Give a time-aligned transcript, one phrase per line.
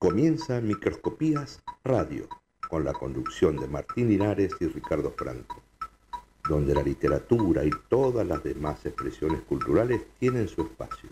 [0.00, 2.28] Comienza Microscopías Radio,
[2.68, 5.60] con la conducción de Martín Linares y Ricardo Franco,
[6.48, 11.10] donde la literatura y todas las demás expresiones culturales tienen su espacio.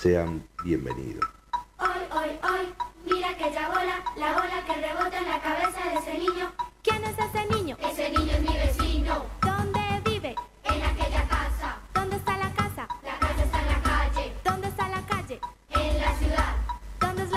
[0.00, 1.26] Sean bienvenidos.
[1.78, 2.74] Hoy, hoy, hoy,
[3.04, 3.36] mira
[3.68, 6.45] bola, la bola que rebota en la cabeza de ese niño.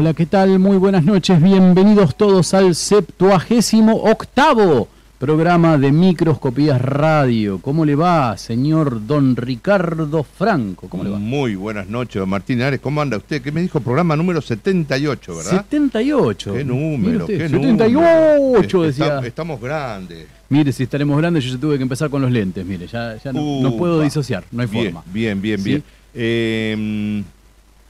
[0.00, 0.58] Hola, ¿qué tal?
[0.58, 1.42] Muy buenas noches.
[1.42, 4.88] Bienvenidos todos al septuagésimo octavo
[5.18, 7.58] programa de Microscopías Radio.
[7.60, 10.88] ¿Cómo le va, señor don Ricardo Franco?
[10.88, 11.18] ¿Cómo le va?
[11.18, 12.80] Muy buenas noches, don Martín Ares.
[12.80, 13.42] ¿Cómo anda usted?
[13.42, 13.78] ¿Qué me dijo?
[13.80, 15.50] Programa número 78, ¿verdad?
[15.50, 16.54] 78.
[16.54, 18.82] Qué número, usted, qué 78, número.
[18.82, 19.04] decía.
[19.04, 20.26] Estamos, estamos grandes.
[20.48, 22.64] Mire, si estaremos grandes, yo ya tuve que empezar con los lentes.
[22.64, 25.02] Mire, ya, ya no, no puedo disociar, no hay bien, forma.
[25.12, 25.64] Bien, bien, ¿Sí?
[25.64, 25.84] bien.
[26.14, 27.22] Eh,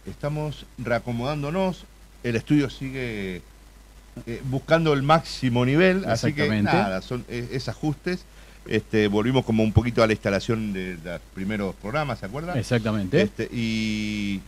[0.07, 1.85] estamos reacomodándonos.
[2.23, 3.43] El estudio sigue
[4.27, 8.25] eh, buscando el máximo nivel, así que nada, son eh, es ajustes.
[8.67, 12.59] Este, volvimos como un poquito a la instalación de los primeros programas, ¿se acuerdan?
[12.59, 13.21] Exactamente.
[13.23, 14.41] Este, y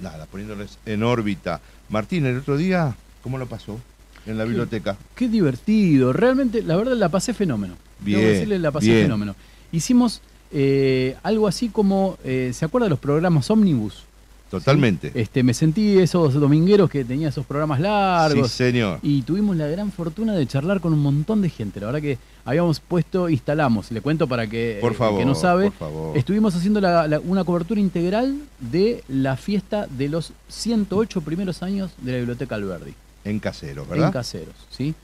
[0.00, 1.60] nada, poniéndoles en órbita.
[1.88, 3.78] Martín, el otro día, ¿cómo lo pasó
[4.26, 4.96] en la biblioteca?
[5.14, 6.12] Qué divertido.
[6.12, 7.76] Realmente, la verdad, la pasé fenómeno.
[8.00, 9.02] Debo Bien, decirle, la pasé bien.
[9.02, 9.36] fenómeno.
[9.72, 10.20] Hicimos
[10.52, 14.04] eh, algo así como, eh, ¿se acuerda de los programas Omnibus?
[14.50, 15.12] Totalmente.
[15.14, 18.50] Este, me sentí esos domingueros que tenía esos programas Sí, largos.
[18.50, 18.98] señor.
[19.02, 21.78] y tuvimos la gran fortuna de charlar con un montón de gente.
[21.80, 25.34] La verdad que habíamos puesto, instalamos, le cuento para que Por el favor, que no
[25.36, 26.16] sabe, por favor.
[26.18, 31.92] estuvimos haciendo la- la- una cobertura integral de la fiesta de los 108 primeros años
[32.02, 32.94] de la Biblioteca Alberdi
[33.24, 34.12] En casero, en ¿verdad?
[34.12, 34.94] caseros, ¿sí?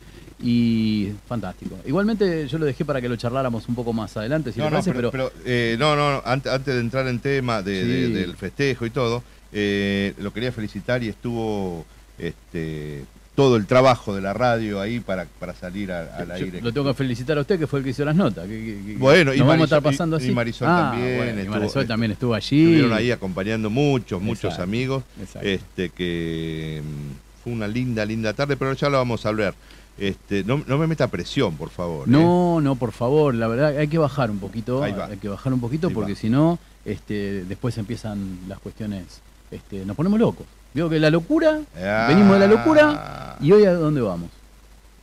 [0.42, 1.76] Y fantástico.
[1.86, 4.70] Igualmente yo lo dejé para que lo charláramos un poco más adelante, si no, le
[4.70, 7.82] no, parece, pero, pero, pero, eh, no, no, antes, antes de entrar en tema de-
[7.82, 7.88] Sí.
[7.88, 9.22] de- del festejo y todo,
[9.52, 11.84] eh, lo quería felicitar y estuvo
[12.18, 13.04] este,
[13.34, 16.60] todo el trabajo de la radio ahí para, para salir a- al aire.
[16.62, 18.46] lo tengo que felicitar a usted que fue el que hizo las notas.
[18.48, 20.32] que- Bueno, y nos vamos a Marisol- estar pasando y- y así.
[20.34, 22.62] Marisol Ah, también bueno, y estuvo- Marisol también estuvo allí.
[22.62, 25.04] Estuvieron ahí acompañando muchos, muchos Exacto, amigos.
[25.20, 25.46] exacto.
[25.48, 29.54] Este, que mm, fue una linda, linda tarde, pero ya lo vamos a hablar.
[29.98, 32.06] Este, no, no me meta presión, por favor.
[32.06, 32.10] ¿eh?
[32.10, 35.60] No, no, por favor, la verdad hay que bajar un poquito, hay que bajar un
[35.60, 39.04] poquito Ahí porque si no, este, después empiezan las cuestiones,
[39.50, 40.46] este, nos ponemos locos.
[40.74, 42.06] Digo que la locura, Ah.
[42.08, 44.30] venimos de la locura y hoy a dónde vamos.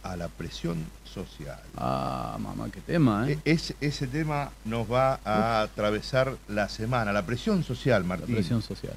[0.04, 1.60] A la presión social.
[1.78, 3.40] Ah, mamá, qué tema, ¿eh?
[3.46, 7.14] E- Ese, ese tema nos va a atravesar la semana.
[7.14, 8.36] La presión social, La Martín.
[8.36, 8.96] presión social.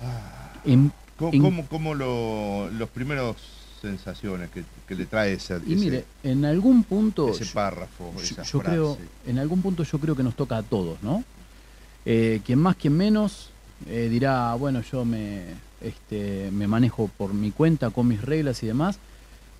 [0.00, 3.36] Ah, En- ¿Cómo, en- cómo- cómo lo- los primeros
[3.80, 8.20] sensaciones que, que le trae ese, y ese- mire, en algún punto, ese párrafo, yo,
[8.22, 8.64] esa yo frase?
[8.76, 11.24] creo, en algún punto yo creo que nos toca a todos, ¿no?
[12.04, 13.50] Eh, quien más, quien menos,
[13.88, 15.42] eh, dirá, bueno, yo me,
[15.80, 18.98] este, me manejo por mi cuenta, con mis reglas y demás,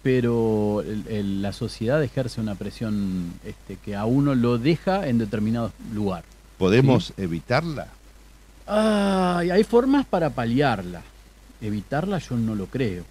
[0.03, 5.19] pero el- el- la sociedad ejerce una presión este, que a uno lo deja en
[5.19, 6.25] determinado lugar.
[6.59, 7.89] ¿Podemos evitarla?
[8.67, 11.03] Ay, hay formas para paliarla.
[11.61, 13.05] Evitarla yo no lo creo.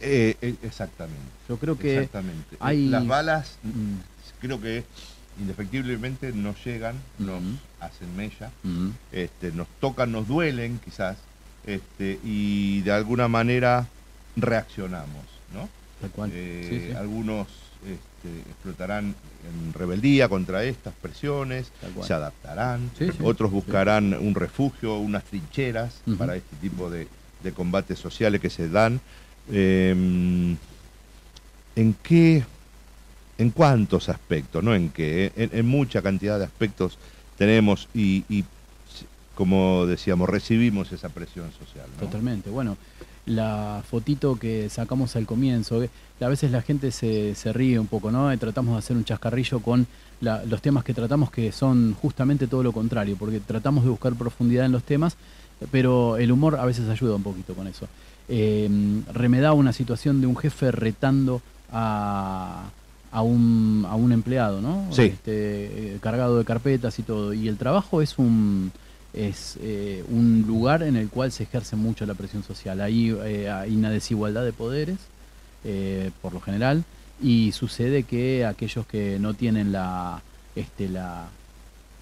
[0.00, 1.20] Eh, eh, exactamente.
[1.48, 2.56] Yo creo que exactamente.
[2.60, 3.96] hay- Las balas Mm,
[4.40, 4.84] creo que
[5.40, 7.42] indefectiblemente nos llegan, nos
[7.80, 8.50] hacen mella,
[9.12, 11.16] este, nos tocan, nos duelen quizás,
[11.66, 13.86] este, y de alguna manera
[14.36, 15.24] reaccionamos,
[15.54, 15.68] ¿no?
[16.00, 16.30] tal cual.
[16.32, 17.46] Eh, Sí, sí, Algunos
[17.84, 19.14] este, explotarán
[19.48, 21.72] en rebeldía contra estas presiones,
[22.06, 27.08] se adaptarán, Sí, otros buscarán un refugio, unas trincheras para este tipo de,
[27.42, 29.00] de combates sociales que se dan.
[29.50, 30.56] Eh,
[31.74, 32.44] ¿En qué
[33.38, 36.98] en cuántos aspectos, no en qué, en, mucha cantidad de aspectos
[37.38, 38.44] tenemos y,
[39.34, 41.86] como decíamos, recibimos esa presión social.
[41.98, 42.50] Totalmente.
[42.50, 42.76] Bueno,
[43.26, 45.90] la fotito que sacamos al comienzo, eh,
[46.20, 48.32] a veces la gente se, se ríe un poco, ¿no?
[48.32, 49.86] Y tratamos de hacer un chascarrillo con
[50.20, 54.66] los temas que tratamos que son justamente todo lo contrario, porque tratamos de buscar profundidad
[54.66, 55.16] en los temas,
[55.70, 57.88] pero el humor a veces ayuda un poquito con eso.
[58.28, 58.70] Eh,
[59.12, 61.42] remedaba una situación de un jefe retando
[61.72, 62.70] a,
[63.12, 64.88] a un, a un empleado, ¿no?
[64.90, 65.02] Sí.
[65.02, 67.32] Este, eh, cargado de carpetas y todo.
[67.34, 68.72] Y el trabajo es un
[69.12, 72.80] es eh, un lugar en el cual se ejerce mucho la presión social.
[72.80, 74.98] Ahí eh, hay una desigualdad de poderes,
[75.64, 76.84] eh, por lo general,
[77.20, 80.22] y sucede que aquellos que no tienen la,
[80.56, 81.26] este, la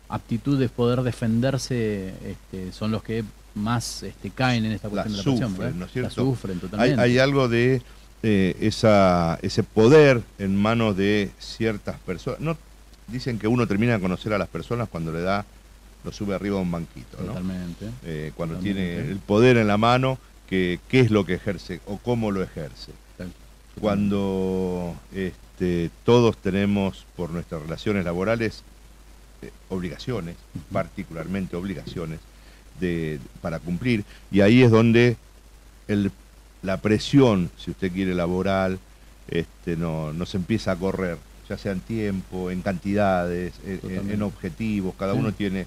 [0.09, 3.25] aptitud de poder defenderse este, son los que
[3.55, 5.79] más este, caen en esta La cuestión de la sufren.
[5.79, 6.09] ¿no es cierto?
[6.09, 7.03] La sufren Hay, totalmente.
[7.03, 7.83] hay algo de
[8.23, 12.41] eh, esa, ese poder en manos de ciertas personas.
[12.41, 12.57] No,
[13.09, 15.45] dicen que uno termina de conocer a las personas cuando le da,
[16.05, 17.29] lo sube arriba a un banquito, ¿no?
[17.29, 17.87] Totalmente.
[18.05, 18.95] Eh, cuando Totalmente.
[18.97, 20.19] tiene el poder en la mano,
[20.49, 22.93] que, qué es lo que ejerce o cómo lo ejerce.
[23.81, 28.63] Cuando este, todos tenemos por nuestras relaciones laborales
[29.43, 30.37] eh, obligaciones,
[30.73, 32.19] particularmente obligaciones
[32.81, 35.17] de, para cumplir, y ahí es donde
[35.89, 36.11] el-
[36.63, 38.79] la presión, si usted quiere, laboral,
[39.29, 41.17] este, no, nos empieza a correr,
[41.49, 45.19] ya sea en tiempo, en cantidades, en- objetivos, cada Sí.
[45.19, 45.67] uno tiene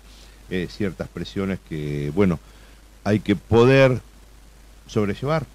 [0.50, 2.40] eh, ciertas presiones que, bueno,
[3.04, 4.02] hay que poder
[4.88, 5.46] sobrellevar.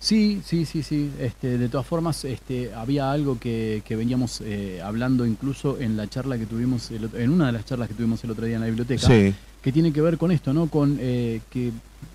[0.00, 1.10] Sí, sí, sí, sí.
[1.18, 6.08] Este, de todas formas, este, había algo que, que veníamos eh, hablando incluso en la
[6.08, 8.60] charla que tuvimos, el en una de las charlas que tuvimos el otro día en
[8.62, 10.66] la biblioteca, que tiene que ver con esto, ¿no?
[10.68, 11.70] Con eh, que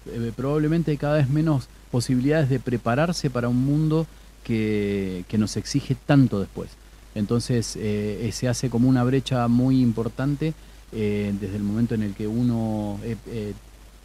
[0.08, 4.08] eh, probablemente hay cada vez menos posibilidades de prepararse para un mundo
[4.44, 6.70] que, que nos exige tanto después.
[7.16, 10.54] Entonces eh, eh, se hace como una brecha muy importante
[10.92, 13.00] eh, desde el momento en el que uno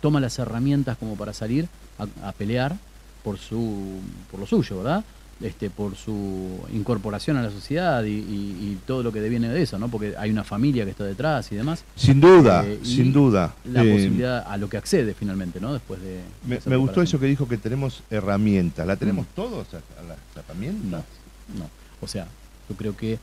[0.01, 2.77] toma las herramientas como para salir a, a pelear
[3.23, 5.05] por su por lo suyo, ¿verdad?
[5.45, 9.61] Este, por su incorporación a la sociedad y, y- y todo lo que deviene de
[9.61, 9.89] eso, ¿no?
[9.89, 11.85] Porque hay una familia que está detrás y demás.
[11.97, 13.55] Sin duda, Eh, sin duda.
[13.71, 15.75] La Eh, posibilidad a lo que accede finalmente, ¿no?
[15.75, 16.21] Después de.
[16.67, 18.87] Me, gustó eso que dijo que tenemos herramientas.
[18.87, 19.35] ¿La tenemos Mm.
[19.37, 21.05] todos a, a las herramientas?
[21.53, 21.71] No, no.
[22.01, 22.27] O sea,
[22.71, 23.19] yo creo que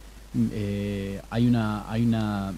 [0.54, 2.54] eh, hay una hay una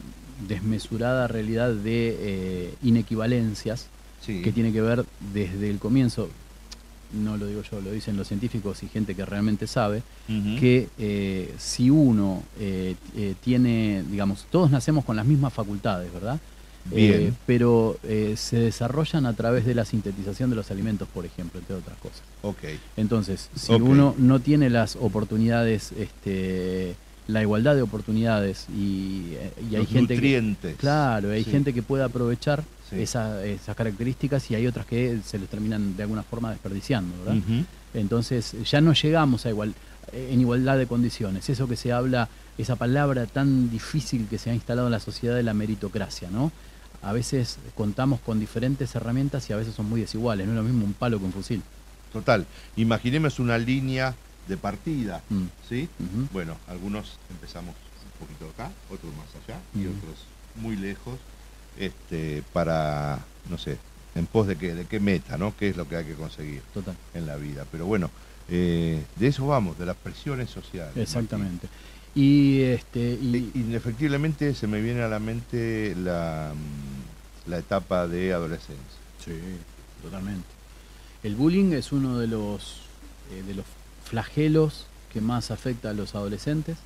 [0.47, 3.87] desmesurada realidad de inequivalencias
[4.21, 4.41] Sí.
[4.41, 6.29] que tiene que ver desde el comienzo,
[7.13, 11.53] no lo digo yo, lo dicen los científicos y gente que realmente sabe, que eh,
[11.57, 16.39] si uno eh, eh, tiene, digamos, todos nacemos con las mismas facultades, ¿verdad?
[16.85, 17.13] Bien.
[17.21, 21.59] Eh, pero eh, se desarrollan a través de la sintetización de los alimentos, por ejemplo,
[21.61, 22.21] entre otras cosas.
[22.41, 22.63] Ok.
[22.97, 26.95] Entonces, si uno no tiene las oportunidades, este,
[27.27, 29.33] la igualdad de oportunidades y,
[29.71, 30.75] y hay Los gente que, nutrientes.
[30.75, 31.51] claro, hay Sí.
[31.51, 32.63] gente que puede aprovechar
[32.93, 33.01] Sí.
[33.01, 37.41] esa- esas características y hay otras que se les terminan de alguna forma desperdiciando, ¿verdad?
[37.93, 39.73] Entonces ya no llegamos a igual,
[40.11, 41.49] en igualdad de condiciones.
[41.49, 45.35] Eso que se habla, esa palabra tan difícil que se ha instalado en la sociedad
[45.35, 46.51] de la meritocracia, ¿no?
[47.01, 50.47] A veces contamos con diferentes herramientas y a veces son muy desiguales.
[50.47, 51.61] No es lo mismo un palo que un fusil.
[52.13, 52.45] Total.
[52.77, 54.15] Imaginemos una línea
[54.47, 55.21] de partida.
[55.29, 55.43] Mm.
[55.67, 55.89] ¿Sí?
[56.31, 59.97] Bueno, algunos empezamos un poquito acá, otros más allá y Mm.
[59.97, 60.15] otros
[60.55, 61.15] muy lejos,
[61.77, 63.77] este, para, no sé,
[64.15, 65.55] en pos de qué, de qué meta, ¿no?
[65.57, 66.95] ¿Qué es lo que hay que conseguir Total.
[67.13, 67.65] en la vida?
[67.71, 68.09] Pero bueno,
[68.49, 70.95] eh, de eso vamos, de las presiones sociales.
[70.95, 71.67] Exactamente.
[72.15, 78.07] Y este y, E- Indefectiblemente se me viene a la mente la, mm, la etapa
[78.07, 78.77] de adolescencia.
[79.23, 79.33] sí,
[80.03, 80.45] totalmente.
[81.23, 82.81] El bullying es uno de los
[83.31, 83.65] eh, de los
[84.05, 86.77] flagelos que más afecta a los adolescentes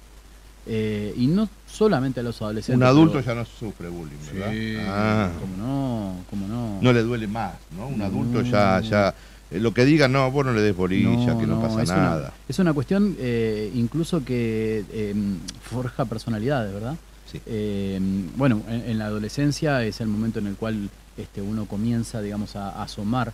[0.68, 2.78] eh, y no solamente a los adolescentes.
[2.78, 4.52] Un adulto ya no sufre bullying, ¿verdad?
[4.52, 6.80] Sí, Ah, cómo no, cómo no.
[6.82, 7.88] no le duele más, ¿no?
[7.88, 8.06] Un No.
[8.06, 9.14] adulto ya, ya,
[9.52, 11.84] eh, lo que diga, no, vos no le des bolilla, No, que no, no, pasa
[11.84, 12.18] es nada.
[12.18, 15.16] Una, es una cuestión eh, incluso que eh,
[15.62, 16.96] forja personalidades, ¿verdad?
[17.32, 17.40] Sí.
[17.46, 18.00] Eh,
[18.36, 22.56] bueno, en, en la adolescencia es el momento en el cual este, uno comienza, digamos,
[22.56, 23.34] a, a asomar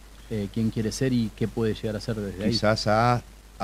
[0.51, 2.49] quién quiere ser y qué puede llegar a ser desde ahí.
[2.51, 2.87] Quizás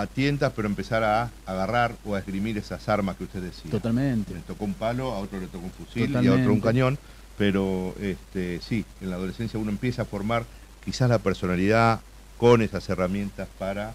[0.02, 3.72] a, tientas, pero empezar a agarrar o a esgrimir esas armas que usted decía.
[3.72, 4.34] Totalmente.
[4.34, 6.98] Le tocó un palo, a otro le tocó un fusil y a otro un cañón,
[7.38, 10.46] pero este, sí, en la adolescencia uno empieza a formar
[10.84, 12.02] quizás la personalidad
[12.38, 13.94] con esas herramientas para,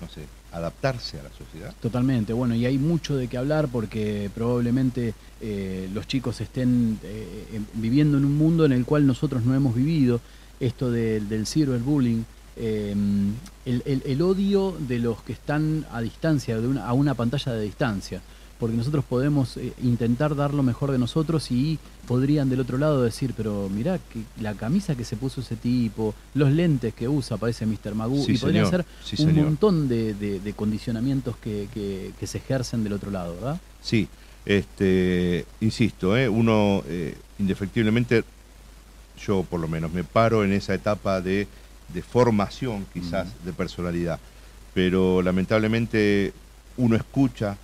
[0.00, 0.22] no sé,
[0.52, 1.74] adaptarse a la sociedad.
[1.80, 7.60] Totalmente, bueno, y hay mucho de qué hablar porque probablemente eh, los chicos estén eh,
[7.74, 10.20] viviendo en un mundo en el cual nosotros no hemos vivido,
[10.58, 12.24] esto del del cyberbullying,
[12.56, 12.94] eh,
[13.64, 17.52] el, el- el odio de los que están a distancia, de una, a una pantalla
[17.52, 18.20] de distancia.
[18.58, 23.02] porque nosotros podemos eh, intentar dar lo mejor de nosotros y podrían del otro lado
[23.02, 27.36] decir, pero mirá que la camisa que se puso ese tipo, los lentes que usa,
[27.36, 27.94] parece Mr.
[27.94, 32.26] Magoo, Sí, y podrían ser Sí, un montón de, de- de condicionamientos que, que- que
[32.26, 33.60] se ejercen del otro lado, ¿verdad?
[33.82, 34.08] Sí,
[34.46, 36.26] este, insisto, ¿eh?
[36.26, 38.24] uno eh, indefectiblemente,
[39.26, 41.46] yo por lo menos me paro en esa etapa de,
[41.88, 44.18] de formación quizás de personalidad,
[44.74, 46.32] pero lamentablemente
[46.76, 47.56] uno escucha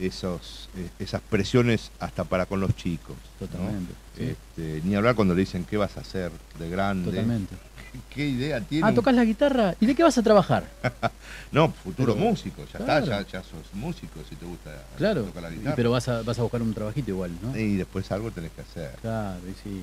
[0.00, 3.16] esos, eh, esas presiones hasta para con los chicos.
[3.40, 3.46] ¿no?
[3.46, 3.92] Totalmente.
[4.16, 7.54] sí, Este, ni hablar cuando le dicen qué vas a hacer de grande, totalmente.
[7.92, 8.88] ¿Qué, qué idea tiene.
[8.88, 9.74] Ah, tocas la guitarra.
[9.78, 10.66] ¿Y de qué vas a trabajar?
[11.52, 13.04] No, futuro Pero- músico, ya claro.
[13.04, 15.24] está, ya, ya sos músico si te gusta Claro.
[15.24, 15.76] tocar la y- guitarra.
[15.76, 17.54] pero vas a, vas a buscar un trabajito igual, ¿no?
[17.54, 18.92] Y después algo tenés que hacer.
[19.02, 19.82] Claro, y sí.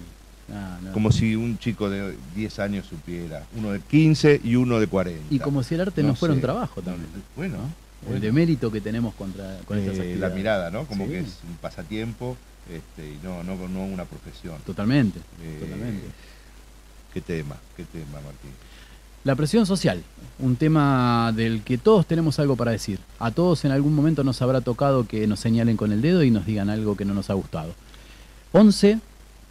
[0.50, 0.92] No.
[0.94, 5.26] Como si un chico de 10 años supiera, uno de 15 y uno de 40.
[5.34, 6.38] Y como si el arte no, fuera sé.
[6.38, 7.08] un trabajo también.
[7.36, 7.64] bueno, ¿no?
[8.04, 8.16] bueno.
[8.16, 10.20] El demérito que tenemos contra, con estas Eh, actividades.
[10.20, 10.86] la mirada, ¿no?
[10.86, 11.12] Como Sí.
[11.12, 12.38] que es un pasatiempo
[12.72, 14.56] este, y no, no, no una profesión.
[14.66, 16.06] Totalmente, Eh, totalmente.
[17.14, 18.52] Qué tema, qué tema, Martín.
[19.26, 20.02] La presión social,
[20.40, 23.00] un tema del que todos tenemos algo para decir.
[23.20, 26.32] A todos en algún momento nos habrá tocado que nos señalen con el dedo y
[26.32, 27.74] nos digan algo que no nos ha gustado.
[28.54, 29.00] 11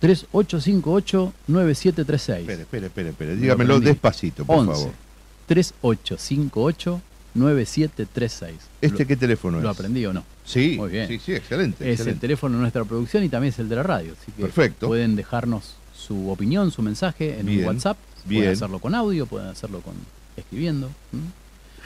[0.00, 2.40] 3858 9736.
[2.40, 3.30] Espere, espere, espere, espere.
[3.30, 4.92] Me lo Dígamelo despacito, por 11 favor.
[5.46, 7.00] 3858
[7.34, 8.54] 9736.
[8.80, 9.62] ¿Este qué teléfono es?
[9.64, 10.24] ¿Lo aprendí o no?
[10.44, 11.08] Sí, Muy bien.
[11.08, 11.90] sí, sí, excelente.
[11.90, 14.14] Es el teléfono de nuestra producción y también es el de la radio.
[14.20, 14.86] Así que Perfecto.
[14.86, 17.98] pueden dejarnos su opinión, su mensaje en Bien, un WhatsApp.
[18.24, 18.42] bien.
[18.42, 19.94] Pueden hacerlo con audio, pueden hacerlo con
[20.36, 20.90] escribiendo.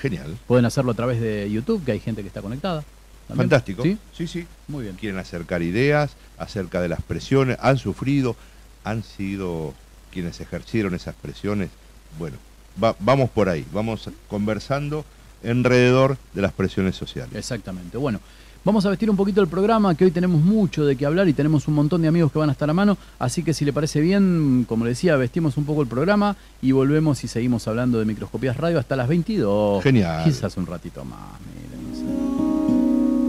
[0.01, 0.37] Genial.
[0.47, 2.85] Pueden hacerlo a través de YouTube, que hay gente que está conectada.
[3.33, 3.51] También.
[3.51, 3.83] Fantástico.
[3.83, 3.99] ¿Sí?
[4.17, 4.47] sí, sí.
[4.69, 4.97] Muy bien.
[4.97, 8.37] quieren acercar ideas acerca de las presiones, han sufrido,
[8.85, 9.75] han sido
[10.13, 11.71] quienes ejercieron esas presiones.
[12.19, 12.37] Bueno,
[12.83, 15.05] va- vamos por ahí, vamos conversando
[15.45, 17.35] alrededor de las presiones sociales.
[17.35, 17.97] Exactamente.
[17.99, 18.21] Bueno,
[18.65, 21.33] vamos a vestir un poquito el programa, que hoy tenemos mucho de qué hablar y
[21.33, 22.97] tenemos un montón de amigos que van a estar a mano.
[23.19, 26.73] Así que si le parece bien, como le decía, vestimos un poco el programa y
[26.73, 29.83] volvemos y seguimos hablando de microscopías radio hasta las 22.
[29.83, 30.23] Genial.
[30.25, 31.19] Quizás un ratito más.
[31.41, 32.52] miren,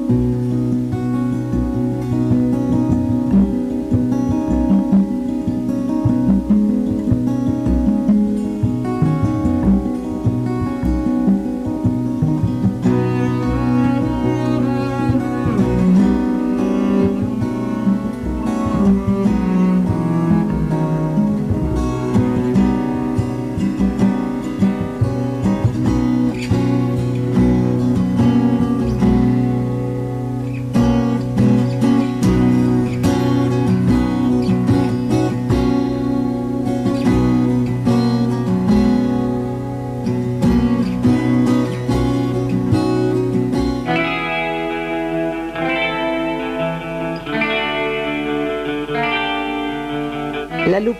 [0.05, 0.52] Thank you.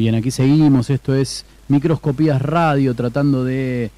[0.00, 0.88] Bien, aquí seguimos.
[0.88, 3.90] Esto es Microscopías Radio, tratando de,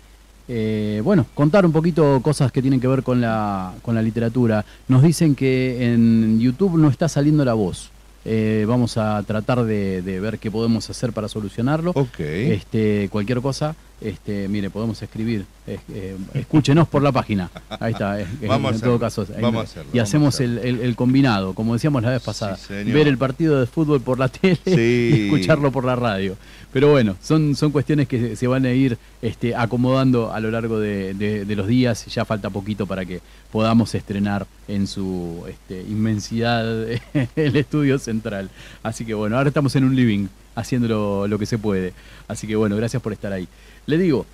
[0.48, 4.64] eh, bueno, contar un poquito cosas que tienen que ver con la, con la literatura.
[4.88, 7.92] Nos dicen que en YouTube no está saliendo la voz.
[8.24, 11.92] Eh, vamos a tratar de, de ver qué podemos hacer para solucionarlo.
[12.20, 15.44] Este, cualquier cosa, este, mire, podemos escribir.
[15.66, 17.50] es- eh, escúchenos por la página.
[17.80, 18.20] Ahí está.
[18.20, 19.22] es- a en todo caso.
[19.22, 22.22] ahí vamos no- a hacerlo, y hacemos el, el- el combinado, como decíamos la vez
[22.22, 22.56] pasada.
[22.68, 24.70] ver el partido de fútbol por la tele Sí.
[24.76, 26.36] y escucharlo por la radio.
[26.72, 30.80] Pero bueno, son, son cuestiones que se, van a ir este, acomodando a lo largo
[30.80, 32.06] de, de- de los días.
[32.06, 36.64] Ya falta poquito para que podamos estrenar en su este, inmensidad
[37.36, 38.48] el estudio central.
[38.82, 41.92] Así que bueno, ahora estamos en un living haciendo lo, lo que se puede.
[42.26, 43.48] Así que bueno, gracias por estar ahí.
[43.84, 44.24] Le digo,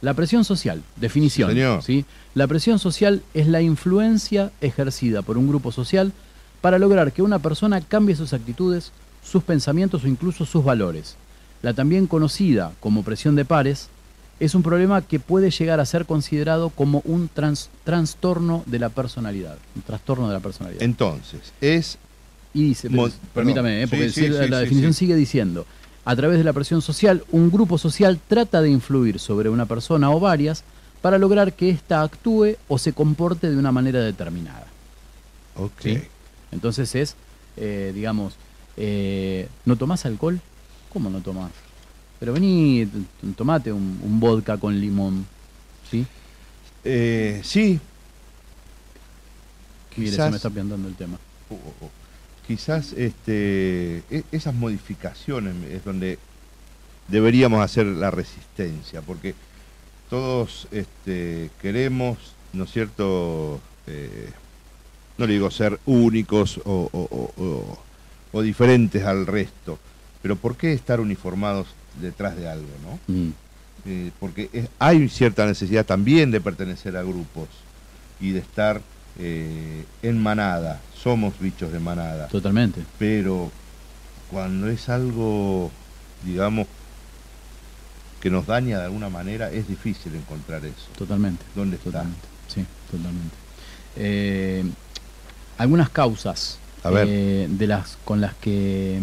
[0.00, 1.50] la presión social, definición.
[1.50, 1.82] Sí, señor.
[1.84, 2.04] ¿sí?
[2.34, 6.12] La presión social es la influencia ejercida por un grupo social
[6.60, 8.90] para lograr que una persona cambie sus actitudes,
[9.24, 11.16] sus pensamientos o incluso sus valores.
[11.62, 13.88] La también conocida como presión de pares
[14.38, 18.90] es un problema que puede llegar a ser considerado como un trans- trastorno de la
[18.90, 19.56] personalidad.
[19.74, 20.82] Un trastorno de la personalidad.
[20.82, 21.98] Entonces, es
[22.52, 22.88] Y dice,
[23.34, 25.66] permítame, eh, porque Sí, si sí, la, sí, definición sigue diciendo,
[26.04, 30.10] a través de la presión social, un grupo social trata de influir sobre una persona
[30.10, 30.64] o varias
[31.02, 34.66] para lograr que ésta actúe o se comporte de una manera determinada.
[35.56, 35.98] Ok.
[36.52, 37.14] Entonces es,
[37.56, 38.34] eh, digamos,
[38.76, 40.40] eh, ¿no tomás alcohol?
[40.96, 41.50] ¿Cómo no tomás?
[42.18, 42.88] Pero vení,
[43.36, 45.26] tomate un, un vodka con limón,
[45.90, 46.06] ¿sí?
[46.84, 47.78] Eh, sí,
[49.94, 51.18] Mire, se Quizás- me está piantando el tema.
[51.50, 51.90] o- o-
[52.46, 56.18] quizás este, e- esas modificaciones es donde
[57.08, 59.34] deberíamos hacer la resistencia, porque
[60.08, 62.16] todos este, queremos,
[62.54, 63.60] ¿no es cierto?
[63.86, 64.30] Eh,
[65.18, 67.78] no le digo ser únicos o, o- o- o-
[68.32, 69.78] o diferentes al resto,
[70.26, 71.68] pero ¿por qué estar uniformados
[72.02, 72.98] detrás de algo, no?
[73.14, 73.30] Mm,
[73.88, 77.46] Eh, porque es- hay cierta necesidad también de pertenecer a grupos
[78.20, 78.80] y de estar
[79.20, 82.82] eh, en manada, somos bichos de manada, totalmente.
[82.98, 83.52] pero
[84.28, 85.70] cuando es algo,
[86.24, 86.66] digamos,
[88.20, 90.88] que nos daña de alguna manera, es difícil encontrar eso.
[90.98, 91.44] Totalmente.
[91.54, 91.90] ¿Dónde está?
[91.92, 92.26] Totalmente.
[92.48, 93.36] Sí, totalmente.
[93.94, 94.64] Eh,
[95.58, 97.06] algunas causas A ver.
[97.48, 98.98] de las con las que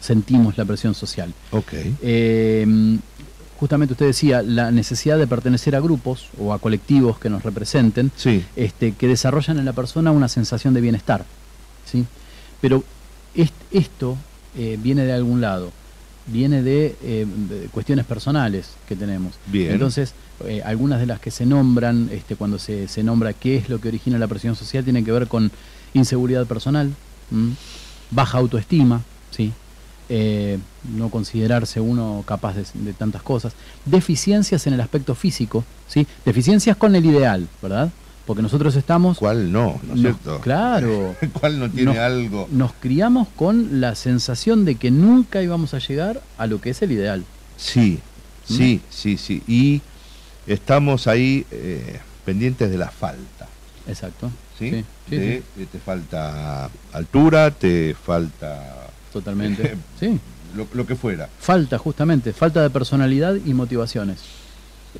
[0.00, 1.32] sentimos la presión social.
[1.52, 1.72] Ok.
[2.02, 2.98] Eh,
[3.58, 8.10] justamente usted decía la necesidad de pertenecer a grupos o a colectivos que nos representen,
[8.16, 11.24] Sí, este, que desarrollan en la persona una sensación de bienestar.
[11.90, 12.06] ¿sí?
[12.60, 12.82] Pero
[13.34, 14.16] est- esto
[14.56, 15.70] eh, viene de algún lado,
[16.26, 19.34] viene de, eh, de cuestiones personales que tenemos.
[19.46, 19.72] Bien.
[19.72, 20.14] Entonces,
[20.46, 23.80] eh, algunas de las que se nombran, este, cuando se, se nombra qué es lo
[23.80, 25.50] que origina la presión social, tienen que ver con
[25.92, 26.94] inseguridad personal,
[27.30, 27.52] ¿m?
[28.10, 29.52] baja autoestima, ¿sí?
[30.12, 30.58] Eh,
[30.96, 33.52] no considerarse uno capaz de, de tantas cosas,
[33.84, 36.04] deficiencias en el aspecto físico, ¿sí?
[36.24, 37.90] deficiencias con el ideal, ¿verdad?
[38.26, 39.18] Porque nosotros estamos...
[39.18, 39.80] ¿cuál no?
[39.86, 40.40] ¿No es cierto?
[40.40, 41.14] Claro.
[41.40, 42.48] ¿Cuál no tiene Nos- algo?
[42.50, 46.82] Nos criamos con la sensación de que nunca íbamos a llegar a lo que es
[46.82, 47.24] el ideal.
[47.56, 48.00] Sí,
[48.48, 48.52] ¿Mm?
[48.56, 49.42] sí, sí, sí.
[49.46, 49.80] Y
[50.48, 53.46] estamos ahí eh, pendientes de la falta.
[53.86, 54.30] Exacto.
[54.58, 54.70] ¿sí?
[54.70, 55.66] Sí, sí, De- sí.
[55.70, 59.76] Te falta altura, te falta Totalmente.
[59.98, 60.18] Sí.
[60.56, 61.28] lo, lo que fuera.
[61.38, 64.20] Falta, justamente, falta de personalidad y motivaciones.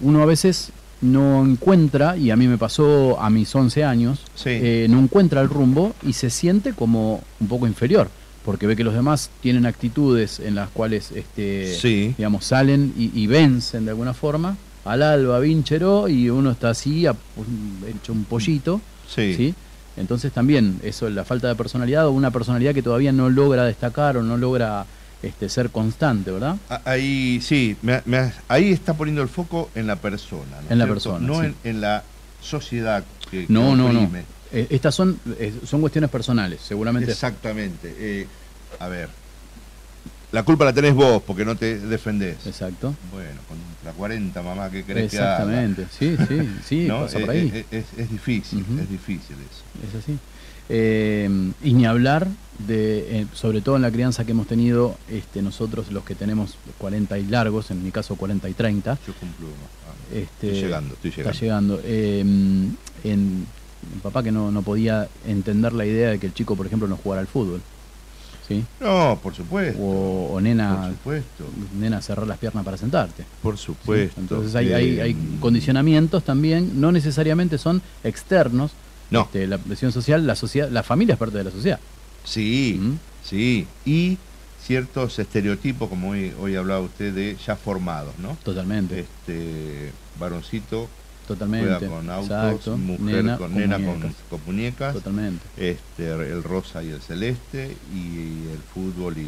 [0.00, 0.70] Uno a veces
[1.00, 4.50] no encuentra, y a mí me pasó a mis 11 años, Sí.
[4.50, 8.08] eh, no encuentra el rumbo y se siente como un poco inferior,
[8.44, 12.14] porque ve que los demás tienen actitudes en las cuales, este, Sí.
[12.18, 17.06] digamos, salen y, y vencen de alguna forma al alba, vinchero, y uno está así,
[17.06, 19.34] hecho un pollito, Sí.
[19.34, 19.54] ¿sí?
[19.96, 24.16] Entonces también eso, la falta de personalidad o una personalidad que todavía no logra destacar
[24.16, 24.86] o no logra
[25.22, 26.56] este, ser constante, ¿verdad?
[26.84, 30.60] Ahí sí, me- me has- ahí está poniendo el foco en la persona.
[30.64, 31.46] ¿no En la persona, No sí.
[31.46, 32.02] en, en la
[32.40, 34.10] sociedad que, que No, no, no.
[34.52, 37.10] Eh, estas son, eh, son cuestiones personales, seguramente.
[37.12, 37.94] Exactamente.
[37.98, 38.26] Eh,
[38.78, 39.08] a ver,
[40.32, 42.46] la culpa la tenés vos porque no te defendés.
[42.46, 42.94] Exacto.
[43.12, 45.32] Bueno, contra 40, mamá, ¿qué querés que haga?
[45.42, 45.86] Exactamente.
[45.98, 47.00] Sí, sí, sí, ¿No?
[47.02, 47.50] pasa Eh, por ahí.
[47.54, 49.88] eh, Es, es difícil, es difícil eso.
[49.88, 50.18] Es así.
[50.72, 51.28] Eh,
[51.64, 52.28] y ni hablar
[52.66, 56.56] de, eh, sobre todo en la crianza que hemos tenido este, nosotros, los que tenemos
[56.78, 58.98] 40 y largos, en mi caso 40 y 30.
[59.06, 59.48] Yo cumplo.
[59.88, 61.30] ah, Este, estoy llegando, estoy llegando.
[61.32, 61.80] Está llegando.
[61.84, 62.20] Eh,
[63.04, 63.46] en,
[63.94, 66.86] mi papá que no, no podía entender la idea de que el chico, por ejemplo,
[66.86, 67.60] no jugara al fútbol.
[68.50, 68.64] ¿Sí?
[68.80, 69.80] No, por supuesto.
[69.80, 71.44] O, o por nena, supuesto.
[71.78, 73.24] nena cerrar las piernas para sentarte.
[73.42, 73.64] Por ¿sí?
[73.66, 74.20] supuesto.
[74.20, 78.72] Entonces hay, hay, hay condicionamientos también, no necesariamente son externos.
[79.10, 81.78] No, Este, la presión social, la sociedad, la familia es parte de la sociedad.
[82.24, 82.92] sí, ¿Mm?
[83.24, 83.66] sí.
[83.84, 84.18] Y
[84.64, 88.36] ciertos estereotipos, como hoy, hoy hablaba usted, de ya formados, ¿no?
[88.44, 90.88] Totalmente, Este varoncito
[91.34, 91.66] totalmente.
[91.86, 92.76] juega con autos, Exacto.
[92.76, 94.14] mujer Nena con nena con, muñecas.
[94.28, 95.44] con muñecas, Totalmente.
[95.56, 99.20] este, el rosa y el celeste, y el fútbol y,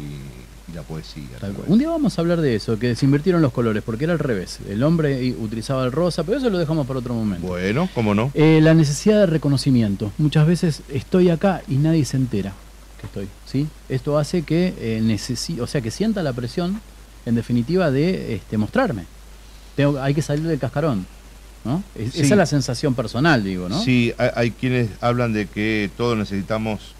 [0.71, 1.23] y la poesía.
[1.67, 4.19] Un día vamos a hablar de eso, que se invirtieron los colores, porque era al
[4.19, 4.59] revés.
[4.69, 7.45] El hombre utilizaba el rosa, pero eso lo dejamos para otro momento.
[7.47, 8.31] Bueno, ¿cómo no?
[8.33, 10.11] Eh, la necesidad de reconocimiento.
[10.17, 12.53] Muchas veces estoy acá y nadie se entera
[12.99, 13.27] que estoy.
[13.45, 13.67] ¿sí?
[13.89, 16.79] Esto hace que eh, necesi- o sea, que sienta la presión,
[17.25, 19.03] en definitiva, de este, mostrarme.
[19.75, 21.05] Tengo, hay que salir del cascarón.
[21.63, 21.83] ¿No?
[21.95, 22.21] Es- Sí.
[22.21, 23.81] Esa es la sensación personal, digo, ¿no?
[23.83, 26.93] Sí, hay, hay quienes hablan de que todos necesitamos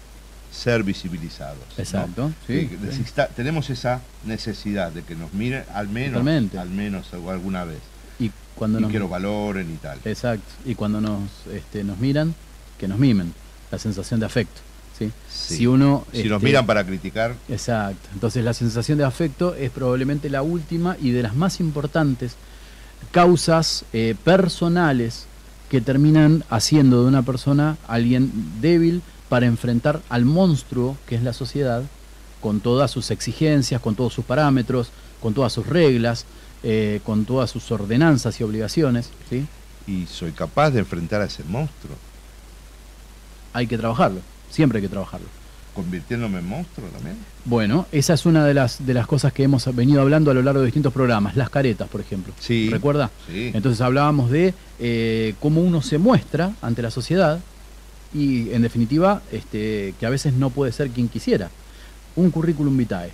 [0.52, 1.58] ser visibilizados.
[1.76, 1.82] ¿no?
[1.82, 2.32] Exacto.
[2.46, 2.76] Que sí.
[2.80, 6.24] necesita- tenemos esa necesidad de que nos miren al menos,
[6.56, 7.78] al menos alguna vez.
[8.20, 9.98] Y cuando y nos, que lo valoren y tal.
[10.04, 10.46] exacto.
[10.64, 11.20] Y cuando nos,
[11.52, 12.34] este, nos miran,
[12.78, 13.32] que nos mimen.
[13.70, 14.60] La sensación de afecto.
[14.96, 15.10] ¿sí?
[15.28, 15.56] Sí.
[15.56, 16.06] Si uno.
[16.12, 18.08] Si nos este, miran para criticar, Exacto.
[18.14, 22.36] Entonces la sensación de afecto es probablemente la última y de las más importantes
[23.14, 25.26] causas eh, personales
[25.70, 31.32] que terminan haciendo de una persona alguien débil para enfrentar al monstruo que es la
[31.32, 31.84] sociedad
[32.40, 34.90] con todas sus exigencias, con todos sus parámetros,
[35.22, 36.26] con todas sus reglas,
[36.62, 39.10] eh, con todas sus ordenanzas y obligaciones.
[39.30, 39.46] ¿sí?
[39.86, 41.96] y soy capaz de enfrentar a ese monstruo,
[43.52, 45.28] Hay que trabajarlo, siempre hay que trabajarlo.
[45.74, 47.16] Convirtiéndome en monstruo también.
[47.44, 50.42] Bueno, esa es una de las, de las cosas que hemos venido hablando a lo
[50.42, 52.32] largo de distintos programas, las caretas, por ejemplo.
[52.38, 52.70] Sí.
[52.70, 53.10] ¿Recuerda?
[53.30, 53.50] Sí.
[53.52, 57.40] Entonces hablábamos de eh, cómo uno se muestra ante la sociedad
[58.14, 61.50] y, en definitiva, este, que a veces no puede ser quien quisiera.
[62.16, 63.10] Un currículum vitae.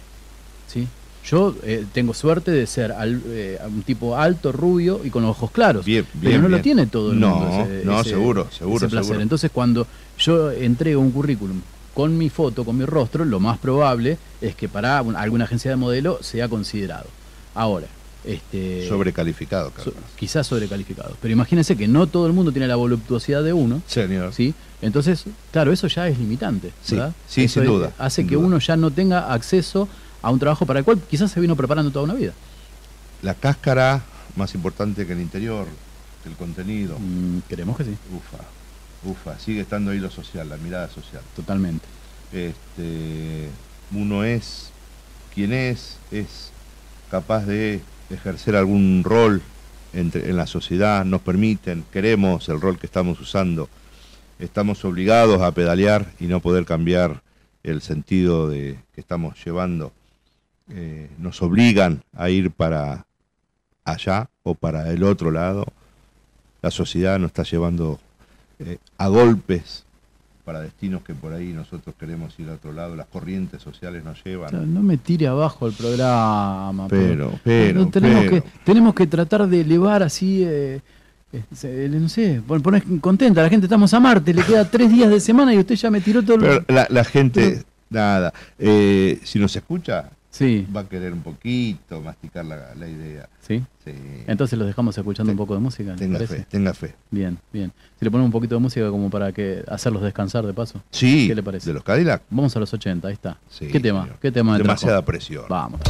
[0.69, 0.87] ¿sí?
[1.25, 5.31] Yo eh, tengo suerte de ser al- eh, un tipo alto, rubio y con los
[5.33, 5.85] ojos claros.
[5.85, 7.63] Bien, pero bien, no lo tiene todo el No, mundo.
[7.65, 9.05] ese- no, ese- seguro, seguro, ese placer.
[9.07, 9.23] seguro.
[9.23, 9.87] Entonces, cuando
[10.19, 11.61] yo entrego un currículum
[11.95, 15.71] con mi foto, con mi rostro, lo más probable es que para un- alguna agencia
[15.71, 17.07] de modelo sea considerado.
[17.55, 17.87] Ahora,
[18.25, 21.17] este, Sobrecalificado, so- quizás sobrecalificado.
[21.23, 24.33] Pero imagínense que no todo el mundo tiene la voluptuosidad de uno, Señor.
[24.35, 24.55] ¿sí?
[24.83, 27.13] Entonces, claro, eso ya es limitante, Sí, ¿verdad?
[27.29, 28.47] sí, Eso sin es- duda, Hace sin que duda.
[28.47, 29.89] uno ya no tenga acceso
[30.23, 32.33] a un trabajo para el cual quizás se vino preparando toda una vida.
[33.23, 34.03] La cáscara
[34.37, 35.67] más importante que el interior,
[36.27, 36.99] el contenido.
[36.99, 38.43] Mm, creemos que sí, Ufa,
[39.05, 41.23] ufa, sigue estando ahí lo social, la mirada social.
[41.35, 41.85] totalmente.
[42.33, 43.49] Este,
[43.93, 44.71] uno es
[45.35, 46.53] quien es, es
[47.11, 49.43] capaz de ejercer algún rol
[49.93, 53.69] entre- en la sociedad, nos permiten, queremos el rol que estamos usando,
[54.39, 57.23] estamos obligados a pedalear y no poder cambiar
[57.63, 59.93] el sentido de, que estamos llevando.
[60.73, 63.05] Eh, nos obligan a ir para
[63.85, 65.67] allá o para el otro lado.
[66.63, 67.99] La sociedad nos está llevando
[68.61, 69.85] eh, a golpes
[70.45, 74.23] para destinos que por ahí nosotros queremos ir a otro lado, las corrientes sociales nos
[74.25, 74.73] llevan.
[74.75, 76.87] no me tire abajo el programa.
[76.89, 78.43] Pero, pero, no, tenemos, pero.
[78.43, 80.81] Que, tenemos que tratar de elevar así, eh,
[81.33, 84.91] eh, se- no sé, pon- poner contenta, la gente estamos a Marte, le queda tres
[84.91, 86.65] días de semana y usted ya me tiró todo el...
[86.69, 92.45] La, la gente, nada, eh, si nos escucha, Sí, va a querer un poquito masticar
[92.45, 93.29] la, la idea.
[93.41, 93.63] sí.
[93.85, 93.93] Sí.
[94.27, 96.95] Entonces los dejamos escuchando un poco de música, ¿le tenga fe, tenga fe.
[97.11, 97.73] Bien, bien.
[97.99, 100.83] Si le ponemos un poquito de música como para que hacerlos descansar de paso.
[100.91, 101.67] Sí, ¿Qué le parece?
[101.71, 102.23] de los Cadillac.
[102.29, 103.39] Vamos a los 80, ahí está.
[103.49, 104.03] Sí, ¿Qué tema?
[104.03, 104.19] señor.
[104.21, 104.65] ¿Qué tema trajo?
[104.65, 105.45] Demasiada presión.
[105.49, 105.81] Vamos.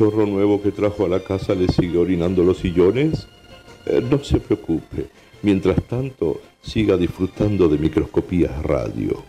[0.00, 3.28] Cachorro nuevo que trajo a la casa le sigue orinando los sillones?
[3.84, 5.10] Eh, no se preocupe.
[5.42, 9.22] Mientras tanto, siga disfrutando de Microscopías Radio.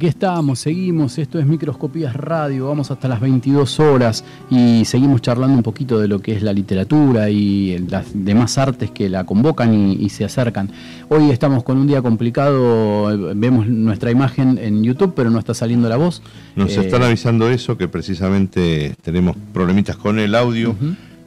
[0.00, 5.54] Aquí estamos, seguimos, esto es Microscopías Radio, vamos hasta las 22 horas y seguimos charlando
[5.54, 9.74] un poquito de lo que es la literatura y las demás artes que la convocan
[9.74, 10.70] y, y se acercan.
[11.10, 15.86] Hoy estamos con un día complicado, vemos nuestra imagen en YouTube, pero no está saliendo
[15.90, 16.22] la voz.
[16.56, 20.74] Nos Eh, están avisando eso, que precisamente tenemos problemitas con el audio.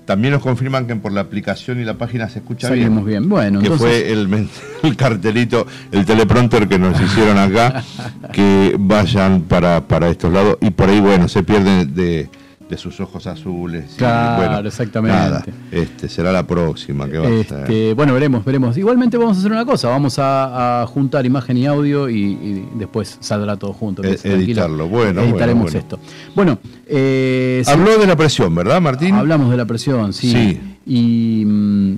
[0.06, 3.30] También nos confirman que por la aplicación y la página se escucha Salimos bien.
[3.30, 4.04] Bueno, que entonces...
[4.04, 4.12] fue
[4.90, 7.84] el cartelito, el teleprompter que nos hicieron acá,
[8.32, 12.30] que vayan para, para estos lados y por ahí, bueno, se pierden de,
[12.74, 13.94] de sus ojos azules.
[13.96, 15.18] y, Claro, bueno, exactamente.
[15.18, 17.40] Nada, este, será la próxima que va a ser.
[17.40, 18.78] Este, bueno, veremos, veremos.
[18.78, 22.68] Igualmente vamos a hacer una cosa, vamos a, a juntar imagen y audio y, y
[22.76, 24.04] después saldrá todo junto.
[24.04, 24.36] E- tranquilo.
[24.36, 24.88] editarlo.
[24.88, 25.80] Bueno, Editaremos bueno, bueno.
[25.80, 26.00] esto.
[26.36, 29.16] Bueno, eh, sí, Habló de la presión, ¿verdad, Martín?
[29.16, 30.32] hablamos de la presión, sí.
[30.32, 30.60] Sí.
[30.86, 31.98] Y, mm,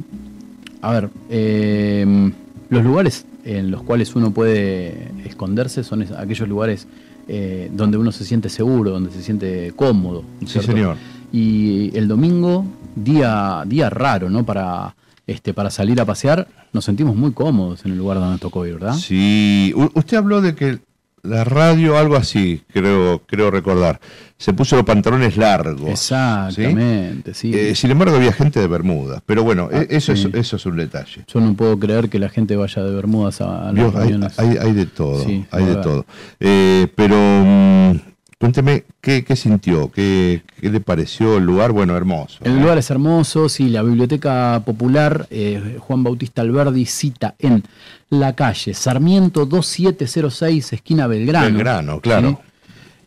[0.82, 2.32] a ver, eh,
[2.70, 6.88] los lugares en los cuales uno puede esconderse son aquellos lugares
[7.28, 10.24] eh, donde uno se siente seguro, donde se siente cómodo.
[10.46, 10.98] Sí, señor.
[11.32, 14.46] Y el domingo, día, día raro, ¿no?
[14.46, 14.96] Para,
[15.28, 18.66] este, para salir a pasear, nos sentimos muy cómodos en el lugar donde nos tocó
[18.66, 18.94] ir, ¿verdad?
[18.96, 20.80] Sí, U- usted habló de que
[21.26, 24.00] la radio, algo así, creo, creo recordar,
[24.38, 25.90] se puso los pantalones largos.
[25.90, 27.52] Exactamente, sí.
[27.54, 30.28] Eh, sin embargo, había gente de Bermudas, pero bueno, Ah, e- eso, sí.
[30.34, 31.24] es, eso es un detalle.
[31.28, 34.14] Yo no puedo creer que la gente vaya de Bermudas a, a las Dios, hay,
[34.38, 36.06] hay- hay de todo, Sí, hay de todo.
[36.40, 37.92] Eh, pero mm,
[38.40, 39.90] cuénteme, ¿qué, qué sintió?
[39.92, 41.72] ¿Qué, ¿Qué le pareció el lugar?
[41.72, 42.40] Bueno, hermoso.
[42.44, 47.64] El lugar es hermoso, sí, la Biblioteca Popular eh, Juan Bautista Alberdi cita en
[48.10, 51.46] la calle Sarmiento 2706, esquina Belgrano.
[51.48, 52.30] Belgrano, claro.
[52.30, 52.38] ¿sí?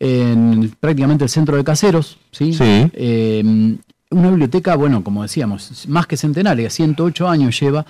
[0.00, 2.52] En prácticamente el centro de Caseros, ¿sí?
[2.52, 2.64] Sí.
[2.64, 3.76] Eh,
[4.10, 7.84] una biblioteca, bueno, como decíamos, más que centenaria, 108 años lleva,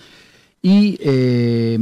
[0.63, 1.79] y eh,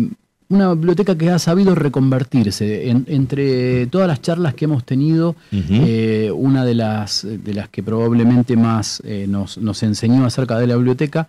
[0.48, 2.90] una biblioteca que ha sabido reconvertirse.
[2.90, 7.82] En- entre todas las charlas que hemos tenido, eh, una de las, de las que
[7.82, 11.26] probablemente más eh, nos, nos enseñó acerca de la biblioteca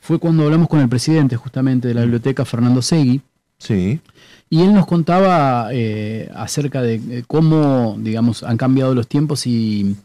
[0.00, 3.20] fue cuando hablamos con el presidente justamente de la biblioteca, Fernando Segui,
[3.58, 4.00] Sí,
[4.50, 9.96] y él nos contaba eh, acerca de eh, cómo, digamos, han cambiado los tiempos y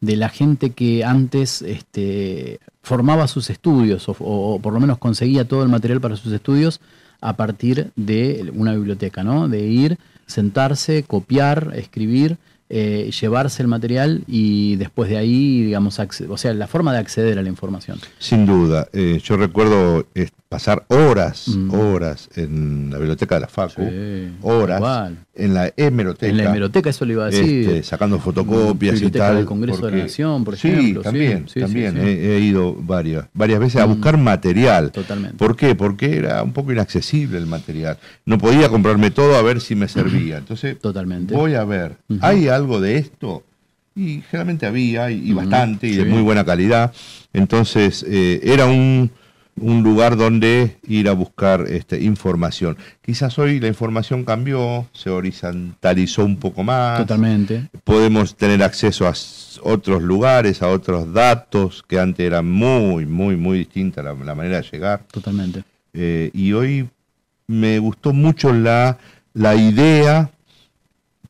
[0.00, 5.46] de la gente que antes este, formaba sus estudios o, o por lo menos conseguía
[5.46, 6.80] todo el material para sus estudios
[7.20, 9.48] a partir de una biblioteca, ¿no?
[9.48, 12.38] De ir, sentarse, copiar, escribir,
[12.72, 17.38] eh, llevarse el material y después de ahí, digamos, o sea, la forma de acceder
[17.38, 17.98] a la información.
[18.18, 18.86] sin duda.
[18.92, 21.72] Eh, yo recuerdo eh, pasar horas, Mm.
[21.72, 25.18] horas en la biblioteca de la Facu, Sí, horas igual.
[25.36, 26.26] en la hemeroteca.
[26.28, 27.68] En la hemeroteca, eso le iba a decir.
[27.68, 29.36] este, sacando fotocopias y Biblioteca tal.
[29.36, 31.92] del Congreso de la Nación, por ejemplo, sí, También, sí, también.
[31.94, 32.00] sí.
[32.00, 33.90] He, he ido varias, varias veces a Mm.
[33.90, 34.90] buscar material.
[34.90, 35.36] Totalmente.
[35.36, 35.76] ¿Por qué?
[35.76, 37.98] Porque era un poco inaccesible el material.
[38.26, 40.38] No podía comprarme todo a ver si me servía.
[40.38, 41.32] Entonces, Totalmente.
[41.32, 41.94] voy a ver.
[42.22, 43.44] ¿hay algo de esto?
[43.94, 46.92] Y generalmente había, y, y bastante, y de muy buena calidad.
[47.32, 49.12] Entonces, eh, era un,
[49.60, 52.76] un lugar donde ir a buscar este, información.
[53.02, 56.98] Quizás hoy la información cambió, se horizontalizó un poco más.
[57.00, 57.68] Totalmente.
[57.84, 59.12] Podemos tener acceso a
[59.62, 64.60] otros lugares, a otros datos, que antes era muy, muy, muy distinta la, la manera
[64.60, 65.04] de llegar.
[65.10, 65.62] Totalmente.
[65.92, 66.88] Eh, y hoy
[67.46, 68.98] me gustó mucho la,
[69.34, 70.30] la idea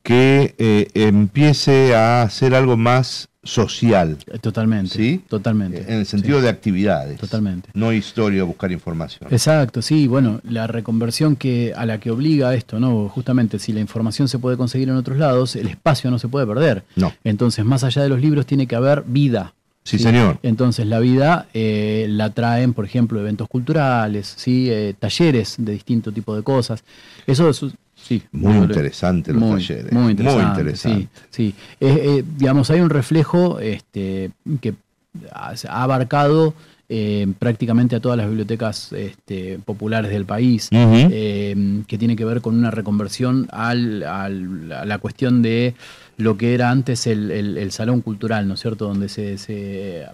[0.03, 4.95] que eh, empiece a ser algo más social, Eh, Totalmente.
[4.95, 5.23] ¿Sí?
[5.29, 5.81] Totalmente.
[5.89, 6.43] en el sentido Sí.
[6.45, 7.19] de actividades.
[7.19, 7.71] Totalmente.
[7.73, 9.29] No historia, buscar información.
[9.33, 13.09] Exacto, sí, bueno, la reconversión que a la que obliga esto, ¿no?
[13.09, 16.47] Justamente si la información se puede conseguir en otros lados, el espacio no se puede
[16.47, 16.85] perder.
[16.97, 17.15] No.
[17.25, 19.55] Entonces, más allá de los libros, tiene que haber vida.
[19.83, 20.39] Sí, señor.
[20.43, 24.69] Entonces, la vida eh, la traen, por ejemplo, eventos culturales, ¿sí?
[24.71, 26.85] Eh, talleres de distinto tipo de cosas.
[27.27, 27.65] Eso es,
[28.03, 28.23] sí.
[28.33, 29.93] Muy interesante los muy, talleres.
[29.93, 30.61] Muy interesante.
[30.61, 31.09] interesante.
[31.31, 31.55] Sí, sí.
[31.81, 34.75] Eh, eh, digamos, hay un reflejo este, que
[35.33, 36.55] ha abarcado
[36.89, 42.41] eh, prácticamente a todas las bibliotecas este, populares del país, eh, que tiene que ver
[42.41, 45.75] con una reconversión al, al- a la cuestión de
[46.17, 48.87] lo que era antes el, el- el salón cultural, ¿no es cierto?
[48.89, 50.05] Donde se, se,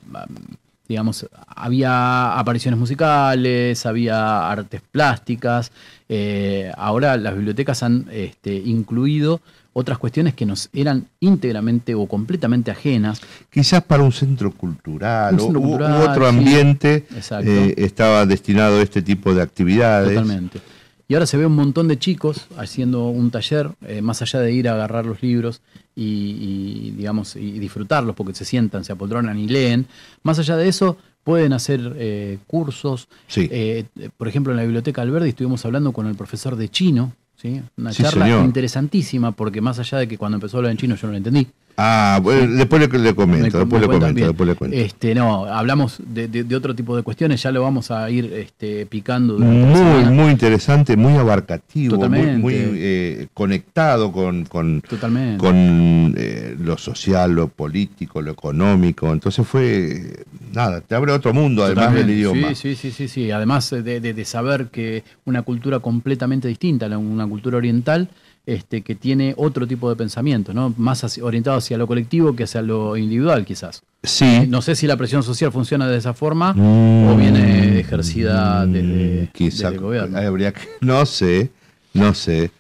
[0.89, 5.73] digamos, había apariciones musicales, había artes plásticas.
[6.09, 9.41] eh, ahora las bibliotecas han este, incluido
[9.73, 13.21] otras cuestiones que nos eran íntegramente o completamente ajenas.
[13.51, 16.37] Quizás para un centro cultural, Un u- otro sí.
[16.37, 17.51] ambiente Exacto.
[17.51, 20.15] eh, estaba destinado a este tipo de actividades.
[20.15, 20.61] Totalmente.
[21.09, 24.53] Y ahora se ve un montón de chicos haciendo un taller, eh, más allá de
[24.53, 25.61] ir a agarrar los libros
[25.97, 29.87] y, y, digamos, y disfrutarlos porque se sientan, se apoltronan y leen.
[30.23, 33.09] Más allá de eso, pueden hacer eh, cursos.
[33.27, 33.49] Sí.
[33.51, 33.85] Eh,
[34.17, 37.61] por ejemplo, en la Biblioteca Alberdi estuvimos hablando con el profesor de chino, ¿sí?
[37.79, 38.45] una Sí, charla señor.
[38.45, 41.17] interesantísima porque más allá de que cuando empezó a hablar en chino yo no lo
[41.17, 41.47] entendí.
[41.79, 44.77] Ah, después le, le comento, Me- después me le comento, después le cuento.
[44.77, 48.33] Este, no, hablamos de, de- de otro tipo de cuestiones, ya lo vamos a ir
[48.33, 49.39] este, picando.
[49.39, 52.39] Muy, muy interesante, muy abarcativo, muy, Totalmente.
[52.39, 55.37] muy, eh, conectado con, con, Totalmente.
[55.39, 59.13] con eh, lo social, lo político, lo económico.
[59.13, 62.55] Entonces fue, nada, te abre otro mundo además del idioma.
[62.55, 63.31] Sí, sí, sí, sí, sí.
[63.31, 68.09] Además de, de- de saber que una cultura completamente distinta, una cultura oriental,
[68.47, 70.73] este, que tiene otro tipo de pensamiento, ¿no?
[70.79, 73.83] Más hacia- orientado hacia lo colectivo que hacia lo individual, quizás.
[74.05, 78.65] Sí, No sé si la presión social funciona de esa forma Mm, o viene ejercida
[78.65, 80.17] mm, desde, quizá, desde el gobierno.
[80.19, 81.51] habría que- no sé,
[81.93, 82.51] no sé.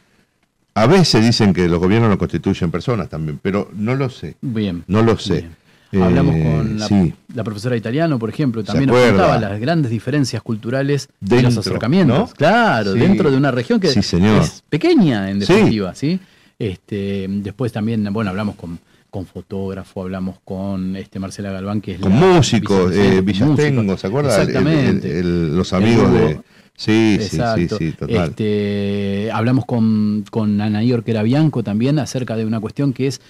[0.74, 4.82] A veces dicen que los gobiernos no constituyen personas también, pero no lo sé, Bien.
[4.88, 5.34] no lo sé.
[5.34, 5.56] Bien.
[6.02, 7.12] Hablamos Eh, con la, sí.
[7.34, 11.48] la profesora de italiano, por ejemplo, ¿Se también nos contaba las grandes diferencias culturales Dentro,
[11.50, 12.18] los acercamientos.
[12.18, 12.26] ¿no?
[12.28, 12.98] Claro, Sí.
[12.98, 14.42] dentro de una región que Sí, señor.
[14.42, 16.18] es pequeña en definitiva, ¿sí?
[16.58, 18.78] Este, después también, bueno, hablamos con,
[19.10, 23.96] con fotógrafo, hablamos con este Marcela Galván, que es Con la músicos, eh, Villastengo.
[23.96, 24.34] ¿se acuerda?
[24.36, 25.18] El- el- Exactamente.
[25.20, 26.40] el- los amigos de...
[26.78, 27.78] Sí, sí, sí, Exacto.
[27.78, 28.28] sí, total.
[28.28, 33.22] Este, hablamos con, con Anaí Orquera Bianco también acerca de una cuestión que es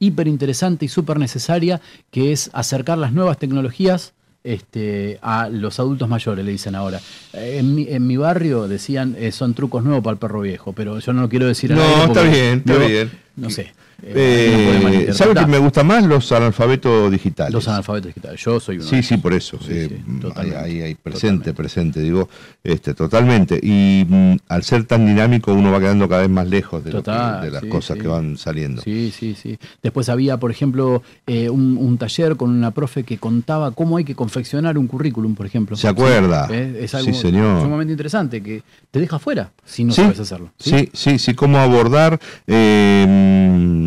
[0.00, 1.80] hiper interesante y súper necesaria,
[2.10, 6.98] que es acercar las nuevas tecnologías este, a los adultos mayores, le dicen ahora.
[7.34, 10.72] Eh, En mi, en mi barrio decían, eh, son trucos nuevos para el perro viejo,
[10.72, 13.10] pero yo no lo quiero decir al No, aire está bien, está bien.
[13.36, 13.72] No sé.
[14.02, 16.04] Eh, ¿Sabe que me gusta más?
[16.04, 17.52] Los analfabetos digitales.
[17.52, 18.40] Los analfabetos digitales.
[18.42, 18.84] Yo soy uno.
[18.84, 19.06] de Sí, ellos.
[19.06, 19.58] sí, por eso.
[19.60, 21.54] Sí, eh, sí, mm, ahí, ahí, ahí, presente, totalmente.
[21.54, 22.28] presente, digo,
[22.64, 23.58] este, totalmente.
[23.62, 27.02] Y mm, al ser tan dinámico uno va quedando cada vez más lejos de, lo
[27.02, 28.82] que- de las sí, cosas que van saliendo.
[28.82, 29.58] Sí, sí, sí.
[29.82, 34.04] Después había, por ejemplo, eh, un, un taller con una profe que contaba cómo hay
[34.04, 35.76] que confeccionar un currículum, por ejemplo.
[35.76, 36.48] ¿Se acuerda?
[36.50, 36.80] ¿eh?
[36.82, 37.62] Es algo señor.
[37.62, 40.50] sumamente interesante que te deja fuera si no sabes hacerlo.
[40.58, 42.18] Sí, sí, sí, cómo abordar.
[42.46, 43.06] eh,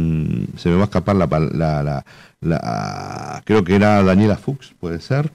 [0.04, 2.06] mm, se me va a escapar la, la, la-
[2.42, 5.32] la- Creo que era Daniela Fuchs, puede ser.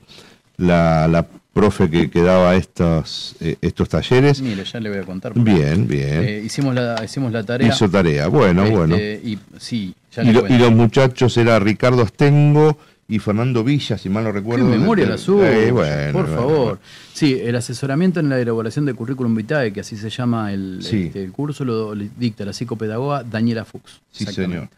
[0.56, 4.40] La, la profe que, que daba estos, eh, estos talleres.
[4.40, 5.32] Mire, ya le voy a contar.
[5.34, 6.22] Bien, bien.
[6.24, 7.68] Eh, hicimos, la, hicimos la tarea.
[7.68, 8.26] Hizo tarea.
[8.28, 8.96] Bueno, este, bueno.
[8.96, 12.78] Y, sí, ya lo- y los muchachos era Ricardo Astengo
[13.11, 14.66] y Fernando Villa, si mal no ¿Qué recuerdo.
[14.66, 15.50] memoria Eh, la suya?
[15.50, 16.59] eh, bueno, por bueno, favor.
[16.64, 16.78] bueno.
[17.14, 21.04] Sí, el asesoramiento en la elaboración de currículum vitae, que así se llama el, Sí.
[21.06, 24.00] este, el curso, lo dicta la psicopedagoga Daniela Fuchs.
[24.12, 24.68] Sí, señor.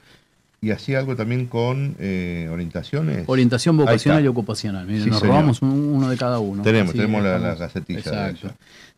[0.62, 3.24] Y hacía algo también con eh, orientaciones.
[3.26, 4.86] Orientación vocacional y ocupacional.
[4.86, 5.34] Miren, Sí, nos señor.
[5.36, 6.62] robamos un- uno de cada uno.
[6.62, 8.52] Tenemos, tenemos la- estamos- la gacetilla Exacto.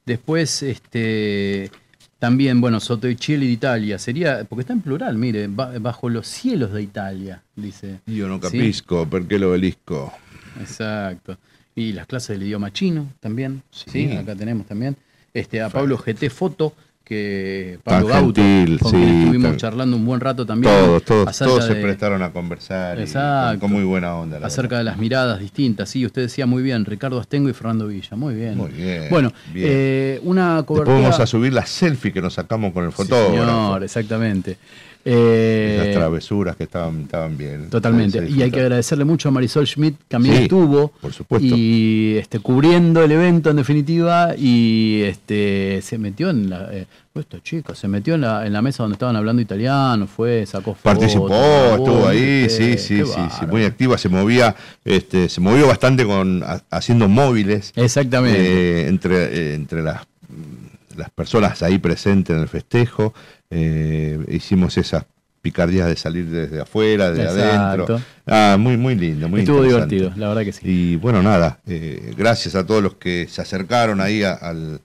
[0.05, 1.70] Después, este,
[2.23, 3.99] también, bueno, Soto y Chile de Italia.
[3.99, 7.99] Sería, porque está en plural, mire, ba- bajo los cielos de Italia, dice.
[8.07, 8.43] Yo no ¿Sí?
[8.43, 10.12] capisco, perché lo obelisco.
[10.61, 11.37] Exacto.
[11.75, 13.62] Y las clases del idioma chino también.
[13.73, 13.91] Sí.
[13.91, 14.97] Sí, acá tenemos también.
[15.35, 16.75] Este, a Pablo GT Foto,
[17.13, 20.73] que Pablo Gauto, gentil, con sí, quien estuvimos tan- charlando un buen rato también.
[20.75, 24.39] Todos, todos, todos se prestaron a conversar y con, con muy buena onda.
[24.41, 24.79] la acerca verdad.
[24.79, 25.89] de las miradas distintas.
[25.91, 28.17] Sí, usted decía muy bien, Ricardo Astengo y Fernando Villa.
[28.17, 28.57] Muy bien.
[28.57, 29.67] Muy bien, Bueno, bien.
[29.71, 31.01] eh, una Después cobertura.
[31.01, 33.31] vamos a subir la selfie que nos sacamos con el Sí, fotógrafo.
[33.31, 34.57] señor, exactamente.
[35.05, 37.69] Eh, Esas travesuras que estaban, estaban bien.
[37.71, 38.29] Totalmente.
[38.29, 40.89] Y hay que agradecerle mucho a Marisol Schmidt, que también Sí, estuvo.
[41.01, 41.47] por supuesto.
[41.57, 44.35] Y este, cubriendo el evento en definitiva.
[44.37, 46.69] Y este se metió en la.
[46.73, 50.47] eh, esta chica se metió en la, en la mesa donde estaban hablando italiano, fue,
[50.47, 50.81] sacó fotos.
[50.83, 51.27] Participó,
[51.77, 56.43] estuvo ahí, sí, sí, sí, sí, muy activa, se movía, este, se movió bastante con
[56.43, 58.41] ha- haciendo móviles Exactamente.
[58.85, 60.01] eh, entre, eh, entre las,
[60.97, 63.14] las personas ahí presentes en el festejo.
[63.51, 65.05] eh, hicimos esas
[65.43, 67.95] picardías de salir desde afuera, de Exacto.
[67.95, 68.01] adentro.
[68.26, 70.61] Ah, muy, muy lindo, muy Estuvo divertido, la verdad que sí.
[70.64, 74.80] Y bueno, nada, eh, gracias a todos los que se acercaron ahí a- al,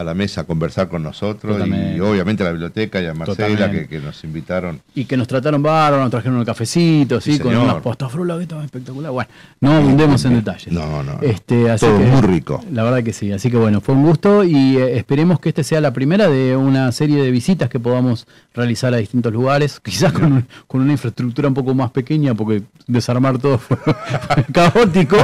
[0.00, 1.96] a la mesa a conversar con nosotros Totalmente.
[1.96, 4.80] y obviamente a la biblioteca y a Marcela que, que nos invitaron.
[4.94, 7.34] Y que nos trataron bárbaro, nos trajeron un cafecito, ¿sí?
[7.34, 9.12] Sí, con unas postafrulas que estaban espectacular.
[9.12, 9.30] Bueno,
[9.60, 10.72] no abundemos en detalles.
[10.72, 11.18] No, no.
[11.20, 12.64] Este, así Todo que- muy rico.
[12.72, 13.30] La verdad que sí.
[13.32, 16.56] Así que bueno, fue un gusto y eh, esperemos que este sea la primera de
[16.56, 20.92] una serie de visitas que podamos realizar a distintos lugares, quizás con, un- con una
[20.92, 25.16] infraestructura un poco más pequeña, porque desarmar todo fue, fue caótico,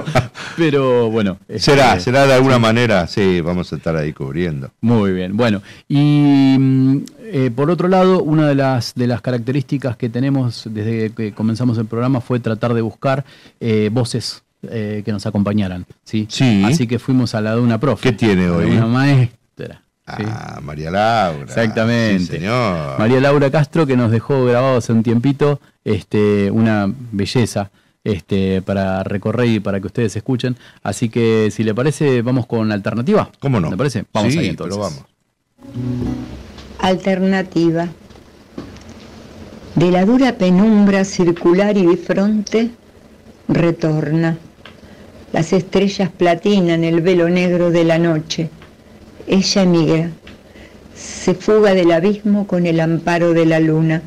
[0.57, 1.39] pero bueno.
[1.57, 4.66] Será, este, será de alguna manera, sí, vamos a estar ahí cubriendo.
[4.81, 9.97] Muy bien, bueno, y mm, eh, por otro lado, una de las, de las características
[9.97, 13.25] que tenemos desde que comenzamos el programa fue tratar de buscar
[13.61, 16.27] eh, voces eh, que nos acompañaran, ¿sí?
[16.31, 16.63] Sí.
[16.65, 18.11] Así que fuimos a la de una profe.
[18.11, 18.71] ¿Qué tiene hoy?
[18.71, 19.83] Una maestra.
[20.17, 20.25] ¿sí?
[20.27, 21.45] Ah, María Laura.
[21.45, 22.21] Exactamente.
[22.21, 22.99] Sí, señor.
[22.99, 27.71] María Laura Castro, que nos dejó grabado hace un tiempito este, una belleza
[28.07, 30.57] este, para recorrer y para que ustedes escuchen.
[30.83, 33.31] Así que, si le parece, vamos con alternativa.
[33.41, 33.71] ¿Cómo no?
[33.71, 34.05] ¿Le parece?
[34.13, 34.77] Vamos Sí, ahí entonces.
[34.77, 35.05] pero vamos.
[36.79, 37.89] Alternativa.
[39.75, 42.71] De la dura penumbra circular y bifronte,
[43.49, 44.39] retorna.
[45.33, 48.49] Las estrellas platinan el velo negro de la noche.
[49.27, 50.11] Ella emigra.
[50.95, 54.01] Se fuga del abismo con el amparo de la luna.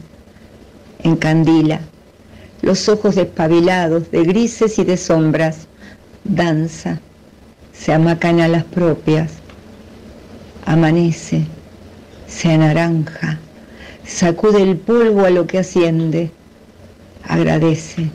[1.03, 1.81] Encandila.
[2.61, 5.67] Los ojos despabilados de grises y de sombras.
[6.23, 6.99] Danza.
[7.73, 9.31] Se amacan a las propias.
[10.65, 11.45] Amanece.
[12.29, 13.39] Se anaranja,
[14.05, 16.31] sacude el polvo a lo que asciende,
[17.27, 18.11] agradece,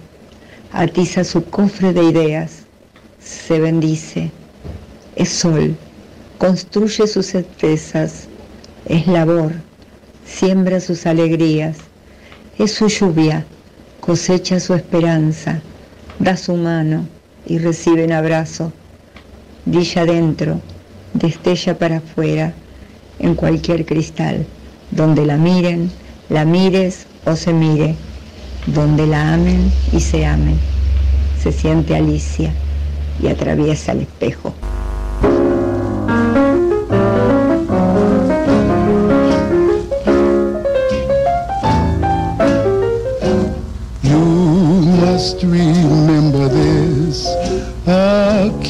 [0.73, 2.63] atiza su cofre de ideas,
[3.21, 4.31] se bendice,
[5.17, 5.77] es sol,
[6.39, 8.29] construye sus certezas,
[8.87, 9.53] es labor,
[10.25, 11.77] siembra sus alegrías,
[12.57, 13.45] es su lluvia,
[14.05, 15.63] cosecha su esperanza,
[16.19, 17.07] da su mano
[17.47, 18.71] y recibe un abrazo,
[19.65, 20.61] brilla adentro,
[21.15, 22.53] destella para afuera,
[23.19, 24.45] en cualquier cristal,
[24.91, 25.91] donde la miren,
[26.29, 27.95] la mires o se mire,
[28.67, 30.59] donde la amen y se amen.
[31.43, 32.53] Se siente Alicia
[33.23, 34.53] y atraviesa el espejo.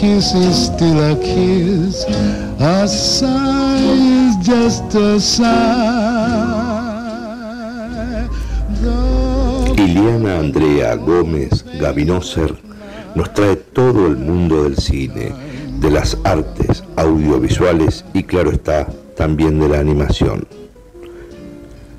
[0.04, 2.04] Kiss is still a kiss.
[2.60, 5.48] A sigh is just a sigh.
[8.82, 12.52] The Iliana Andrea Gómez Gavinoser
[13.14, 15.32] nos trae todo el mundo del cine,
[15.80, 18.86] de las artes audiovisuales y claro está,
[19.16, 20.46] también de la animación.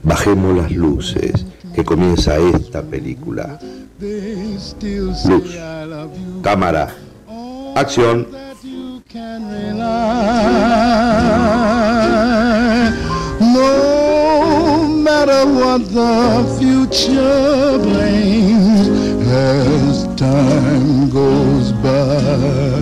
[0.04, 3.60] Bajemos las luces, que comienza esta película.
[4.00, 4.76] Luz,
[6.44, 6.94] cámara,
[9.52, 10.46] rely.
[13.42, 18.88] No matter what the future brings
[19.28, 22.82] as time goes by.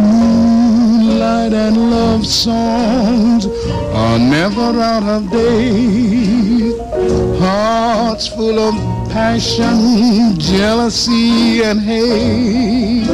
[0.00, 3.46] Moonlight and love songs
[3.94, 6.76] are never out of date.
[7.38, 13.06] Hearts full of passion, jealousy, and hate.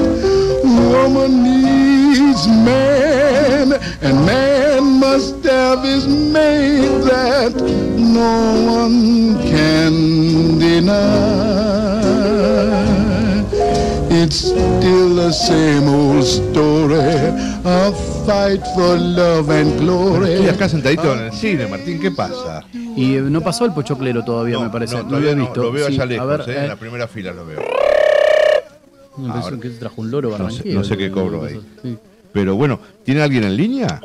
[0.65, 7.55] Woman needs man, and man must have his mate that
[7.99, 11.33] no one can deny.
[14.11, 16.99] It's still the same old story,
[17.65, 17.93] a
[18.27, 20.33] fight for love and glory.
[20.33, 22.65] Estoy acá sentadito en el cine, Martín, ¿qué pasa?
[22.73, 24.97] Y eh, no pasó el pochoclero todavía, me parece.
[24.97, 25.63] No, todavía había no, visto.
[25.63, 27.61] Lo veo Sí, allá a lejos, ver, eh, eh, en la primera fila lo veo.
[29.19, 31.61] me parece ahora- que se trajo un loro No sé, no sé qué cobro ahí.
[31.83, 31.99] Sí.
[32.33, 34.01] Pero bueno, ¿tiene alguien en línea?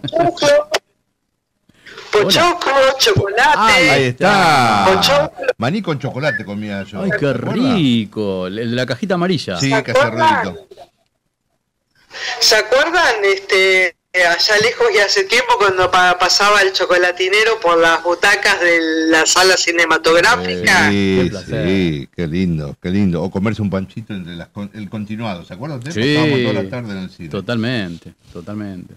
[2.11, 3.89] Pochoclo, chocolate.
[3.89, 4.85] Ahí está.
[4.93, 5.47] Pochoclo.
[5.57, 7.01] Maní con chocolate comía yo.
[7.03, 8.47] Ay, qué rico.
[8.47, 9.57] El de la cajita amarilla.
[9.57, 10.43] Sí, ¿Se que hace acuerdan?
[10.45, 10.67] ruidito.
[12.39, 18.01] ¿Se acuerdan este allá lejos y hace tiempo cuando pa- pasaba el chocolatinero por las
[18.03, 20.89] butacas de la sala cinematográfica?
[20.89, 21.67] Qué Sí, placer.
[21.67, 23.21] sí, qué lindo, qué lindo.
[23.23, 25.79] O comerse un panchito entre las con- el continuado, ¿se acuerdan?
[25.79, 25.95] ustedes?
[25.95, 26.15] Sí.
[26.15, 27.29] Pasábamos toda la tarde en el cine.
[27.29, 28.93] Totalmente, totalmente.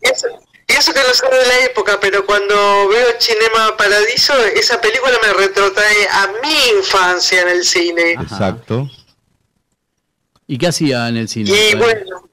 [0.00, 0.26] Eso,
[0.68, 5.32] eso que no soy de la época, pero cuando veo Cinema Paradiso, esa película me
[5.32, 8.14] retrotrae a mi infancia en el cine.
[8.16, 8.22] Ajá.
[8.22, 8.90] Exacto.
[10.46, 11.50] ¿Y qué hacía en el cine?
[11.50, 12.28] Y bueno,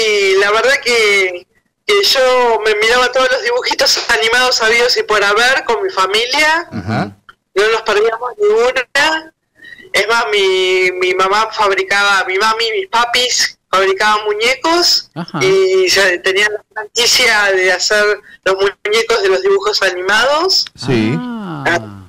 [0.00, 1.46] y la verdad que,
[1.86, 6.68] que yo me miraba todos los dibujitos animados habidos y por haber con mi familia,
[6.70, 7.16] Ajá.
[7.54, 9.32] no nos perdíamos ni una,
[9.92, 15.38] Es más, mi, mi mamá fabricaba, mi mami y mis papis fabricaban muñecos Ajá.
[15.42, 20.66] y ya tenían la franquicia de hacer los muñecos de los dibujos animados.
[20.74, 21.12] Sí.
[21.18, 22.04] Ah,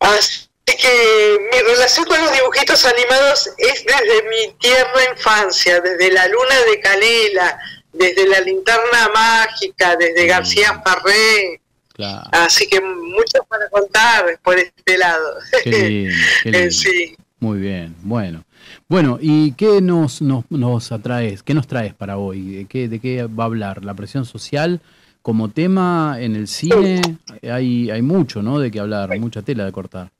[0.00, 6.26] Así que mi relación con los dibujitos animados es desde mi tierna infancia, desde la
[6.28, 7.58] luna de Canela,
[7.92, 11.60] desde la linterna mágica, desde García Farré.
[11.94, 12.28] claro.
[12.32, 15.34] Así que mucho para contar por este lado.
[15.64, 16.70] Qué lindo, qué Eh, lindo.
[16.70, 17.16] sí.
[17.40, 18.44] Muy bien, bueno.
[18.88, 21.42] Bueno, ¿y qué nos, nos, nos atraes?
[21.42, 22.56] ¿Qué nos traes para hoy?
[22.56, 23.84] ¿De qué, ¿De qué va a hablar?
[23.84, 24.80] ¿La presión social
[25.22, 27.00] como tema en el cine?
[27.42, 28.58] Hay, hay mucho, ¿no?
[28.60, 30.10] De qué hablar, mucha tela de cortar.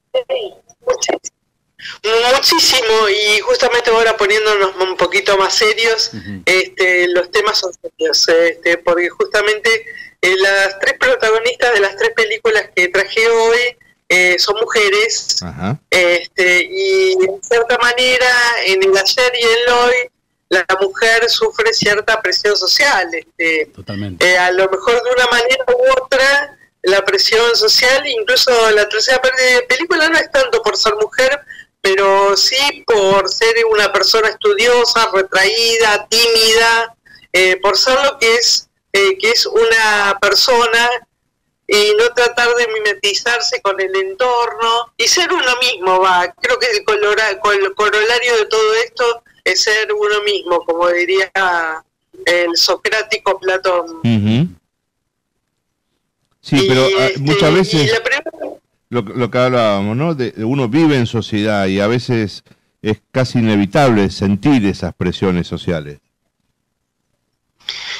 [2.32, 6.10] Muchísimo, y justamente ahora poniéndonos un poquito más serios,
[6.46, 9.84] este, los temas son serios, este, porque justamente
[10.20, 13.76] eh, las tres protagonistas de las tres películas que traje hoy
[14.08, 15.38] eh, son mujeres,
[15.90, 18.30] este, y en cierta manera
[18.66, 19.94] en el ayer y el hoy
[20.50, 24.24] la mujer sufre cierta presión social, este, Totalmente.
[24.24, 29.20] eh, a lo mejor de una manera u otra, la presión social, incluso la tercera
[29.20, 31.40] parte de la película no es tanto por ser mujer,
[31.80, 36.94] pero sí por ser una persona estudiosa, retraída, tímida,
[37.32, 40.90] eh, por ser lo que es, eh, que es una persona
[41.66, 46.32] y no tratar de mimetizarse con el entorno y ser uno mismo, va.
[46.40, 51.30] Creo que el colora- col- corolario de todo esto es ser uno mismo, como diría
[52.26, 54.00] el socrático Platón.
[56.42, 58.02] Sí, pero ah, muchas y veces
[58.90, 60.14] lo, lo que hablábamos, ¿no?
[60.14, 62.44] De, de uno vive en sociedad y a veces
[62.82, 65.98] es casi inevitable sentir esas presiones sociales.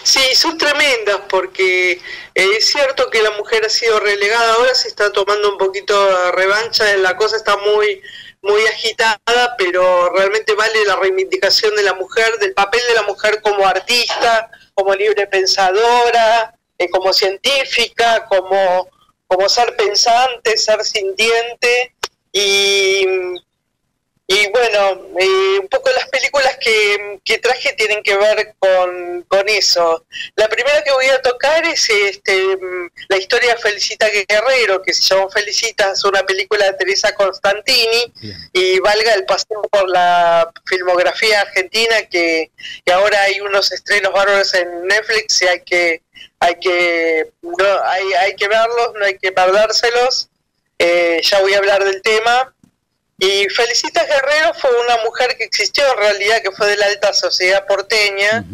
[0.03, 2.01] Sí, son tremendas porque eh,
[2.35, 6.33] es cierto que la mujer ha sido relegada, ahora se está tomando un poquito de
[6.33, 8.03] revancha, la cosa está muy
[8.43, 13.41] muy agitada, pero realmente vale la reivindicación de la mujer, del papel de la mujer
[13.41, 18.89] como artista, como libre pensadora, eh, como científica, como,
[19.27, 21.95] como ser pensante, ser sintiente
[22.33, 23.07] y
[24.33, 29.47] y bueno, eh, un poco las películas que, que traje tienen que ver con, con
[29.49, 30.07] eso.
[30.37, 34.95] La primera que voy a tocar es este, mm, la historia de Felicita Guerrero, que
[34.95, 38.37] se llama Felicita, es una película de Teresa Constantini, Bien.
[38.55, 42.53] y valga el paseo por la filmografía argentina, que,
[42.87, 46.03] que ahora hay unos estrenos bárbaros en Netflix y hay que,
[46.43, 50.29] hay que, no, hay, hay que verlos, no hay que perdérselos.
[50.77, 52.53] Eh, ya voy a hablar del tema.
[53.17, 57.13] Y Felicitas Guerrero fue una mujer que existió en realidad, que fue de la alta
[57.13, 58.45] sociedad porteña,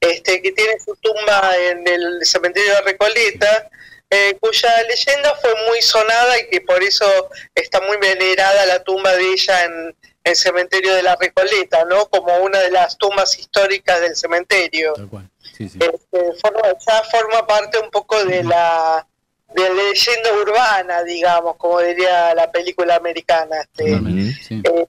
[0.00, 3.70] este, que tiene su tumba en el cementerio de Recoleta,
[4.10, 7.06] eh, cuya leyenda fue muy sonada y que por eso
[7.54, 12.06] está muy venerada la tumba de ella en el cementerio de la Recoleta, ¿no?
[12.08, 14.94] Como una de las tumbas históricas del cementerio.
[14.94, 15.30] Tal cual.
[15.58, 15.78] Sí, sí.
[15.82, 19.06] Este, forma, ya forma parte un poco de la
[19.54, 23.62] de la leyenda urbana, digamos, como diría la película americana.
[23.62, 24.00] Este.
[24.42, 24.62] Sí.
[24.64, 24.86] eh,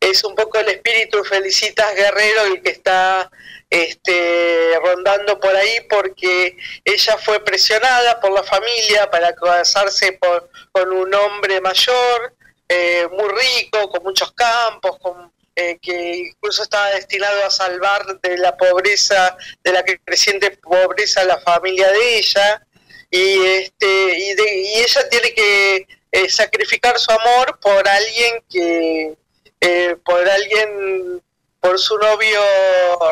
[0.00, 3.30] es un poco el espíritu Felicitas Guerrero el que está
[3.68, 10.92] este, rondando por ahí porque ella fue presionada por la familia para casarse por- con
[10.92, 12.34] un hombre mayor,
[12.68, 18.38] eh, muy rico, con muchos campos, con, eh, que incluso estaba destinado a salvar de
[18.38, 22.62] la pobreza, de la creciente pobreza a la familia de ella.
[23.10, 29.16] Y, este, y, de- y ella tiene que eh, sacrificar su amor por alguien que,
[29.60, 31.22] eh, por alguien,
[31.60, 32.40] por su novio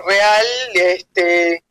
[0.06, 1.62] real, este,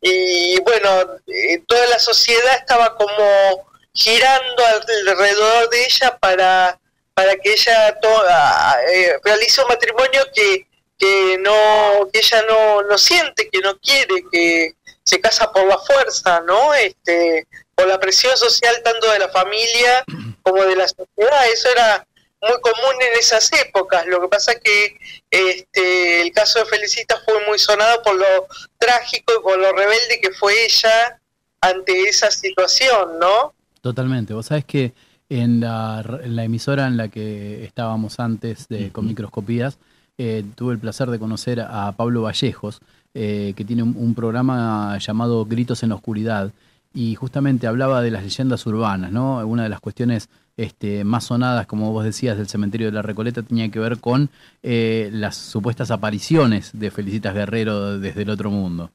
[0.00, 6.79] y bueno, eh, toda la sociedad estaba como girando alrededor de ella para,
[7.20, 10.66] para que ella eh, realice un matrimonio que,
[10.96, 15.76] que no, que ella no, no siente, que no quiere, que se casa por la
[15.76, 16.72] fuerza, ¿no?
[16.72, 20.02] Este, por la presión social tanto de la familia
[20.42, 22.06] como de la sociedad, eso era
[22.40, 24.06] muy común en esas épocas.
[24.06, 24.96] Lo que pasa que
[25.30, 28.46] este, el caso de Felicita fue muy sonado por lo
[28.78, 31.20] trágico y por lo rebelde que fue ella
[31.60, 33.54] ante esa situación, ¿no?
[33.82, 34.32] Totalmente.
[34.32, 34.94] Vos sabés que
[35.30, 39.78] en la, en la emisora en la que estábamos antes de con microscopías,
[40.18, 42.80] eh, tuve el placer de conocer a Pablo Vallejos,
[43.14, 46.52] eh, que tiene un, un programa llamado Gritos en la Oscuridad,
[46.92, 49.46] y justamente hablaba de las leyendas urbanas, ¿no?
[49.46, 53.42] Una de las cuestiones este, más sonadas, como vos decías, del cementerio de la Recoleta
[53.42, 54.28] tenía que ver con
[54.62, 58.90] eh, las supuestas apariciones de Felicitas Guerrero desde el otro mundo.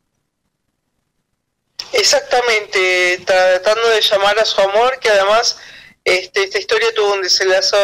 [1.94, 5.58] Exactamente, tratando de llamar a su amor, que además
[6.06, 7.76] este, esta historia tuvo un desenlace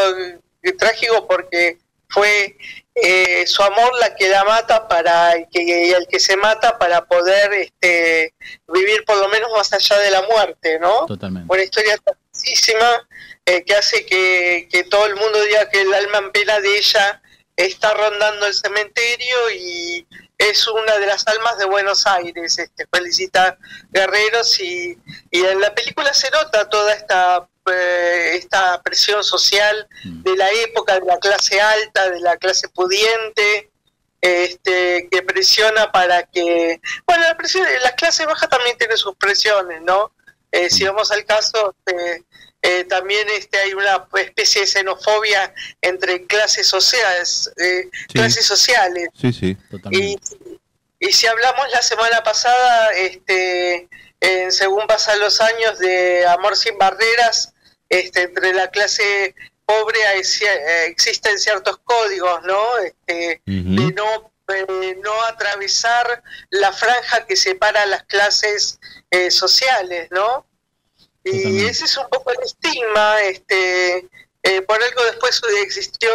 [0.78, 2.55] trágico porque fue
[2.93, 7.51] eh, su amor la que la mata para que el que se mata para poder
[7.53, 8.34] este,
[8.67, 11.05] vivir por lo menos más allá de la muerte, ¿no?
[11.07, 11.51] Totalmente.
[11.51, 13.07] Una historia tristísima
[13.45, 16.78] eh, que hace que, que todo el mundo diga que el alma en pena de
[16.78, 17.22] ella
[17.55, 20.05] está rondando el cementerio y
[20.38, 22.59] es una de las almas de Buenos Aires.
[22.59, 23.57] Este, felicita
[23.91, 24.97] Guerreros y,
[25.32, 30.24] y en la película se nota toda esta eh, esta presión social Mm.
[30.24, 33.70] de la época, de la clase alta, de la clase pudiente,
[34.22, 39.82] este, que presiona para que, bueno, la, presión, la clase baja también tiene sus presiones,
[39.82, 40.12] ¿no?
[40.51, 42.24] Eh, si vamos al caso, este,
[42.62, 48.14] eh, también este, hay una especie de xenofobia entre clases sociales, eh, Sí.
[48.14, 49.07] clases sociales.
[49.20, 49.45] Sí, sí.
[49.47, 50.20] Y, Totalmente.
[50.99, 53.88] y si hablamos la semana pasada, este,
[54.22, 57.53] en según pasan los años de Amor sin Barreras,
[57.89, 62.78] este, entre la clase pobre hay eh, existen ciertos códigos, ¿no?
[62.80, 70.45] Este, de no, eh, no atravesar la franja que separa las clases eh, sociales, ¿no?
[71.24, 74.09] Y ese es un poco el estigma, este,
[74.43, 76.09] eh, por algo después existió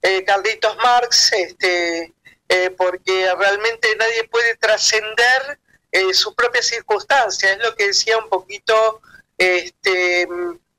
[0.00, 2.14] eh, Carlitos Marx, este,
[2.48, 5.58] eh, porque realmente nadie puede trascender
[5.96, 9.00] eh, sus propias circunstancias, es lo que decía un poquito
[9.38, 10.26] este,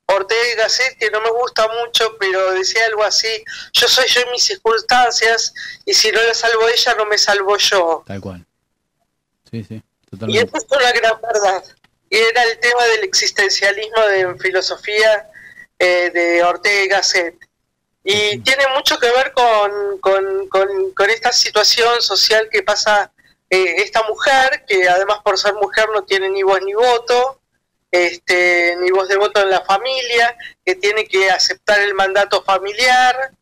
[0.06, 3.28] Ortega y Gasset, que no me gusta mucho, pero decía algo así,
[3.72, 5.52] yo soy yo en mis circunstancias,
[5.84, 8.04] y si no la salvo ella, no me salvo yo.
[8.06, 8.46] Tal cual.
[9.50, 9.74] Sí, sí.
[9.74, 10.46] Y Totalmente.
[10.56, 11.64] esa es una gran verdad.
[12.10, 15.28] Y era el tema del existencialismo de filosofía
[15.78, 17.34] eh, de Ortega y Gasset.
[18.04, 23.12] Y tiene mucho que ver con, con, con- con esta situación social que pasa
[23.50, 27.40] eh, esta mujer, que además por ser mujer no tiene ni voz ni voto,
[27.90, 33.32] este, ni voz de voto en la familia, que tiene que aceptar el mandato familiar,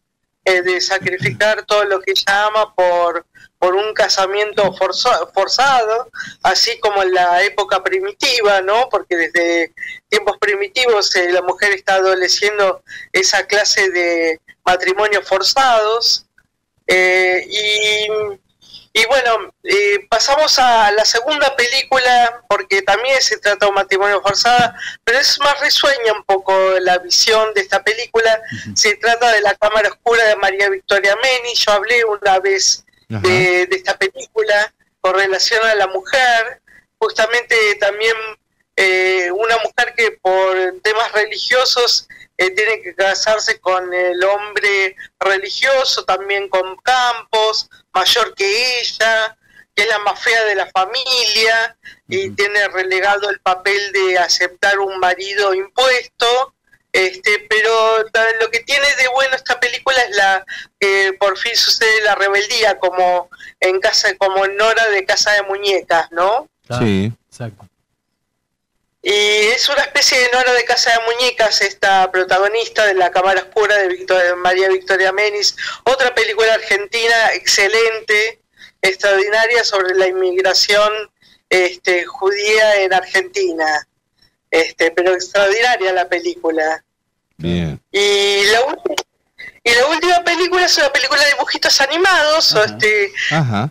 [0.44, 3.26] eh, de sacrificar todo lo que ella ama por,
[3.58, 6.08] por un casamiento forzo- forzado,
[6.44, 8.88] así como en la época primitiva, ¿no?
[8.88, 9.72] Porque desde
[10.08, 12.82] tiempos primitivos eh, la mujer está adoleciendo
[13.12, 16.22] esa clase de matrimonios forzados.
[16.88, 18.06] Y,
[18.96, 24.22] y bueno, eh, pasamos a la segunda película, porque también se trata de un matrimonio
[24.22, 24.72] forzado,
[25.04, 28.40] pero es más risueña un poco la visión de esta película.
[28.74, 31.54] Se trata de La Cámara Oscura de María Victoria Meni.
[31.54, 34.72] Yo hablé una vez de esta película
[35.02, 36.62] con relación a la mujer,
[36.98, 38.16] justamente también
[38.76, 42.08] eh, una mujer que por temas religiosos
[42.38, 49.36] eh, tiene que casarse con el hombre religioso, también con Campos, mayor que ella,
[49.74, 51.76] que es la más fea de la familia
[52.08, 56.54] y tiene relegado el papel de aceptar un marido impuesto.
[56.92, 58.04] Este, pero
[58.40, 60.46] lo que tiene de bueno esta película es la
[60.80, 63.28] que por fin sucede la rebeldía como
[63.60, 66.48] en casa como en Nora de Casa de Muñecas, ¿no?
[66.78, 67.12] Sí.
[67.28, 67.68] Exacto.
[69.08, 69.12] Y
[69.54, 73.76] es una especie de Nora de Casa de Muñecas, esta protagonista de La Cámara Oscura
[73.78, 75.54] de Victoria- María Victoria Menis,
[75.84, 78.40] otra película argentina excelente,
[78.82, 80.90] extraordinaria sobre la inmigración
[81.48, 83.86] este, judía en Argentina.
[84.50, 86.82] Este, pero extraordinaria la película.
[87.36, 87.80] Bien.
[87.92, 88.58] Y la,
[89.62, 92.64] y la última película es una película de dibujitos animados, Ajá.
[92.64, 93.70] este, Ajá.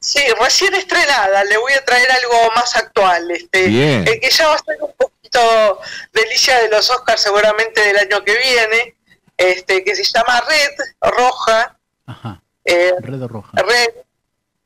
[0.00, 4.06] Sí, recién estrenada, le voy a traer algo más actual, este, Bien.
[4.08, 5.80] el que ya va a ser un poquito
[6.12, 8.94] delicia de los Oscars seguramente del año que viene,
[9.36, 10.70] este, que se llama Red,
[11.16, 12.42] roja, Ajá.
[12.64, 13.50] eh, Red roja.
[13.54, 13.88] Red,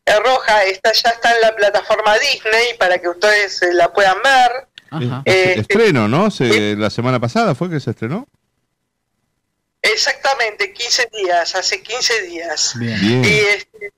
[0.06, 4.22] eh, roja, esta ya está en la plataforma Disney para que ustedes eh, la puedan
[4.22, 4.68] ver.
[4.90, 5.22] Ajá.
[5.24, 6.30] Eh, Estreno, ¿no?
[6.30, 8.26] Se- la semana pasada fue que se estrenó.
[9.82, 12.74] Exactamente, 15 días, hace 15 días.
[12.78, 13.00] Bien.
[13.00, 13.24] Bien.
[13.24, 13.92] Y este,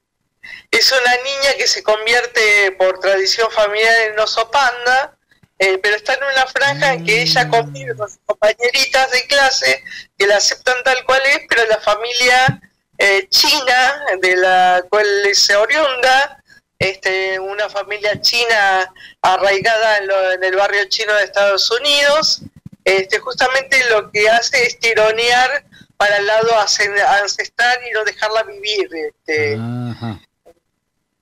[0.79, 5.17] es una niña que se convierte por tradición familiar en oso panda,
[5.59, 9.83] eh, pero está en una franja en que ella convive con sus compañeritas de clase
[10.19, 12.61] que la aceptan tal cual es, pero la familia
[12.99, 16.43] eh, china, de la cual es oriunda,
[16.79, 22.41] este, una familia china arraigada en, lo- en el barrio chino de Estados Unidos,
[22.85, 25.65] este, justamente lo que hace es tironear
[25.97, 28.89] para el lado ancestral y no dejarla vivir.
[28.95, 29.57] Este.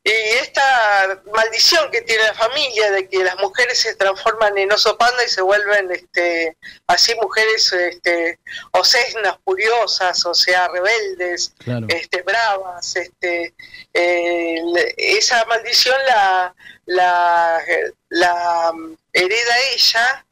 [0.05, 4.99] Y esta maldición que tiene la familia de que las mujeres se transforman en oso
[4.99, 6.57] panda y se vuelven este,
[6.89, 8.41] así mujeres este,
[8.73, 11.87] o sesnas, furiosas, o sea, rebeldes, Claro.
[11.89, 13.55] este, bravas, este,
[13.95, 14.61] eh,
[14.97, 16.55] esa maldición la,
[16.87, 17.61] la,
[18.09, 20.27] la mm, hereda ella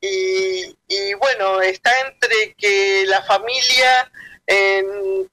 [0.00, 4.10] y, y bueno, está entre que la familia
[4.48, 4.84] eh,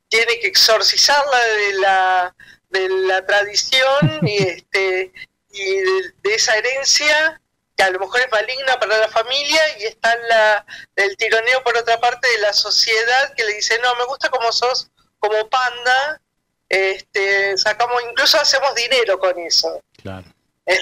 [0.08, 2.36] tiene que exorcizarla de la,
[2.72, 5.12] de la tradición y, este,
[5.52, 7.42] y de, de esa herencia
[7.76, 10.66] que a lo mejor es maligna para la familia y está la,
[10.96, 14.52] el tironeo por otra parte de la sociedad que le dice, no, me gusta como
[14.52, 16.22] sos, como panda,
[16.70, 19.82] este, sacamos, incluso hacemos dinero con eso.
[20.02, 20.26] Claro.
[20.66, 20.78] Eh,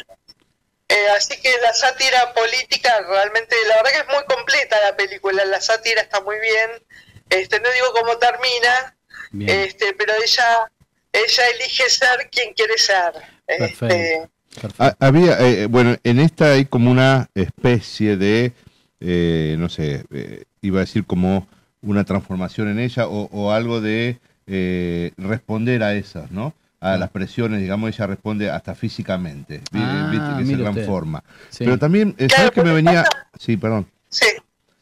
[0.89, 5.45] eh, así que la sátira política realmente, la verdad que es muy completa la película,
[5.45, 6.83] la sátira está muy bien.
[7.29, 8.97] Este, no digo cómo termina,
[9.31, 9.61] Bien.
[9.61, 10.71] este, pero ella,
[11.11, 13.13] ella elige ser quien quiere ser.
[13.45, 13.85] Perfecto.
[13.87, 14.29] Este,
[14.61, 14.83] Perfecto.
[14.83, 18.53] Ha- Había, eh, bueno, en esta hay como una especie de,
[18.99, 21.47] eh, no sé, eh, iba a decir como
[21.81, 26.53] una transformación en ella o, o algo de eh, responder a esas, ¿no?
[26.81, 31.23] A las presiones, digamos, ella responde hasta físicamente, vi- Ah, viste que se transforma.
[31.49, 31.65] Sí.
[31.65, 33.05] Pero también, eh, Claro, ¿sabes que me venía?
[33.37, 33.89] Sí, perdón.
[34.09, 34.25] sí.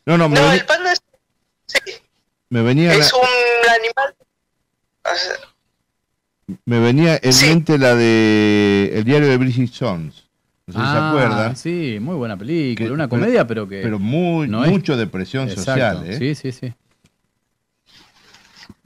[0.05, 1.01] No, no, me, No, venía, el panda es,
[1.65, 1.80] sí,
[2.49, 4.15] me venía, es la- un animal.
[5.03, 5.34] o sea,
[6.65, 7.47] me venía en Sí.
[7.47, 10.23] mente la de el diario de Bridget Jones.
[10.65, 11.55] No sé si se Ah, acuerdan.
[11.55, 12.87] Sí, muy buena película.
[12.87, 13.81] Que- una comedia, pero que.
[13.81, 15.71] Pero muy, no es- mucho de presión Exacto.
[15.71, 16.17] social, ¿eh?
[16.17, 16.73] Sí, sí, sí.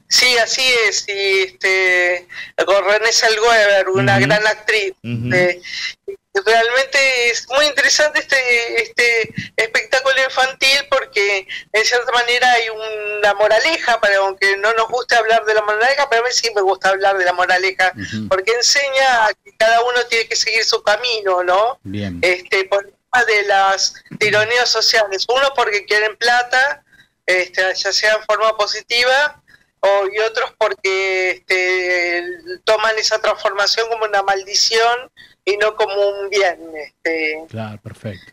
[0.08, 1.06] Sí, así es.
[1.08, 1.12] Y
[1.48, 2.28] este,
[2.66, 4.92] con René Zellweger, una gran actriz.
[5.02, 5.60] Eh,
[6.34, 14.00] realmente es muy interesante este, este espectáculo infantil porque en cierta manera hay una moraleja,
[14.00, 16.88] para aunque no nos guste hablar de la moraleja, pero a mí sí me gusta
[16.88, 17.92] hablar de la moraleja,
[18.28, 21.78] porque enseña a que cada uno tiene que seguir su camino, ¿no?
[21.82, 22.18] Bien.
[22.22, 22.90] este, por
[23.26, 25.26] de las tironeos sociales.
[25.28, 26.82] Uno porque quieren plata,
[27.26, 29.42] este, ya sea en forma positiva,
[29.80, 32.24] o, y otros porque este,
[32.64, 35.10] toman esa transformación como una maldición
[35.44, 38.32] y no como un bien, este, Claro, perfecto.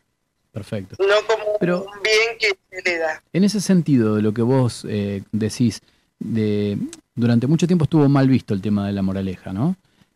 [0.52, 0.96] Perfecto.
[1.00, 3.22] no como Pero- un bien que se le da.
[3.34, 5.82] En ese sentido de lo que vos eh, decís,
[6.20, 6.78] de,
[7.16, 9.76] durante mucho tiempo estuvo mal visto el tema de la moraleja, ¿no?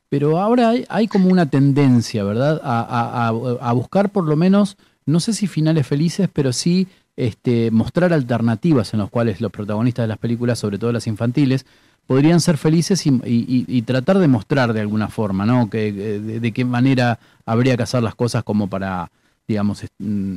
[0.09, 2.59] Pero ahora hay, hay como una tendencia, ¿verdad?
[2.63, 6.87] A, a- a- a buscar por lo menos, no sé si finales felices, pero sí
[7.15, 11.65] este, mostrar alternativas en las cuales los protagonistas de las películas, sobre todo las infantiles,
[12.07, 15.69] podrían ser felices y, y- y- y tratar de mostrar de alguna forma, ¿no?
[15.69, 19.09] Que, de, de qué manera habría que hacer las cosas como para,
[19.47, 20.35] digamos, mm,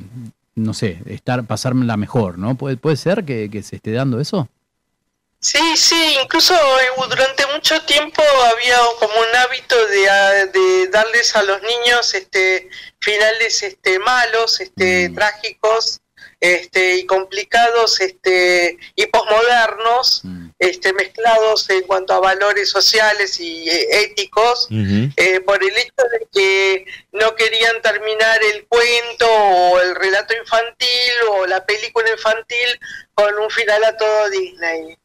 [0.57, 2.55] no sé, estar, pasármela mejor, ¿no?
[2.55, 4.49] ¿Puede, puede ser que, que se esté dando eso?
[5.39, 11.37] Sí, sí, incluso eh, durante mucho tiempo había como un hábito de, ah, de darles
[11.37, 12.69] a los niños este
[13.01, 15.15] finales este malos, este Mm.
[15.15, 16.01] trágicos,
[16.41, 23.69] este y complicados, este y posmodernos, Mm, este mezclados en cuanto a valores sociales y
[23.69, 24.69] eh, éticos.
[24.71, 31.13] Eh, por el hecho de que no querían terminar el cuento o el relato infantil
[31.31, 32.81] o la película infantil
[33.15, 34.97] con un final a todo Disney.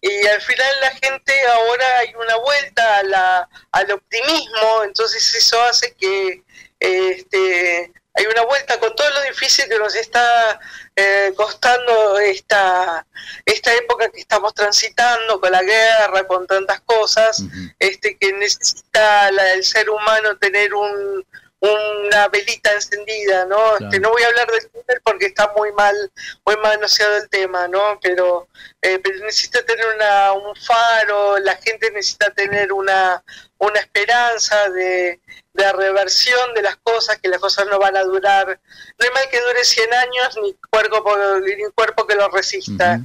[0.00, 5.60] Y al final la gente ahora hay una vuelta a la, al optimismo, entonces eso
[5.62, 6.42] hace que
[6.78, 10.58] este, hay una vuelta con todo lo difícil que nos está
[10.96, 13.06] eh, costando esta,
[13.44, 17.42] esta época que estamos transitando, con la guerra, con tantas cosas
[17.78, 21.24] este que necesita la- el ser humano tener un,
[21.60, 23.56] una velita encendida, ¿no?
[23.56, 23.84] Claro.
[23.86, 25.96] Este, no voy a hablar del túnel porque está muy mal,
[26.44, 27.98] muy manoseado el tema, ¿no?
[28.02, 28.48] Pero,
[28.82, 33.22] eh, pero necesita tener una, un faro, la gente necesita tener una,
[33.58, 35.20] una esperanza de,
[35.58, 39.24] de reversión de las cosas, que las cosas no van a durar, no hay mal
[39.30, 41.04] que dure 100 años ni cuerpo,
[41.44, 43.00] ni cuerpo que lo resista.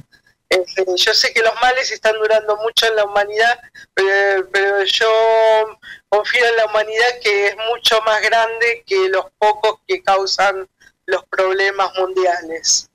[0.48, 3.58] Este, yo sé que los males están durando mucho en la humanidad,
[3.92, 5.08] pero, pero yo
[6.08, 10.68] confío en la humanidad que es mucho más grande que los pocos que causan
[11.06, 12.88] los problemas mundiales.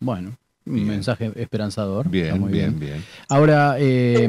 [0.00, 0.88] Bueno, un Bien.
[0.88, 2.08] mensaje esperanzador.
[2.08, 3.04] Bien, muy bien, bien.
[3.28, 4.28] Ahora, eh,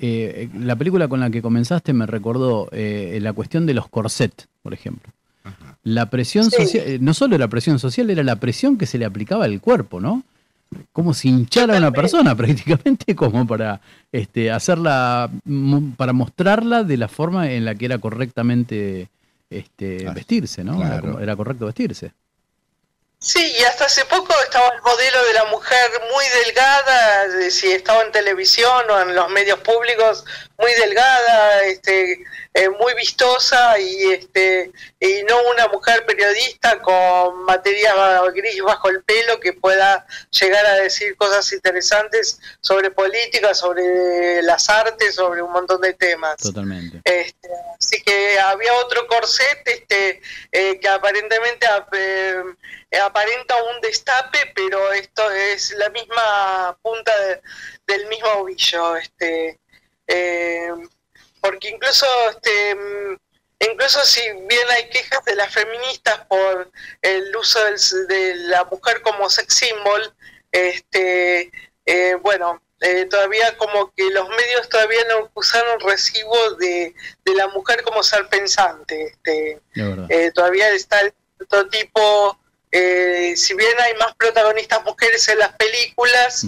[0.00, 4.48] eh, la película con la que comenzaste me recordó eh, la cuestión de los corsets,
[4.62, 5.12] por ejemplo.
[5.44, 5.78] Ajá.
[5.82, 6.62] La presión Sí.
[6.62, 9.60] social, eh, no solo la presión social, era la presión que se le aplicaba al
[9.60, 10.22] cuerpo, ¿no?
[10.92, 13.80] Como si hinchara a una persona prácticamente, como para
[14.12, 15.30] este, hacerla,
[15.96, 19.08] para mostrarla de la forma en la que era correctamente
[19.50, 20.76] este, vestirse, ¿no?
[20.76, 21.20] Claro.
[21.20, 22.12] era correcto vestirse.
[23.20, 27.72] Sí, y hasta hace poco estaba el modelo de la mujer muy delgada, de si
[27.72, 30.24] estaba en televisión o en los medios públicos,
[30.58, 37.94] muy delgada, este, eh, muy vistosa y este y no una mujer periodista con materia
[38.34, 44.68] gris bajo el pelo que pueda llegar a decir cosas interesantes sobre política, sobre las
[44.68, 46.36] artes, sobre un montón de temas.
[46.38, 47.00] Totalmente.
[47.04, 47.48] Este,
[47.78, 52.42] así que había otro corset este, eh, que aparentemente ap- eh,
[53.00, 57.40] aparenta un destape, pero esto es la misma punta de-
[57.86, 58.96] del mismo ovillo.
[58.96, 59.60] Este,
[60.08, 60.72] eh,
[61.40, 62.76] porque incluso, este,
[63.60, 66.70] incluso si bien hay quejas de las feministas por
[67.02, 70.14] el uso del de la mujer como sex symbol,
[70.50, 71.52] este,
[71.86, 76.94] eh, bueno, eh, todavía como que los medios todavía no acusaron recibo de,
[77.24, 79.14] de la mujer como ser pensante.
[79.14, 79.60] Este,
[80.08, 82.38] eh, todavía está el prototipo,
[82.70, 86.44] eh, si bien hay más protagonistas mujeres en las películas,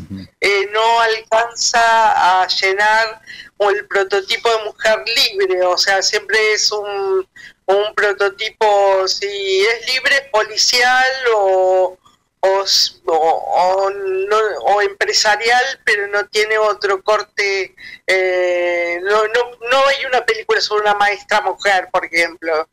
[0.73, 3.23] no alcanza a llenar
[3.69, 7.29] el prototipo de mujer libre, o sea, siempre es un,
[7.67, 9.27] un prototipo, si
[9.67, 11.05] es libre, policial
[11.37, 11.99] o,
[12.41, 12.65] o,
[13.07, 17.75] o- o no- o empresarial, pero no tiene otro corte,
[18.07, 19.41] eh, no, no,
[19.71, 22.67] no hay una película sobre una maestra mujer, por ejemplo,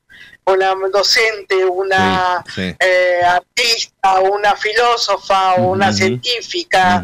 [0.45, 2.75] una docente, una Sí, sí.
[2.79, 7.01] eh, artista, una filósofa, o una científica.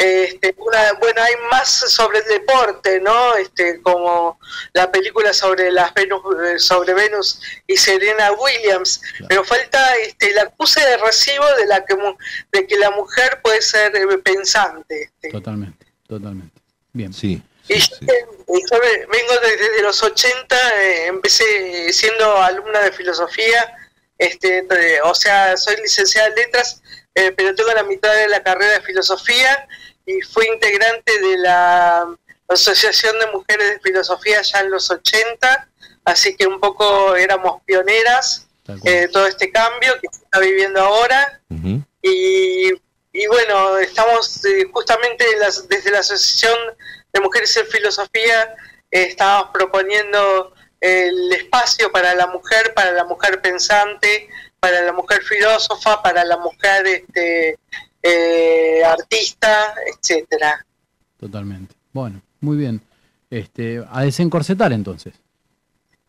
[0.00, 3.34] Este, una, bueno, hay más sobre el deporte, ¿no?
[3.34, 4.38] Este, como
[4.72, 10.38] la película sobre las Venus, eh, sobre Venus y Serena Williams, pero falta este, el
[10.38, 12.16] acuse de recibo de la que mu-
[12.52, 15.02] de que la mujer puede ser eh, pensante.
[15.02, 15.30] este.
[15.30, 16.60] Totalmente, totalmente.
[16.92, 17.12] Bien.
[17.12, 17.42] Sí.
[17.66, 18.06] Y sí, yo, sí.
[18.08, 18.26] eh,
[18.70, 18.78] yo
[19.10, 23.74] vengo desde los 80, eh, empecé siendo alumna de filosofía,
[24.16, 26.82] este, de- o sea, soy licenciada en letras,
[27.18, 29.66] eh, pero tengo la mitad de la carrera de filosofía
[30.06, 32.06] y fui integrante de la
[32.48, 35.68] Asociación de Mujeres de Filosofía ya en los 80,
[36.04, 38.46] así que un poco éramos pioneras
[38.80, 38.80] cual.
[38.84, 41.40] eh, de todo este cambio que se está viviendo ahora.
[42.02, 42.70] Y,
[43.12, 46.56] y bueno, estamos eh, justamente las- desde la Asociación
[47.12, 48.54] de Mujeres en Filosofía,
[48.90, 54.28] eh, estamos proponiendo el espacio para la mujer, para la mujer pensante,
[54.60, 57.58] para la mujer filósofa, para la mujer este,
[58.02, 60.64] eh, artista, etcétera.
[61.18, 61.74] Totalmente.
[61.92, 62.80] Bueno, muy bien.
[63.30, 65.14] Este, a desencorsetar entonces.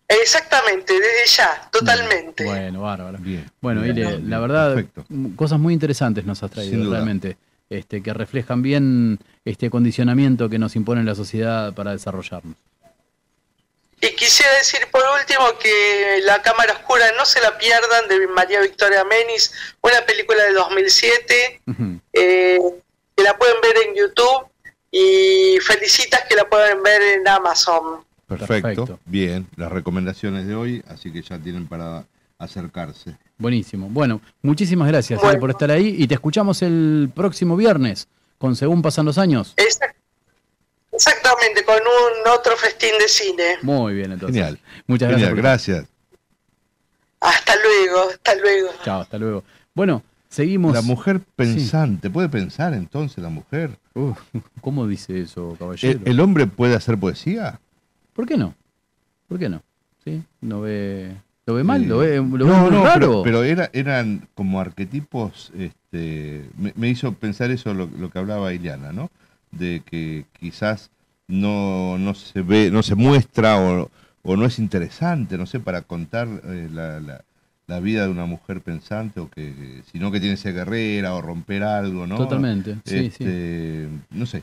[0.08, 2.43] Exactamente, desde ya, totalmente.
[2.43, 3.20] Bueno, bárbaro.
[3.20, 3.45] Bien.
[3.62, 5.06] Bueno, bien, Ile, bien, la verdad, Perfecto.
[5.36, 7.38] cosas muy interesantes nos has traído, realmente,
[7.70, 12.56] este, que reflejan bien este condicionamiento que nos impone la sociedad para desarrollarnos.
[14.02, 18.62] Y quisiera decir por último que La Cámara Oscura no se la pierdan de María
[18.62, 22.00] Victoria Menis, una película de 2007, Ujú.
[22.14, 22.60] eh,
[23.16, 24.47] que la pueden ver en YouTube
[24.91, 28.06] y felicitas que la pueden ver en Amazon.
[28.28, 28.54] Perfecto.
[28.86, 29.00] Perfecto.
[29.06, 29.47] Bien.
[29.58, 32.06] Las recomendaciones de hoy, así que ya tienen para
[32.38, 33.16] acercarse.
[33.38, 33.88] Buenísimo.
[33.89, 35.34] Bueno, muchísimas gracias Bueno.
[35.34, 39.54] Ile, por estar ahí y te escuchamos el próximo viernes con Según Pasan los Años.
[39.58, 39.95] Exact-
[41.00, 43.43] Exactamente, con un otro festín de cine.
[43.62, 44.36] Muy bien, entonces.
[44.36, 44.60] Genial.
[44.86, 45.78] Muchas Genial, gracias.
[45.78, 46.00] por- gracias.
[47.22, 48.70] Hasta luego, hasta luego.
[48.84, 49.43] Chao, hasta luego.
[49.74, 50.74] Bueno, seguimos.
[50.74, 53.78] La mujer pensante, ¿puede pensar entonces la mujer?
[53.93, 54.18] Uf,
[54.62, 56.00] ¿Cómo dice eso, caballero?
[56.06, 57.60] ¿El, el hombre puede hacer poesía?
[58.14, 58.54] ¿Por qué no?
[59.28, 59.62] ¿Por qué no?
[60.04, 60.22] ¿Sí?
[60.41, 61.84] ¿No ve, ¿Lo ve mal?
[61.84, 63.00] ¿Lo ve, lo ve no, muy no, raro?
[63.00, 68.20] pero, pero era, eran como arquetipos, este, me, me hizo pensar eso lo, lo que
[68.20, 69.10] hablaba Ileana, ¿no?
[69.52, 70.89] De que quizás
[71.28, 73.89] no, no se ve, no se muestra o,
[74.24, 77.24] o no es interesante, no sé, para contar eh, la, la-
[77.68, 79.54] la vida de una mujer pensante, o que,
[79.91, 82.18] sino que tiene ser guerrera o romper algo, ¿no?
[82.18, 83.24] Totalmente, sí, sí.
[83.24, 84.41] Este, No sé.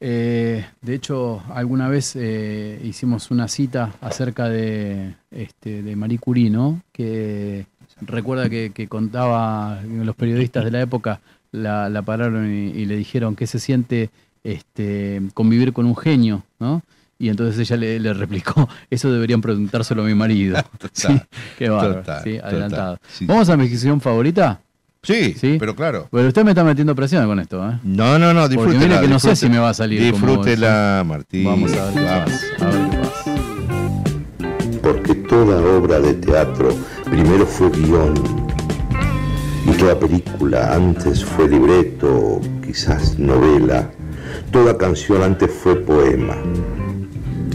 [0.00, 6.50] Eh, de hecho, alguna vez eh, hicimos una cita acerca de, este, de Marie Curie,
[6.50, 6.80] ¿no?
[6.92, 7.66] Que
[8.02, 12.96] recuerda que, que contaba, los periodistas de la época la, la pararon y, y le
[12.96, 14.10] dijeron que se siente
[14.44, 16.82] este, convivir con un genio, ¿no?
[17.20, 20.56] Y entonces ella le, le replicó, eso deberían preguntárselo a mi marido.
[20.92, 21.20] sí,
[21.58, 22.50] qué bárbaro, total, sí, total.
[22.50, 22.98] adelantado.
[23.08, 24.60] Sí, ¿Vamos sí, a mi sección favorita?
[25.02, 25.56] Sí, Sí.
[25.60, 26.08] pero claro.
[26.10, 27.78] Bueno, usted me está metiendo presión con esto, ¿eh?
[27.84, 28.84] No, no, no, Porque disfrútela.
[28.86, 31.44] mire que no sé disfrute- si me va a salir como Disfrútela, Martín.
[31.44, 32.30] Vamos a ver qué Vamos.
[32.58, 32.66] pasa.
[32.66, 34.78] A ver qué pasa.
[34.82, 36.74] porque toda obra de teatro
[37.04, 38.14] primero fue guion
[39.66, 43.90] y toda película antes fue libreto, quizás novela,
[44.52, 46.34] Toda canción antes fue poema.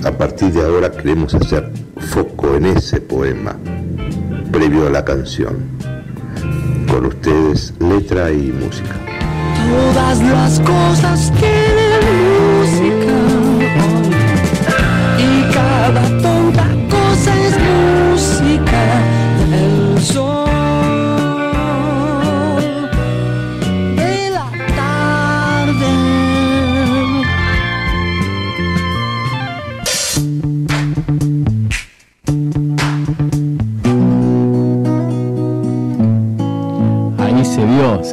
[0.05, 3.55] A partir de ahora queremos hacer foco en ese poema,
[4.51, 5.55] previo a la canción.
[6.87, 8.95] Con ustedes, letra y música.
[9.69, 12.01] Todas las cosas tienen
[12.59, 13.15] música
[15.17, 17.92] y cada tonta cosa es música.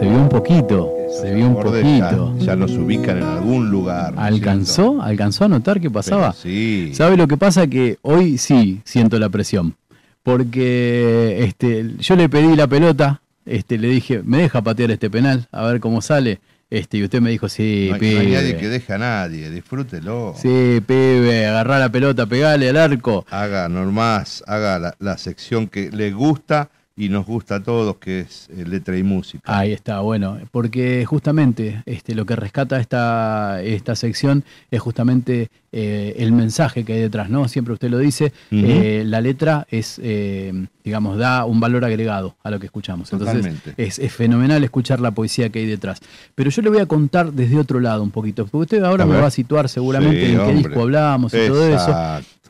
[0.09, 2.39] Vio un poquito, se vio un acordes ya- poquito.
[2.39, 4.15] Ya, nos ubican en algún lugar.
[4.15, 5.03] ¿no es ¿Alcanzó?
[5.03, 6.31] ¿Alcanzó a notar qué pasaba?
[6.33, 6.93] Pero sí.
[6.95, 7.67] ¿Sabe lo que pasa?
[7.67, 9.75] Que hoy sí siento la presión.
[10.23, 15.49] Porque este, yo le pedí la pelota, este, le dije, ¿me deja patear este penal?
[15.51, 16.41] A ver cómo sale.
[16.71, 18.35] Este, y usted me dijo, sí, no, hay, no hay pibe.
[18.37, 20.35] nadie que deje a nadie, disfrútelo.
[20.37, 23.27] Sí, pibe, agarrá la pelota, pegale al arco.
[23.31, 28.21] Haga nomás, haga la, la sección que le gusta y nos gusta a todos, que
[28.21, 29.43] es eh, letra y música.
[29.47, 36.15] Ahí está, bueno, porque justamente este, lo que rescata esta, esta sección es justamente eh,
[36.19, 37.49] el mensaje que hay detrás, ¿no?
[37.49, 40.53] Siempre usted lo dice, eh, la letra es, eh,
[40.85, 43.11] digamos, da un valor agregado a lo que escuchamos.
[43.13, 43.75] Entonces, Totalmente.
[43.83, 46.01] es, es fenomenal escuchar la poesía que hay detrás.
[46.35, 49.07] Pero yo le voy a contar desde otro lado un poquito, porque usted ahora A
[49.07, 51.97] me va a situar seguramente Sí, en qué disco hablamos y todo eso.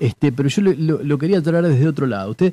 [0.01, 2.31] Este, pero yo lo, lo- quería traer desde otro lado.
[2.31, 2.53] Usted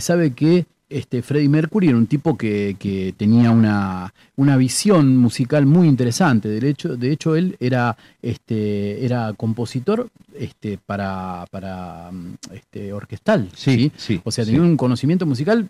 [0.00, 5.66] sabe que este, Freddie Mercury era un tipo que, que tenía una, una visión musical
[5.66, 6.48] muy interesante.
[6.48, 13.48] De hecho, de hecho él era, este, era compositor este, para, para mm, este, orquestal.
[13.54, 14.52] Sí, sí, O sea, sí.
[14.52, 15.68] tenía un conocimiento musical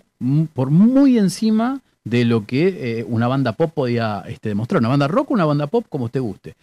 [0.55, 4.81] por muy encima de lo que eh, una banda pop podía este, demostrar.
[4.81, 6.55] Una banda rock, una banda pop, como usted guste.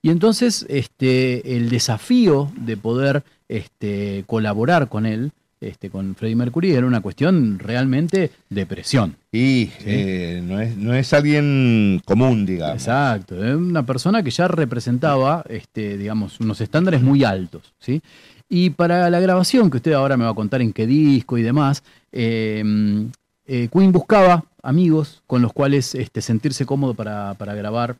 [0.00, 6.72] Y entonces este, el desafío de poder este, colaborar con él, este, con Freddie Mercury,
[6.72, 9.16] era una cuestión realmente de presión.
[9.32, 12.76] Y eh, no, es, no es alguien común, digamos.
[12.76, 18.00] Exacto, es una persona que ya representaba, este, digamos, unos estándares muy altos, ¿sí?
[18.48, 21.42] Y para la grabación, que usted ahora me va a contar en qué disco y
[21.42, 21.82] demás,
[22.12, 22.62] eh,
[23.46, 27.96] eh, Queen buscaba amigos con los cuales este, sentirse cómodo para, para grabar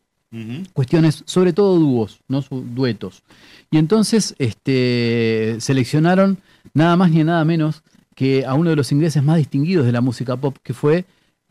[0.74, 3.22] cuestiones, sobre todo dúos, no duetos.
[3.70, 6.38] Y entonces este, seleccionaron
[6.76, 7.82] nada más ni nada menos
[8.14, 11.04] que a uno de los ingleses más distinguidos de la música pop, que fue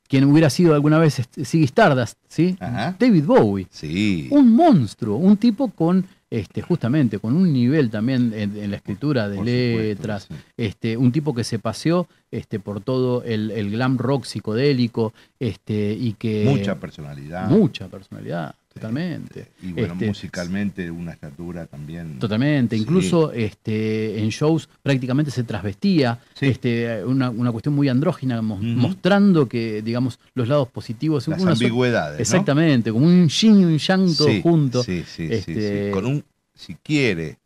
[0.07, 2.55] quien hubiera sido alguna vez este, Ziggy Stardust, ¿sí?
[2.59, 2.95] Ajá.
[2.99, 3.67] David Bowie.
[3.71, 4.28] Sí.
[4.30, 9.28] Un monstruo, un tipo con, este, justamente, con un nivel también en, en la escritura
[9.28, 10.36] de Por supuesto, letras, sí.
[10.57, 15.93] este, un tipo que se paseó este, por todo el, el glam rock psicodélico, este,
[15.99, 16.45] y que...
[16.45, 17.49] Mucha personalidad.
[17.49, 19.47] Mucha personalidad, totalmente.
[19.63, 22.19] Y bueno, Este, musicalmente una estatura también.
[22.19, 22.82] Totalmente, Sí.
[22.82, 26.47] incluso este, en shows prácticamente se trasvestía, Sí.
[26.47, 31.26] este, una, una cuestión muy andrógina, mo- mostrando que, digamos, los lados positivos.
[31.30, 32.17] Las una so- ambigüedades.
[32.17, 32.21] ¿no?
[32.21, 34.84] Exactamente, como un yin y un yang todo Sí, junto.
[34.84, 35.91] Sí, sí, sí, Este- sí.
[35.93, 36.23] Con un,
[36.53, 37.38] si quiere,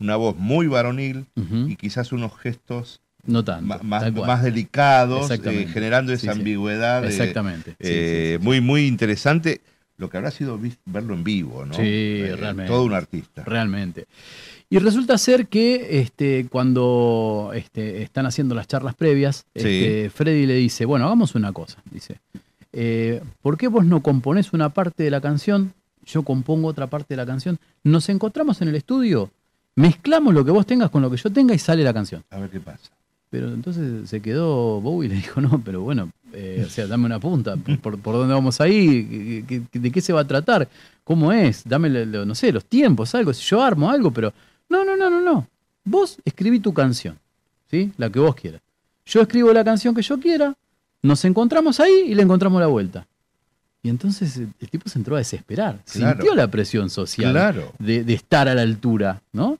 [0.00, 1.26] una voz muy varonil
[1.68, 3.66] y quizás unos gestos No tanto.
[3.84, 7.02] más, más delicados, eh, generando esa ambigüedad.
[7.02, 7.76] de- Exactamente.
[7.80, 9.60] eh, Muy, muy interesante.
[9.98, 11.74] Lo que habrá sido verlo en vivo, ¿no?
[11.74, 12.70] Sí, Eh, realmente.
[12.72, 13.42] Todo un artista.
[13.44, 14.06] Realmente.
[14.70, 19.60] Y resulta ser que este, cuando este, están haciendo las charlas previas, Sí.
[19.68, 22.20] este, Freddy le dice, bueno, hagamos una cosa, dice,
[22.72, 25.72] eh, ¿por qué vos no componés una parte de la canción?
[26.06, 27.58] Yo compongo otra parte de la canción.
[27.82, 29.30] Nos encontramos en el estudio,
[29.74, 32.22] mezclamos lo que vos tengas con lo que yo tenga y sale la canción.
[32.30, 32.90] A ver qué pasa.
[33.30, 37.06] Pero entonces se quedó Bowie y le dijo, no, pero bueno, eh, o sea, dame
[37.06, 39.44] una punta, ¿por, por dónde vamos ahí?
[39.48, 40.68] ¿Qué- qué- ¿De qué se va a tratar?
[41.04, 41.62] ¿Cómo es?
[41.64, 44.32] Dame, no sé, los tiempos, algo, si yo armo algo, pero
[44.68, 45.46] no, no, no, no, no.
[45.84, 47.16] Vos escribí tu canción,
[47.70, 47.90] ¿sí?
[47.96, 48.60] La que vos quieras.
[49.06, 50.54] Yo escribo la canción que yo quiera,
[51.02, 53.06] nos encontramos ahí y le encontramos la vuelta.
[53.82, 56.16] Y entonces el, el tipo se entró a desesperar, Claro.
[56.18, 57.72] sintió la presión social Claro.
[57.78, 59.58] de, de estar a la altura, ¿no?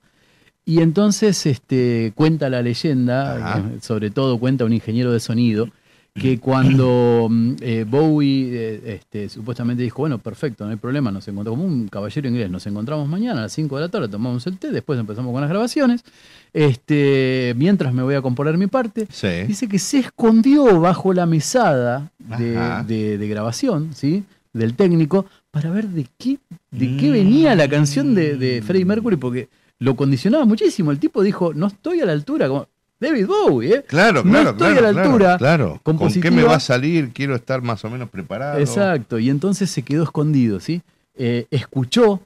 [0.67, 3.59] Y entonces este, cuenta la leyenda, Ajá.
[3.61, 5.71] eh, sobre todo cuenta un ingeniero de sonido,
[6.21, 11.27] que cuando mm, eh, Bowie eh, este, supuestamente dijo, bueno, perfecto, no hay problema, nos
[11.29, 14.47] encontramos como un caballero inglés, nos encontramos mañana a las 5 de la tarde, tomamos
[14.47, 16.03] el té, después empezamos con las grabaciones,
[16.53, 19.29] este, mientras me voy a componer mi parte, Sí.
[19.47, 22.83] Dice que se escondió bajo la mesada de, Ajá.
[22.83, 24.25] de- de grabación, ¿sí?
[24.53, 26.39] Del técnico, para ver de qué,
[26.71, 27.13] de qué Mm.
[27.13, 29.49] venía la canción de, de Freddie Mercury, porque
[29.79, 30.91] lo condicionaba muchísimo.
[30.91, 32.67] El tipo dijo, no estoy a la altura, como
[33.01, 33.85] David Bowie, ¿eh?
[33.87, 35.81] Claro, No claro, estoy claro, a la altura Claro.
[35.83, 37.11] ¿Con qué me va a salir?
[37.13, 38.59] Quiero estar más o menos preparado.
[38.59, 40.83] Exacto, y entonces se quedó escondido, ¿sí?
[41.17, 42.21] Eh, escuchó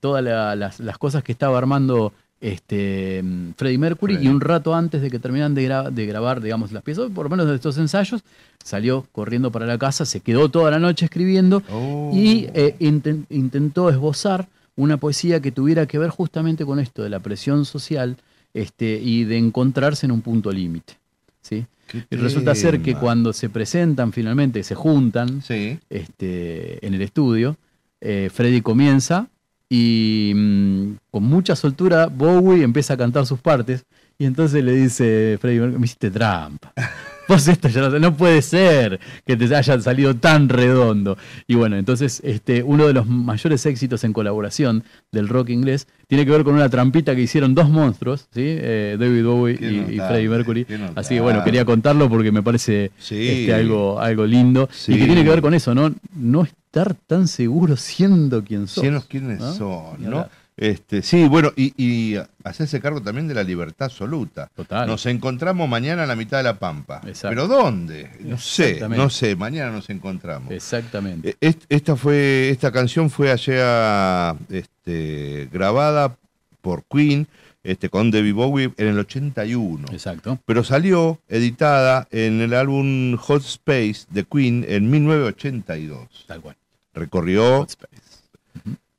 [0.00, 3.22] todas la- las, las cosas que estaba armando este,
[3.56, 6.82] Freddie Mercury y un rato antes de que terminaran de, gra- de grabar, digamos, las
[6.84, 8.22] piezas, por lo menos de estos ensayos,
[8.62, 12.10] salió corriendo para la casa, se quedó toda la noche escribiendo Oh.
[12.14, 14.46] y eh, inten- intentó esbozar
[14.76, 18.16] una poesía que tuviera que ver justamente con esto de la presión social
[18.54, 20.94] este, y de encontrarse en un punto límite.
[21.40, 21.66] ¿sí?
[22.10, 25.78] Y resulta ser que cuando se presentan finalmente, se juntan Sí.
[25.88, 27.56] este, en el estudio,
[28.00, 29.28] eh, Freddy comienza
[29.70, 33.84] y mm, con mucha soltura Bowie empieza a cantar sus partes
[34.18, 36.72] y entonces le dice Freddy me hiciste trampa.
[37.28, 41.16] vos esto ya no, no puede ser que te haya salido tan redondo.
[41.46, 46.24] Y bueno, entonces este, uno de los mayores éxitos en colaboración del rock inglés tiene
[46.24, 48.40] que ver con una trampita que hicieron dos monstruos, ¿sí?
[48.44, 50.66] Eh, David Bowie y- y, Freddie Mercury.
[50.94, 53.28] Así que bueno, quería contarlo porque me parece Sí.
[53.28, 54.68] este, algo, algo lindo.
[54.72, 54.94] Sí.
[54.94, 55.94] Y que tiene que ver con eso, ¿no?
[56.16, 58.80] No estar tan seguro siendo quien sos.
[58.82, 59.52] Siendo quiénes ¿no?
[59.54, 60.26] son, ¿no?
[60.60, 64.50] Este, sí, bueno, y, y hacerse cargo también de la libertad absoluta.
[64.56, 64.88] Total.
[64.88, 67.00] Nos encontramos mañana en la mitad de la Pampa.
[67.06, 67.28] Exacto.
[67.28, 68.10] ¿Pero dónde?
[68.20, 70.50] No sé, no sé, mañana nos encontramos.
[70.50, 71.36] Exactamente.
[71.40, 76.16] Est- Esta, fue, esta canción fue allá este, grabada
[76.60, 77.28] por Queen
[77.62, 79.86] este, con David Bowie en el 81.
[79.92, 80.40] Exacto.
[80.44, 86.24] Pero salió editada en el álbum Hot Space de Queen en 1982.
[86.26, 86.56] Tal cual.
[86.94, 88.02] Recorrió Hot Space.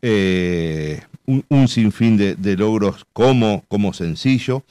[0.01, 4.63] eh, un, un sinfín de, de logros como, como sencillo.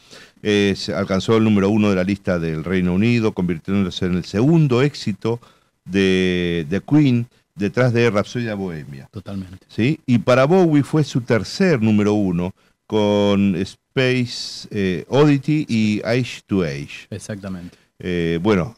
[0.42, 4.24] Eh, se alcanzó el número uno de la lista del Reino Unido, convirtiéndose en el
[4.24, 5.40] segundo éxito
[5.84, 9.08] de, de Queen detrás de Rhapsody Bohemia.
[9.12, 9.66] Totalmente.
[9.68, 10.00] ¿sí?
[10.04, 12.52] Y para Bowie fue su tercer número uno
[12.86, 17.06] con Space eh, Oddity y Age to Age.
[17.10, 17.76] Exactamente.
[18.00, 18.76] Eh, bueno,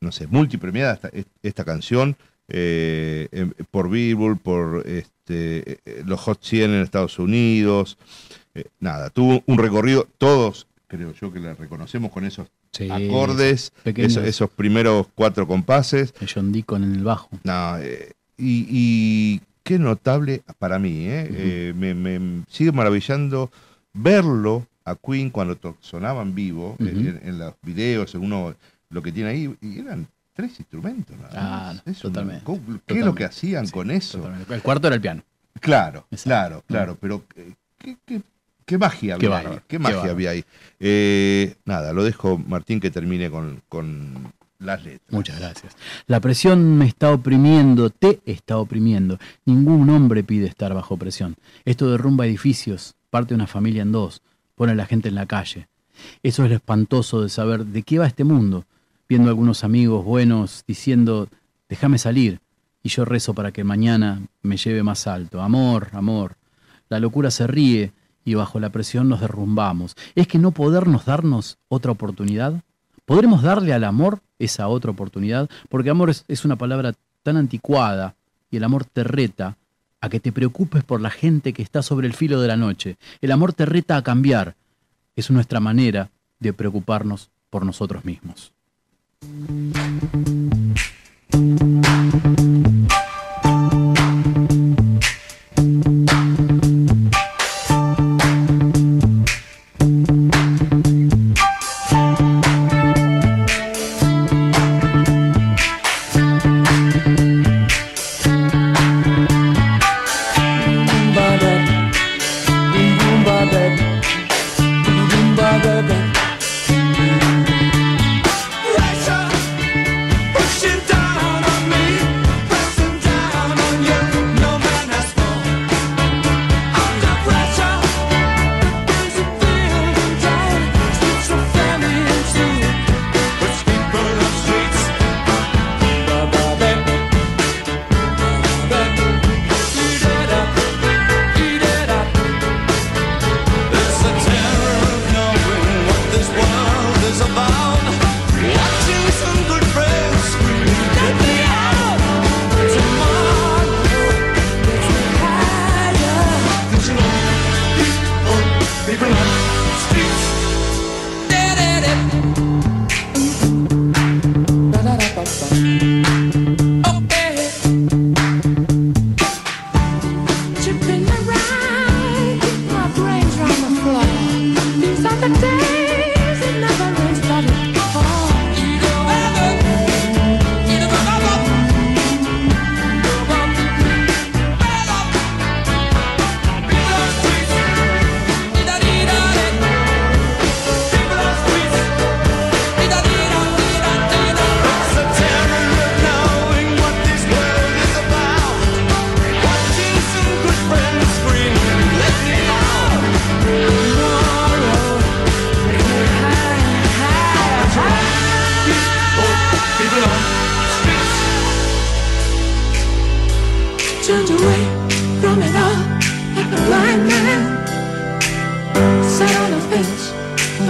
[0.00, 1.10] no sé, multipremiada esta,
[1.42, 2.16] esta canción
[2.48, 3.28] eh,
[3.70, 4.84] por Billboard, por
[5.30, 7.98] este, eh, los Hot 100 en Estados Unidos.
[8.54, 13.72] Eh, nada, tuvo un recorrido, todos creo yo que la reconocemos con esos Sí, acordes,
[13.84, 16.12] esos, esos primeros cuatro compases.
[16.20, 17.30] de John Deacon en el bajo.
[17.42, 21.26] No, eh, y, y qué notable para mí, ¿eh?
[21.30, 23.50] Eh, me, me sigue maravillando
[23.94, 28.54] verlo a Queen cuando to- sonaba en vivo, en, en los videos, en uno
[28.90, 30.06] lo que tiene ahí, y eran
[30.36, 31.16] tres instrumentos.
[31.16, 31.82] nada Ah, más.
[31.86, 34.18] no, Es una totalmente, co- ¿Qué es lo que hacían Sí, con eso?
[34.18, 34.54] Totalmente.
[34.54, 35.22] El cuarto era el piano.
[35.60, 36.28] Claro, Exacto.
[36.28, 38.22] claro, claro, pero eh, ¿qué, qué-
[38.66, 39.58] qué magia Qué había ahí?
[39.66, 40.44] ¿Qué magia había ahí?
[40.78, 45.10] Eh, nada, lo dejo, Martín, que termine con, con las letras.
[45.12, 45.74] Muchas gracias.
[46.06, 49.18] La presión me está oprimiendo, te está oprimiendo.
[49.46, 51.36] Ningún hombre pide estar bajo presión.
[51.64, 54.20] Esto derrumba edificios, parte una familia en dos,
[54.54, 55.68] pone a la gente en la calle.
[56.22, 58.66] Eso es lo espantoso de saber de qué va este mundo.
[59.08, 61.28] Viendo a algunos amigos buenos diciendo,
[61.68, 62.40] déjame salir,
[62.82, 65.42] y yo rezo para que mañana me lleve más alto.
[65.42, 66.36] Amor, amor.
[66.88, 67.92] La locura se ríe
[68.24, 69.96] y bajo la presión nos derrumbamos.
[70.14, 72.62] ¿Es que no podernos darnos otra oportunidad?
[73.04, 75.48] ¿Podremos darle al amor esa otra oportunidad?
[75.68, 78.14] Porque amor es, es una palabra tan anticuada
[78.50, 79.56] y el amor te reta
[80.00, 82.98] a que te preocupes por la gente que está sobre el filo de la noche.
[83.20, 84.54] El amor te reta a cambiar.
[85.16, 88.52] Es nuestra manera de preocuparnos por nosotros mismos.
[91.32, 92.55] Thank you.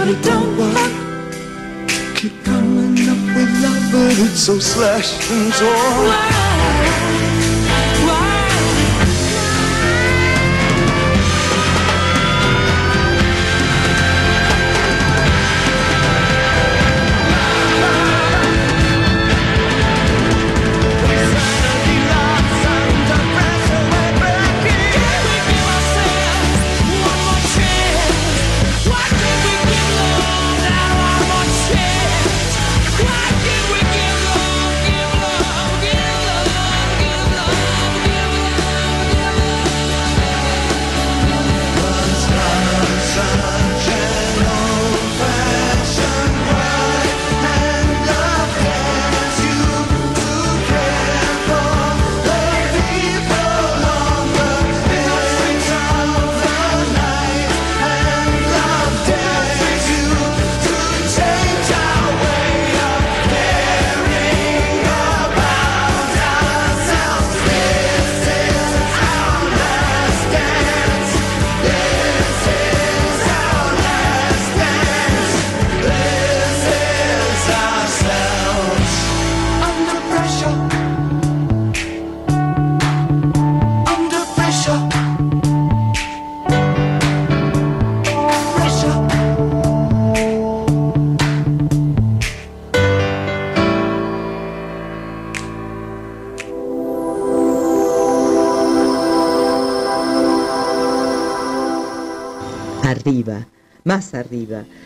[0.07, 2.15] but don't work.
[2.15, 6.46] Keep coming up with love, but it's so slashed and torn.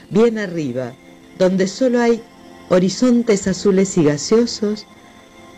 [0.09, 0.93] Bien arriba,
[1.37, 2.21] donde solo hay
[2.69, 4.85] horizontes azules y gaseosos,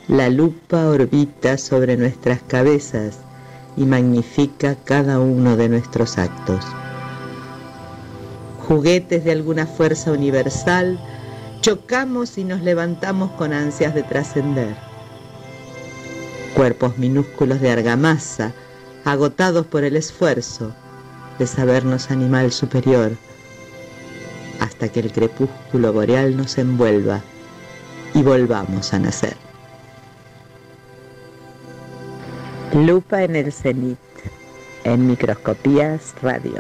[0.08, 3.20] la lupa orbita sobre nuestras cabezas
[3.78, 6.66] y magnifica cada uno de nuestros actos.
[8.68, 11.00] Juguetes de alguna fuerza universal,
[11.62, 14.76] chocamos y nos levantamos con ansias de trascender.
[16.56, 18.54] Cuerpos minúsculos de argamasa,
[19.06, 20.74] agotados por el esfuerzo,
[21.40, 23.12] de sabernos animal superior,
[24.84, 27.22] hasta que el crepúsculo boreal nos envuelva
[28.14, 29.38] y volvamos a nacer.
[32.74, 33.98] Lupa en el cenit,
[34.84, 36.60] en microscopías radio.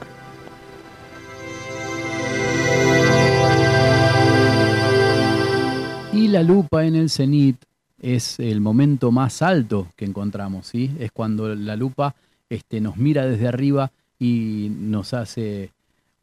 [6.14, 7.58] Y la lupa en el cenit
[8.00, 10.95] es el momento más alto que encontramos, ¿sí?
[10.98, 12.16] Es cuando la lupa
[12.50, 15.72] este, nos mira desde arriba y nos hace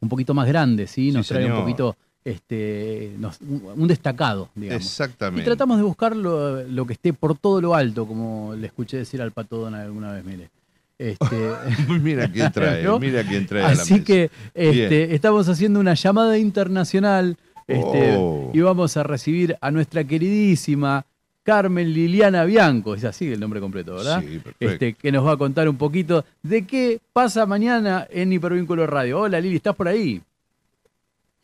[0.01, 1.11] un poquito más grandes, ¿sí?
[1.11, 1.95] Nos Sí, trae un poquito,
[2.25, 4.83] este, nos- un destacado, digamos.
[4.83, 5.45] Y Exactamente.
[5.45, 9.21] tratamos de buscar lo, lo que esté por todo lo alto, como le escuché decir
[9.21, 10.49] al Pato Donald alguna vez, mire.
[10.97, 11.51] Este,
[12.01, 12.99] mira quién trae, ¿no?
[12.99, 14.05] mira quién trae a la Así mesa.
[14.05, 17.37] que este, estamos haciendo una llamada internacional
[17.67, 18.51] este, Oh.
[18.53, 21.05] y vamos a recibir a nuestra queridísima
[21.43, 24.21] Carmen Liliana Bianco, es así el nombre completo, ¿verdad?
[24.21, 24.65] Sí, perfecto.
[24.73, 29.21] Este, que nos va a contar un poquito de qué pasa mañana en Hipervínculo Radio.
[29.21, 30.21] Hola Lili, ¿estás por ahí?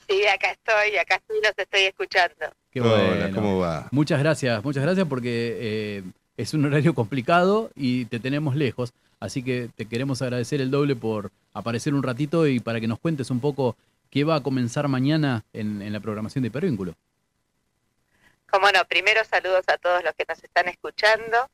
[0.07, 2.45] Sí, acá estoy, acá estoy, los estoy escuchando.
[2.71, 3.35] Qué Hola, bueno.
[3.35, 3.87] ¿cómo va?
[3.91, 6.03] Muchas gracias, muchas gracias porque eh,
[6.37, 10.95] es un horario complicado y te tenemos lejos, así que te queremos agradecer el doble
[10.95, 13.75] por aparecer un ratito y para que nos cuentes un poco
[14.11, 16.93] qué va a comenzar mañana en, en la programación de Hipervínculo.
[18.49, 21.49] Como no, primero saludos a todos los que nos están escuchando.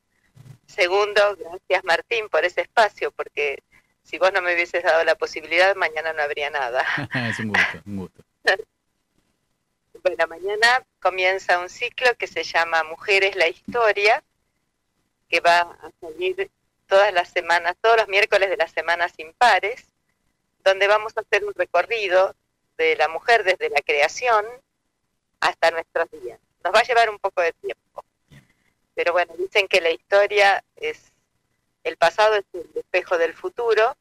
[0.66, 3.62] Segundo, gracias Martín por ese espacio, porque
[4.02, 6.84] si vos no me hubieses dado la posibilidad, mañana no habría nada.
[7.28, 8.22] es un gusto, un gusto.
[10.02, 14.22] Bueno, mañana comienza un ciclo que se llama Mujeres la Historia,
[15.30, 16.50] que va a salir
[16.86, 19.86] todas las semanas, todos los miércoles de las semanas impares,
[20.62, 22.34] donde vamos a hacer un recorrido
[22.76, 24.44] de la mujer desde la creación
[25.40, 26.38] hasta nuestros días.
[26.64, 28.04] Nos va a llevar un poco de tiempo.
[28.94, 31.12] Pero bueno, dicen que la historia es,
[31.82, 33.96] el pasado es el espejo del futuro,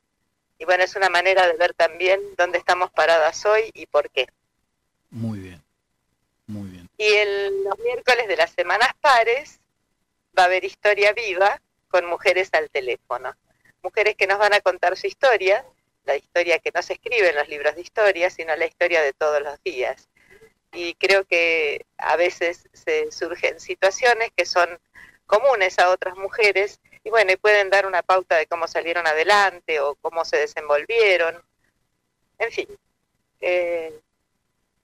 [0.58, 4.28] y bueno, es una manera de ver también dónde estamos paradas hoy y por qué.
[5.10, 5.64] Muy bien,
[6.48, 6.90] muy bien.
[6.98, 9.60] Y el, los miércoles de las semanas pares
[10.38, 13.36] va a haber historia viva con mujeres al teléfono.
[13.82, 15.66] Mujeres que nos van a contar su historia,
[16.06, 19.14] la historia que no se escribe en los libros de historia, sino la historia de
[19.14, 20.08] todos los días.
[20.74, 24.68] Y creo que a veces se surgen situaciones que son
[25.26, 29.80] comunes a otras mujeres y bueno, y pueden dar una pauta de cómo salieron adelante
[29.80, 31.36] o cómo se desenvolvieron.
[32.40, 32.68] En fin,
[33.42, 34.00] eh,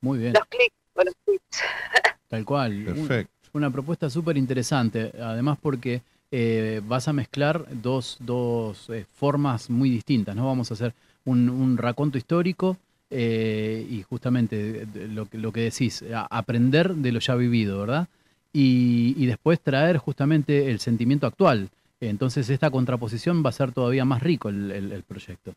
[0.02, 1.62] Muy bien, los clics o los tips.
[2.28, 2.88] tal cual.
[2.88, 3.34] Un- Perfecto.
[3.54, 6.02] Una propuesta súper interesante, además porque
[6.32, 10.46] eh, vas a mezclar dos, dos eh, formas muy distintas, ¿no?
[10.46, 10.94] Vamos a hacer
[11.26, 12.78] un, un raconto histórico
[13.10, 18.08] eh, y justamente lo, lo que decís, aprender de lo ya vivido, ¿verdad?
[18.54, 21.70] y, y después traer justamente el sentimiento actual.
[22.02, 25.54] Entonces esta contraposición va a ser todavía más rico el, el- proyecto.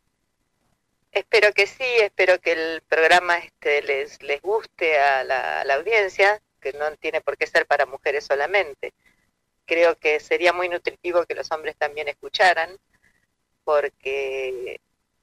[1.13, 6.73] Espero que sí, espero que el programa este les, les guste a la audiencia, que
[6.73, 8.93] no tiene por qué ser para mujeres solamente.
[9.67, 12.71] Creo que sería muy nutritivo que los hombres también escucharan,
[13.65, 14.81] porque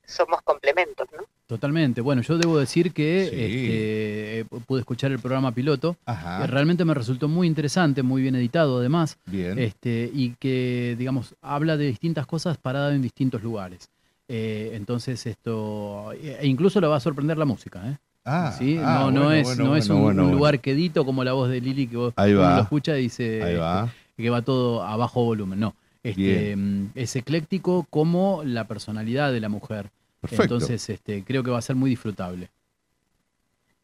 [0.10, 1.24] somos complementos, ¿no?
[1.48, 2.02] Totalmente.
[2.02, 3.36] Bueno, yo debo decir que Sí.
[3.36, 5.96] este, eh, pude escuchar el programa piloto.
[6.06, 6.42] Ajá.
[6.42, 9.18] que realmente me resultó muy interesante, muy bien editado además.
[9.26, 9.58] Bien.
[9.58, 13.90] este, y que, digamos, habla de distintas cosas paradas en distintos lugares.
[14.28, 17.98] Eh, entonces esto, e incluso le va a sorprender la música, ¿eh?
[18.26, 18.78] Ah, ¿Sí?
[18.84, 20.38] ah, no, no bueno, es, bueno, no es bueno, un, bueno, un bueno.
[20.38, 22.58] lugar quedito como la voz de Lili que vos Ahí va.
[22.58, 23.86] lo escucha y dice Ahí va.
[23.86, 25.60] este, que va todo a bajo volumen.
[25.60, 25.74] No,
[26.04, 29.90] este, mm, es ecléctico como la personalidad de la mujer.
[30.22, 30.44] Perfecto.
[30.44, 32.50] Entonces este, creo que va a ser muy disfrutable.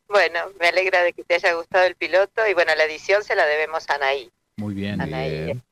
[0.07, 3.35] Bueno, me alegra de que te haya gustado el piloto y bueno, la edición se
[3.35, 4.31] la debemos a Anaí.
[4.57, 5.01] Muy bien.
[5.01, 5.63] Anaí Bien.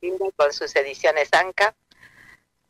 [0.00, 1.74] este, con sus ediciones ANCA,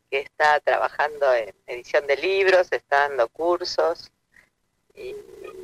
[0.09, 4.11] que está trabajando en edición de libros, está dando cursos
[4.95, 5.15] y,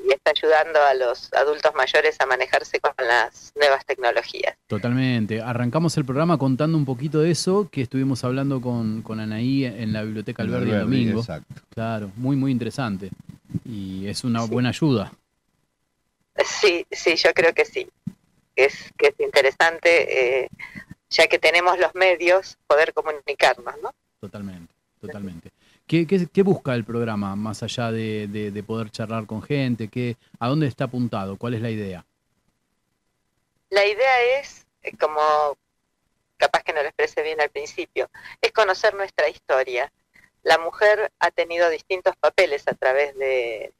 [0.04, 4.56] y está ayudando a los adultos mayores a manejarse con las nuevas tecnologías.
[4.68, 5.42] Totalmente.
[5.42, 9.94] Arrancamos el programa contando un poquito de eso que estuvimos hablando con, con Anaí en
[9.94, 11.20] la Biblioteca Alberdi el domingo.
[11.22, 11.62] Exacto.
[11.70, 13.10] Claro, muy, muy interesante.
[13.66, 14.50] Y es una Sí.
[14.52, 15.14] buena ayuda.
[16.44, 17.88] Sí, sí, yo creo que sí,
[18.56, 20.50] es, que es interesante, eh,
[21.10, 23.92] ya que tenemos los medios, poder comunicarnos, ¿no?
[24.20, 25.52] Totalmente, totalmente.
[25.88, 29.90] ¿Qué, qué, busca el programa más allá de, de- de poder charlar con gente?
[29.90, 31.38] ¿Qué, ¿A dónde está apuntado?
[31.38, 32.06] ¿Cuál es la idea?
[33.70, 35.58] La idea es, eh, como
[36.38, 38.10] capaz que no lo expresé bien al principio,
[38.42, 39.92] es conocer nuestra historia.
[40.44, 43.74] La mujer ha tenido distintos papeles a través de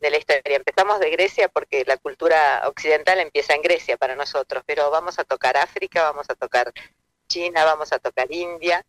[0.00, 0.56] la historia.
[0.56, 5.24] Empezamos de Grecia porque la cultura occidental empieza en Grecia para nosotros, pero vamos a
[5.24, 6.72] tocar África, vamos a tocar
[7.28, 8.84] China, vamos a tocar India,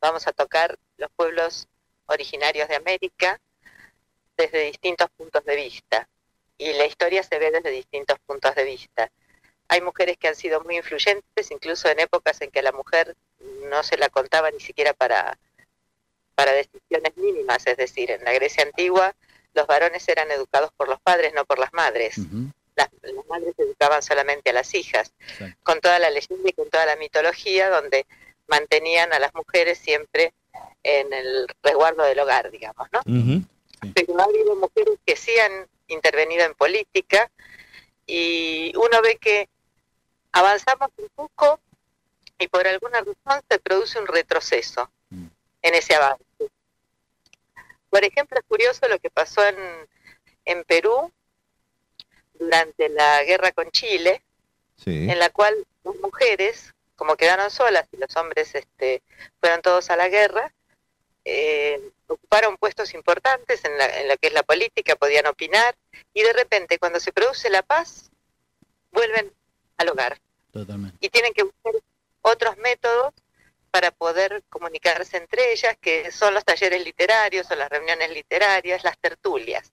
[0.00, 1.66] vamos a tocar los pueblos
[2.10, 3.40] originarios de América
[4.36, 6.08] desde distintos puntos de vista.
[6.58, 9.10] Y la historia se ve desde distintos puntos de vista.
[9.68, 13.16] Hay mujeres que han sido muy influyentes, incluso en épocas en que a la mujer
[13.70, 15.38] no se la contaba ni siquiera para,
[16.34, 19.14] para decisiones mínimas, es decir, en la Grecia antigua
[19.54, 22.16] los varones eran educados por los padres, no por las madres.
[22.76, 25.58] Las, las madres educaban solamente a las hijas, exacto.
[25.62, 28.06] con toda la leyenda y con toda la mitología, donde
[28.46, 30.32] mantenían a las mujeres siempre
[30.82, 33.00] en el resguardo del hogar, digamos, ¿no?
[33.00, 33.44] Ujú.
[33.94, 37.30] pero ha habido mujeres que sí han intervenido en política
[38.06, 39.48] y uno ve que
[40.32, 41.58] avanzamos un poco
[42.38, 45.26] y por alguna razón se produce un retroceso Mm.
[45.62, 46.24] en ese avance.
[47.90, 49.56] Por ejemplo, es curioso lo que pasó en,
[50.44, 51.10] en Perú
[52.34, 54.22] durante la guerra con Chile,
[54.76, 55.10] Sí.
[55.10, 55.54] en la cual
[55.84, 59.02] las mujeres, como quedaron solas y los hombres este,
[59.40, 60.52] fueron todos a la guerra,
[61.32, 65.76] eh, ocuparon puestos importantes en, la, en lo que es la política, podían opinar,
[66.12, 68.10] y de repente cuando se produce la paz,
[68.90, 69.32] vuelven
[69.76, 70.18] al hogar
[70.52, 70.96] Totalmente.
[71.00, 71.74] y tienen que buscar
[72.22, 73.14] otros métodos
[73.70, 78.98] para poder comunicarse entre ellas, que son los talleres literarios o las reuniones literarias, las
[78.98, 79.72] tertulias.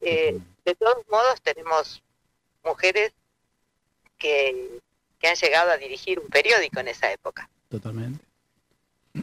[0.00, 2.02] Eh, de todos modos, tenemos
[2.64, 3.12] mujeres
[4.16, 4.80] que,
[5.18, 7.50] que han llegado a dirigir un periódico en esa época.
[7.68, 8.25] Totalmente.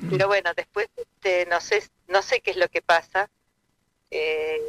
[0.09, 3.29] Pero bueno, después este, no sé no sé qué es lo que pasa,
[4.11, 4.61] eh,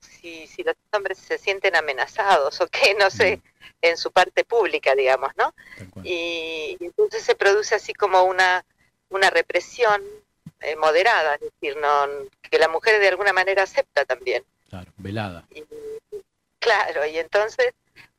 [0.00, 3.40] si, si los hombres se sienten amenazados o qué, no sé,
[3.80, 5.54] en su parte pública, digamos, ¿no?
[6.02, 8.64] Y entonces se produce así como una,
[9.10, 10.02] una represión
[10.60, 12.06] eh, moderada, es decir, no
[12.42, 14.44] que la mujer de alguna manera acepta también.
[14.68, 15.44] Claro, velada.
[15.50, 15.64] Y,
[16.58, 17.74] claro, y entonces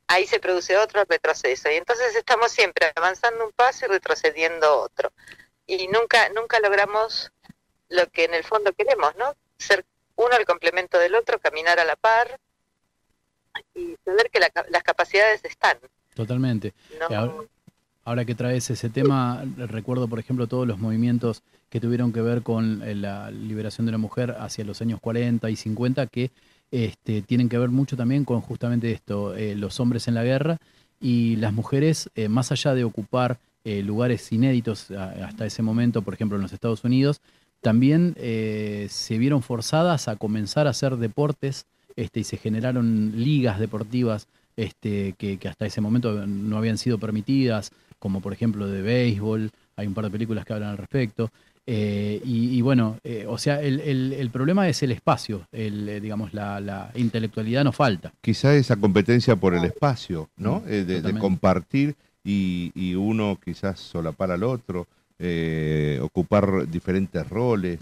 [0.07, 1.69] ahí se produce otro retroceso.
[1.69, 5.11] Y entonces estamos siempre avanzando un paso y retrocediendo otro.
[5.67, 7.31] Y nunca, nunca logramos
[7.89, 9.33] lo que en el fondo queremos, ¿no?
[9.57, 9.85] Ser
[10.15, 12.39] uno el complemento del otro, caminar a la par
[13.75, 15.77] y saber que la las capacidades están.
[16.13, 16.73] Totalmente.
[16.99, 17.05] ¿no?
[17.09, 17.33] Y ahora-
[18.05, 22.41] Ahora que traes ese tema, recuerdo, por ejemplo, todos los movimientos que tuvieron que ver
[22.41, 26.31] con eh, la liberación de la mujer hacia los años 40 y 50, que
[26.71, 30.55] este, tienen que ver mucho también con justamente esto, eh, los hombres en la guerra
[31.01, 33.39] y las mujeres, eh, más allá de ocupar
[33.69, 37.21] eh, lugares inéditos hasta ese momento, por ejemplo, en los Estados Unidos,
[37.61, 41.65] también eh, se vieron forzadas a comenzar a hacer deportes
[41.95, 46.97] este, y se generaron ligas deportivas este, que, que hasta ese momento no habían sido
[46.97, 51.29] permitidas, como por ejemplo de béisbol, hay un par de películas que hablan al respecto,
[51.69, 55.99] Eh, y, y bueno, eh, o sea, el, el- el problema es el espacio, el,
[56.01, 58.13] digamos, la, la intelectualidad nos falta.
[58.21, 60.61] Quizá esa competencia por el espacio, ¿no?
[60.61, 60.69] Mm,
[61.03, 61.95] de- compartir
[62.27, 64.85] y, y uno quizás solapar al otro,
[65.17, 67.79] eh, ocupar diferentes roles.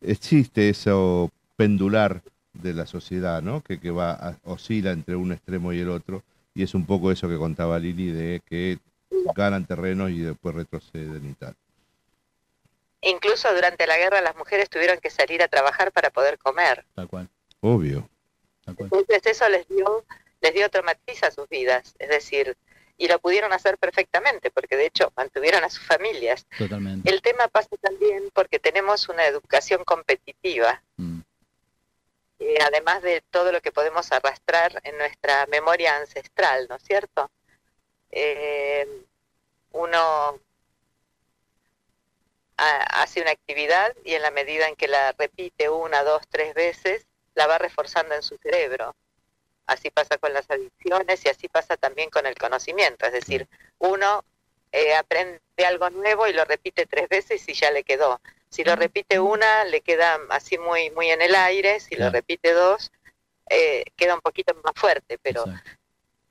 [0.00, 2.22] Existe eso pendular
[2.54, 3.60] de la sociedad, ¿no?
[3.62, 6.22] Que, que va, a- oscila entre un extremo y el otro.
[6.54, 8.78] Y es un poco eso que contaba Lili de que
[9.36, 11.54] ganan terrenos y después retroceden y tal.
[13.02, 16.84] Incluso durante la guerra las mujeres tuvieron que salir a trabajar para poder comer.
[16.94, 17.28] Tal cual,
[17.60, 18.08] Obvio.
[18.64, 18.90] tal cual.
[18.92, 20.04] Entonces eso les dio,
[20.40, 22.56] les dio otro matiz a sus vidas, es decir,
[23.02, 26.46] y lo pudieron hacer perfectamente, porque de hecho mantuvieron a sus familias.
[26.56, 27.10] Totalmente.
[27.10, 31.20] El tema pasa también porque tenemos una educación competitiva, Mm,
[32.38, 37.28] eh, además de todo lo que podemos arrastrar en nuestra memoria ancestral, ¿no es cierto?
[38.12, 38.86] Eh,
[39.72, 40.38] uno
[42.56, 46.54] ha- hace una actividad y en la medida en que la repite una, dos, tres
[46.54, 48.94] veces, la va reforzando en su cerebro.
[49.72, 53.06] Así pasa con las adicciones y así pasa también con el conocimiento.
[53.06, 54.24] Es decir, uno
[54.70, 58.20] eh, aprende algo nuevo y lo repite tres veces y ya le quedó.
[58.48, 61.80] Si lo repite una, le queda así muy, muy en el aire.
[61.80, 62.10] Si Claro.
[62.10, 62.90] lo repite dos,
[63.48, 65.70] eh, queda un poquito más fuerte, pero exacto.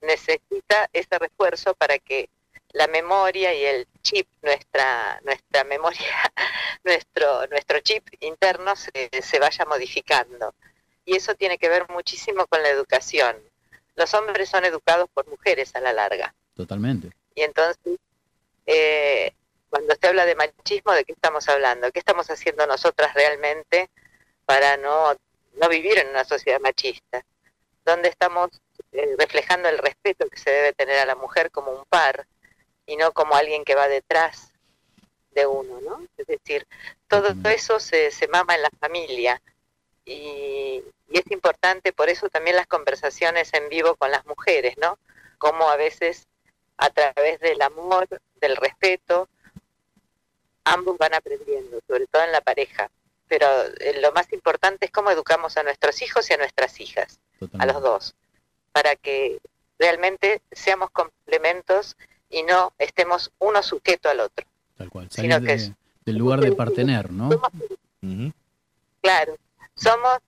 [0.01, 2.29] necesita ese refuerzo para que
[2.73, 5.99] la memoria y el chip, nuestra, nuestra memoria,
[6.83, 10.53] nuestro, nuestro chip interno se, se vaya modificando.
[11.05, 13.35] Y eso tiene que ver muchísimo con la educación.
[13.95, 16.33] Los hombres son educados por mujeres a la larga.
[16.55, 17.11] Totalmente.
[17.35, 17.99] Y entonces,
[18.65, 19.33] eh,
[19.69, 21.91] cuando se habla de machismo, ¿de qué estamos hablando?
[21.91, 23.89] ¿Qué estamos haciendo nosotras realmente
[24.45, 25.13] para no,
[25.53, 27.25] no vivir en una sociedad machista?
[27.85, 28.49] ¿Dónde estamos
[28.91, 32.27] eh, reflejando el respeto que se debe tener a la mujer como un par
[32.85, 34.51] y no como alguien que va detrás
[35.31, 36.05] de uno, ¿no?
[36.17, 36.67] Es decir,
[37.07, 39.41] todo eso se, se mama en la familia
[40.11, 44.97] y, y es importante por eso también las conversaciones en vivo con las mujeres, ¿no?
[45.37, 46.27] Como a veces
[46.77, 48.07] a través del amor,
[48.39, 49.27] del respeto,
[50.63, 52.89] ambos van aprendiendo, sobre todo en la pareja.
[53.27, 53.45] Pero
[53.79, 57.19] eh, lo más importante es cómo educamos a nuestros hijos y a nuestras hijas,
[57.59, 58.15] a los dos,
[58.71, 59.39] para que
[59.79, 61.95] realmente seamos complementos
[62.29, 64.45] y no estemos uno sujeto al otro.
[64.77, 65.07] Tal cual.
[65.09, 65.71] sino Salir que de- es-
[66.05, 67.31] del lugar de partener, ¿no?
[67.31, 67.51] Somos,
[69.01, 69.37] claro,
[69.81, 70.19] somos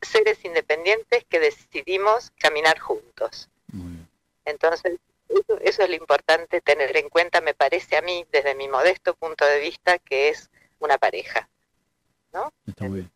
[0.00, 3.48] seres independientes que decidimos caminar juntos.
[3.72, 4.08] Muy bien.
[4.44, 8.68] Entonces, eso, eso es lo importante tener en cuenta, me parece a mí, desde mi
[8.68, 11.48] modesto punto de vista, que es una pareja.
[12.66, 13.10] Está muy bien.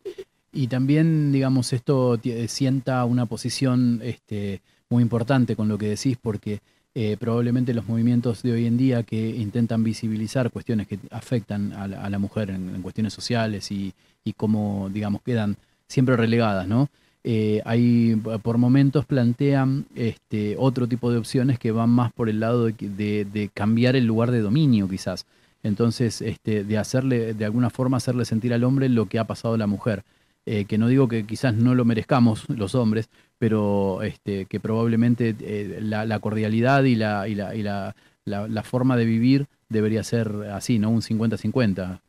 [0.51, 6.17] Y también, digamos, esto ti- sienta una posición este, muy importante con lo que decís,
[6.21, 6.59] porque
[6.93, 11.87] eh, probablemente los movimientos de hoy en día que intentan visibilizar cuestiones que afectan a
[11.87, 13.93] la, a la mujer en, en cuestiones sociales y,
[14.23, 16.89] y cómo, digamos, quedan siempre relegadas, ¿no?
[17.23, 22.39] Eh, hay, por momentos plantean este, otro tipo de opciones que van más por el
[22.39, 25.25] lado de, de- de cambiar el lugar de dominio, quizás.
[25.63, 29.55] Entonces, este, de hacerle, de alguna forma, hacerle sentir al hombre lo que ha pasado
[29.55, 30.03] a la mujer.
[30.45, 33.09] Eh, que no digo que quizás no lo merezcamos los hombres,
[33.39, 38.95] pero este, que probablemente eh, la, la cordialidad y, la, y, la, y la forma
[38.97, 40.91] de vivir debería ser así, ¿no?
[40.91, 42.01] Un 50-50.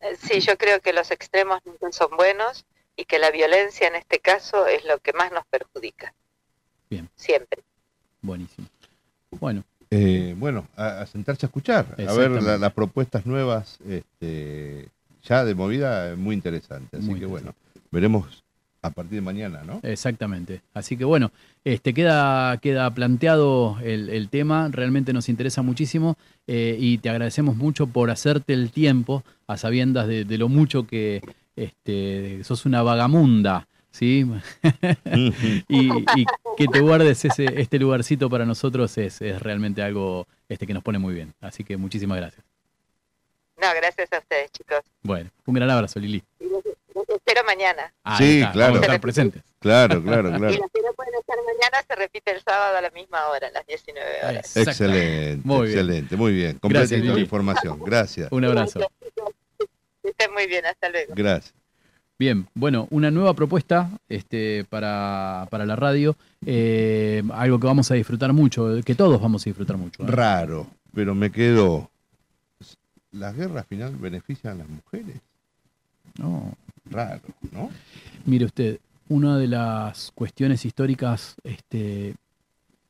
[0.00, 2.64] Eh, Sí, yo creo que los extremos nunca son buenos
[2.96, 6.14] y que la violencia en este caso es lo que más nos perjudica.
[6.90, 7.08] Bien.
[7.14, 7.62] Siempre.
[8.22, 8.66] Buenísimo.
[9.30, 14.88] Bueno, Eh, bueno, a, a sentarse a escuchar, a ver la- las propuestas nuevas, este,
[15.22, 16.98] ya de movida, muy interesante.
[16.98, 17.54] Así Muy que interesante.
[17.62, 18.44] bueno, veremos
[18.82, 19.80] a partir de mañana, ¿no?
[19.82, 20.60] Exactamente.
[20.74, 21.30] Así que bueno,
[21.64, 26.16] este queda, queda planteado el, el tema, realmente nos interesa muchísimo
[26.46, 30.86] eh, y te agradecemos mucho por hacerte el tiempo a sabiendas de, de lo mucho
[30.86, 31.20] que
[31.56, 34.24] este, sos una vagamunda, ¿sí?
[35.68, 35.88] y,
[36.20, 36.26] y
[36.56, 40.82] que te guardes ese, este lugarcito para nosotros es, es realmente algo este, que nos
[40.84, 41.34] pone muy bien.
[41.40, 42.44] Así que muchísimas gracias.
[43.60, 44.78] No, gracias a ustedes, chicos.
[45.02, 46.22] Bueno, un gran abrazo, Lili.
[46.38, 46.62] Y los,
[46.94, 47.92] los espero mañana.
[48.04, 48.72] Ahí Sí, está, claro.
[48.74, 49.42] Vamos a estar presentes.
[49.58, 50.54] Claro, claro, Y claro.
[50.56, 53.50] los que no pueden estar mañana se repite el sábado a la misma hora, a
[53.50, 54.56] las 19 horas.
[54.56, 55.70] Excelente, Muy bien.
[55.78, 56.58] excelente, muy bien.
[56.62, 57.80] Gracias, Completito la información.
[57.84, 58.80] Gracias, Un abrazo.
[60.08, 61.12] Que estén muy bien, hasta luego.
[61.14, 61.54] gracias.
[62.18, 66.16] Bien, bueno, una nueva propuesta este, para, para la radio,
[66.46, 70.02] eh, algo que vamos a disfrutar mucho, que todos vamos a disfrutar mucho.
[70.02, 70.06] ¿eh?
[70.08, 71.90] Raro, pero me quedo.
[73.12, 75.16] ¿Las guerras final benefician a las mujeres?
[76.18, 76.54] No,
[76.90, 77.20] Raro,
[77.52, 77.70] ¿no?
[78.24, 82.14] mire usted, una de las cuestiones históricas este,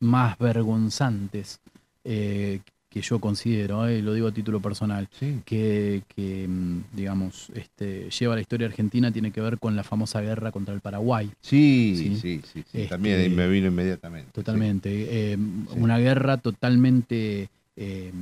[0.01, 1.61] más vergonzantes
[2.05, 2.61] eh,
[3.01, 5.41] que yo considero, eh, lo digo a título personal, Sí.
[5.45, 10.21] que, que, mm, digamos, este, lleva la historia argentina tiene que ver con la famosa
[10.21, 11.31] guerra contra el Paraguay.
[11.41, 12.17] Sí, Sí.
[12.17, 14.31] sí, sí, sí, Este, también me vino inmediatamente.
[14.33, 15.33] Totalmente.
[15.33, 15.39] Eh.
[15.77, 18.13] Una guerra totalmente eh,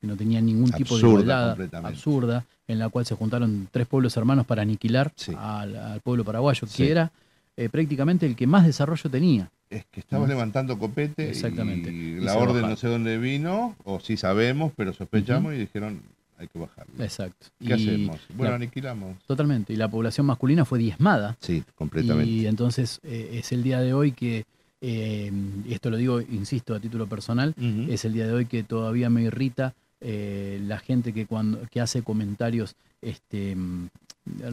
[0.00, 1.96] que no tenía ningún tipo de Absurda, igualdad, completamente.
[1.96, 6.66] absurda, en la cual se juntaron tres pueblos hermanos para aniquilar al, al pueblo paraguayo,
[6.74, 7.10] que era
[7.58, 9.50] eh, prácticamente el que más desarrollo tenía.
[9.70, 10.28] Es que estaba Mm.
[10.28, 11.90] levantando copete Exactamente.
[11.92, 12.70] y la orden bajaron.
[12.70, 16.00] no sé dónde vino, o sí sabemos, pero sospechamos y dijeron
[16.38, 16.92] hay que bajarlo.
[17.02, 17.48] Exacto.
[17.64, 18.20] ¿Qué hacemos?
[18.34, 19.16] Bueno, la- aniquilamos.
[19.26, 19.72] totalmente.
[19.72, 21.36] Y la población masculina fue diezmada.
[21.40, 22.30] Sí, completamente.
[22.30, 24.44] Y entonces eh, es el día de hoy que,
[24.80, 25.32] eh,
[25.66, 27.54] y esto lo digo, insisto, a título personal,
[27.88, 31.80] es el día de hoy que todavía me irrita eh, la gente que cuando que
[31.80, 33.88] hace comentarios este mm,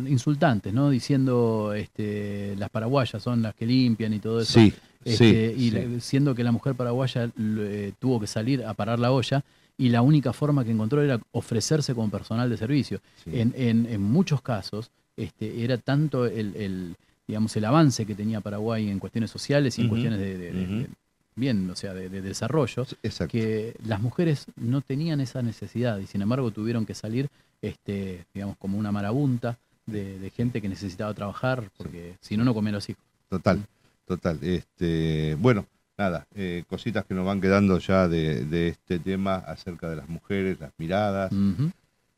[0.07, 0.89] insultantes, ¿no?
[0.89, 4.53] Diciendo este las paraguayas son las que limpian y todo eso.
[4.59, 4.73] Sí,
[5.05, 5.99] Este, sí, y sí.
[6.01, 9.43] siendo que la mujer paraguaya eh, tuvo que salir a parar la olla
[9.77, 12.99] y la única forma que encontró era ofrecerse como personal de servicio.
[13.23, 13.29] Sí.
[13.39, 16.95] En, en- en muchos casos este, era tanto el, el,
[17.27, 20.63] digamos, el avance que tenía Paraguay en cuestiones sociales y en cuestiones de, de- de-
[20.63, 20.73] ujú.
[20.73, 20.89] de-
[21.35, 23.31] bien, o sea, de, de desarrollo, Exacto.
[23.31, 27.27] que las mujeres no tenían esa necesidad y sin embargo tuvieron que salir,
[27.61, 32.53] este, digamos, como una marabunta de, de gente que necesitaba trabajar porque si no, no
[32.53, 33.03] comían los hijos.
[33.29, 33.59] Total,
[34.05, 34.39] total.
[34.41, 35.65] Este, bueno,
[35.97, 40.09] nada, eh, cositas que nos van quedando ya de, de este tema acerca de las
[40.09, 41.31] mujeres, las miradas.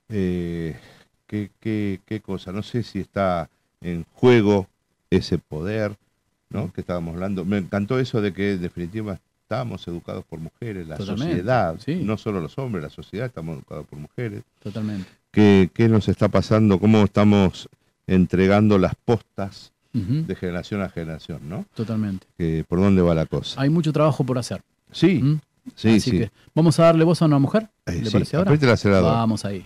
[0.09, 0.75] Eh,
[1.25, 2.51] ¿qué, qué, qué cosa?
[2.51, 3.49] No sé si está
[3.81, 4.67] en juego
[5.09, 5.95] ese poder,
[6.49, 6.71] ¿no?
[6.71, 7.45] Que estábamos hablando.
[7.45, 12.01] Me encantó eso de que en definitiva estamos educados por mujeres, la Totalmente, sociedad, sí.
[12.03, 14.43] no solo los hombres, la sociedad estamos educados por mujeres.
[14.61, 15.07] Totalmente.
[15.31, 16.79] ¿Qué, qué nos está pasando?
[16.79, 17.69] ¿Cómo estamos
[18.07, 19.71] entregando las postas
[20.27, 21.65] De generación a generación, ¿no?
[21.73, 22.27] Totalmente.
[22.37, 23.59] Que, ¿Por dónde va la cosa?
[23.61, 24.61] Hay mucho trabajo por hacer.
[24.91, 25.39] Sí, ¿Mm?
[25.75, 26.11] sí, Así sí.
[26.11, 27.69] que vamos a darle voz a una mujer.
[27.85, 28.51] Eh, ¿Le sí, parece ahora?
[28.53, 29.01] el.
[29.01, 29.65] Vamos ahí.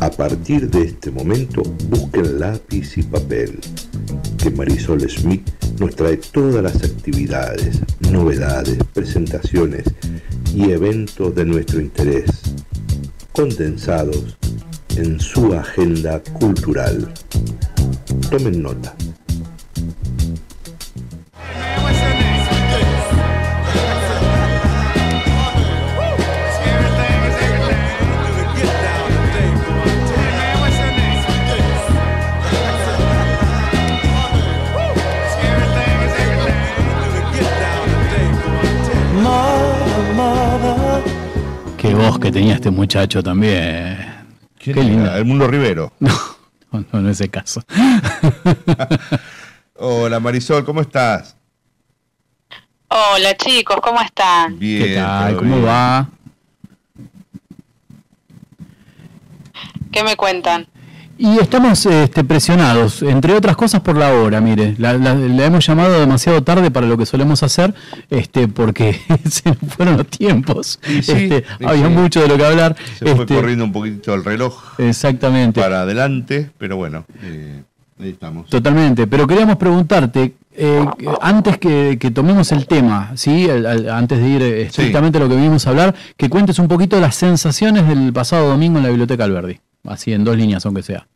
[0.00, 3.58] A partir de este momento, busquen lápiz y papel,
[4.38, 7.80] que Marisol Smith nos trae todas las actividades,
[8.10, 9.84] novedades, presentaciones
[10.54, 12.30] y eventos de nuestro interés,
[13.32, 14.36] condensados
[14.96, 17.12] en su agenda cultural.
[18.30, 18.94] Tomen nota.
[41.94, 43.96] Qué voz que tenía este muchacho también.
[44.58, 44.82] ¿Quién Qué era?
[44.82, 45.16] linda.
[45.16, 45.92] El Mundo Rivero.
[46.72, 47.62] No, no, no es ese caso.
[49.76, 51.36] Hola Marisol, ¿cómo estás?
[52.88, 54.58] Hola chicos, ¿cómo están?
[54.58, 54.82] Bien.
[54.82, 55.36] ¿Qué tal?
[55.36, 55.66] ¿Cómo bien.
[55.68, 56.08] va?
[59.92, 60.66] ¿Qué me cuentan?
[61.16, 65.64] Y estamos este, presionados, entre otras cosas por la hora, mire, la, la- la hemos
[65.64, 67.72] llamado demasiado tarde para lo que solemos hacer,
[68.10, 69.00] este, porque
[69.30, 71.92] se nos fueron los tiempos, sí, Este, había sí.
[71.94, 72.76] mucho de lo que hablar.
[72.98, 77.62] Se fue este, corriendo un poquito el reloj Exactamente, para adelante, pero bueno, eh,
[78.00, 78.48] ahí estamos.
[78.50, 80.84] totalmente, pero queríamos preguntarte, eh,
[81.20, 83.48] antes que, que tomemos el tema, ¿sí?
[83.48, 86.58] Al- al- antes de ir eh, estrictamente a lo que vinimos a hablar, que cuentes
[86.58, 90.64] un poquito las sensaciones del pasado domingo en la Biblioteca Alberdi, así en dos líneas
[90.66, 91.06] aunque sea.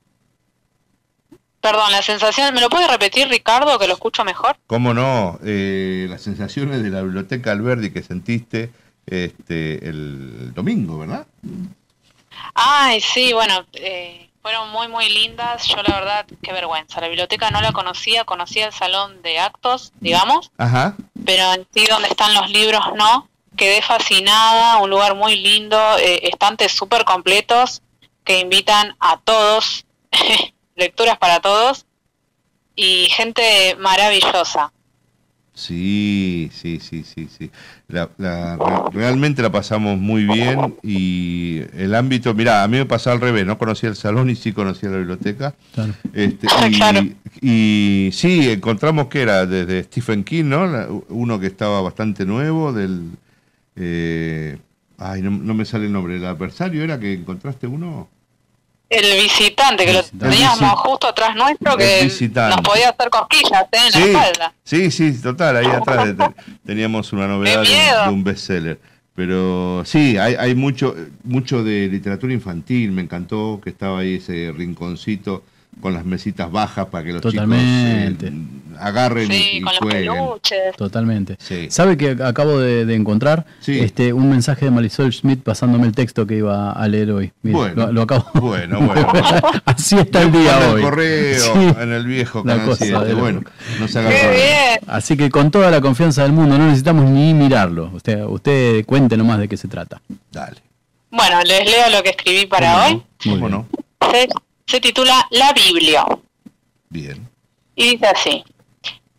[1.61, 4.57] Perdón, la sensación, ¿me lo puede repetir Ricardo, que lo escucho mejor?
[4.69, 5.39] ¿Cómo no?
[5.45, 8.71] Eh, las sensaciones de la biblioteca Alberdi que sentiste
[9.07, 11.27] este, el domingo, ¿verdad?
[12.55, 15.67] Ay, sí, bueno, eh, fueron muy, muy lindas.
[15.67, 17.01] Yo la verdad, qué vergüenza.
[17.01, 20.95] La biblioteca no la conocía, conocía el salón de actos, digamos, Ajá.
[21.25, 23.29] pero en sí donde están los libros no.
[23.57, 27.83] Quedé fascinada, un lugar muy lindo, eh, estantes súper completos
[28.29, 29.87] que invitan a todos,
[30.77, 31.87] lecturas para todos
[32.77, 34.71] y gente maravillosa.
[35.55, 37.51] Sí, sí, sí, sí, sí.
[37.89, 42.85] La- la- re- realmente la pasamos muy bien y el ámbito, mirá, a mí me
[42.87, 45.55] pasaba al revés, no conocía el salón y sí conocía la biblioteca.
[45.75, 45.95] Claro.
[46.13, 47.01] Este, y, Claro.
[47.41, 50.67] y sí, encontramos que era desde Stephen King, ¿no?
[50.67, 53.11] La- uno que estaba bastante nuevo, del...
[53.75, 54.59] eh,
[54.99, 58.09] ay, no, no me sale el nombre, el adversario era que encontraste uno.
[58.91, 63.79] El visitante, que lo teníamos justo atrás nuestro, que nos podía hacer cosquillas ¿eh?
[63.87, 64.55] en Sí, la espalda.
[64.65, 68.81] sí, sí, total, ahí atrás te- teníamos una novedad de, de un bestseller.
[69.15, 70.95] Pero sí, hay, hay mucho,
[71.25, 75.43] mucho de literatura infantil, me encantó que estaba ahí ese rinconcito
[75.81, 78.27] con las mesitas bajas para que los Totalmente.
[78.31, 80.13] chicos eh, agarren y- Sí, y, con jueguen.
[80.77, 81.37] Totalmente.
[81.41, 81.67] Sí.
[81.71, 83.81] ¿Sabe que acabo de, de encontrar Sí.
[83.81, 87.33] este un mensaje de Marisol Schmidt pasándome el texto que iba a leer hoy?
[87.43, 87.87] Mire, Bueno.
[87.87, 88.27] lo, lo acabo.
[88.35, 89.09] Bueno, bueno.
[89.65, 90.83] Así está el día Manda el hoy.
[90.83, 91.75] correo Sí.
[91.81, 93.05] en el viejo canal cosa 7.
[93.05, 93.21] de loco.
[93.23, 93.43] Bueno,
[93.81, 94.45] no se haga Qué problema.
[94.45, 94.79] bien.
[94.87, 97.91] Así que con toda la confianza del mundo, no necesitamos ni mirarlo.
[97.95, 100.01] Usted, usted cuente nomás de qué se trata.
[100.33, 100.57] Dale.
[101.11, 102.93] Bueno, les leo lo que escribí para ¿Cómo hoy.
[102.93, 102.99] no?
[103.25, 104.31] Muy ¿Cómo bien.
[104.31, 104.48] no?
[104.69, 106.05] Se, titula La Biblia.
[106.89, 107.29] Bien.
[107.75, 108.45] Y dice así.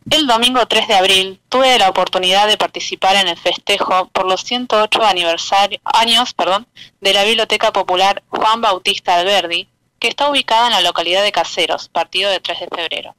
[0.09, 4.41] El domingo 3 de abril tuve la oportunidad de participar en el festejo por los
[4.41, 6.67] 108 aniversario- años perdón,
[6.99, 9.67] de la Biblioteca Popular Juan Bautista Alberdi,
[9.99, 13.15] que está ubicada en la localidad de Caseros, partido de 3 de febrero.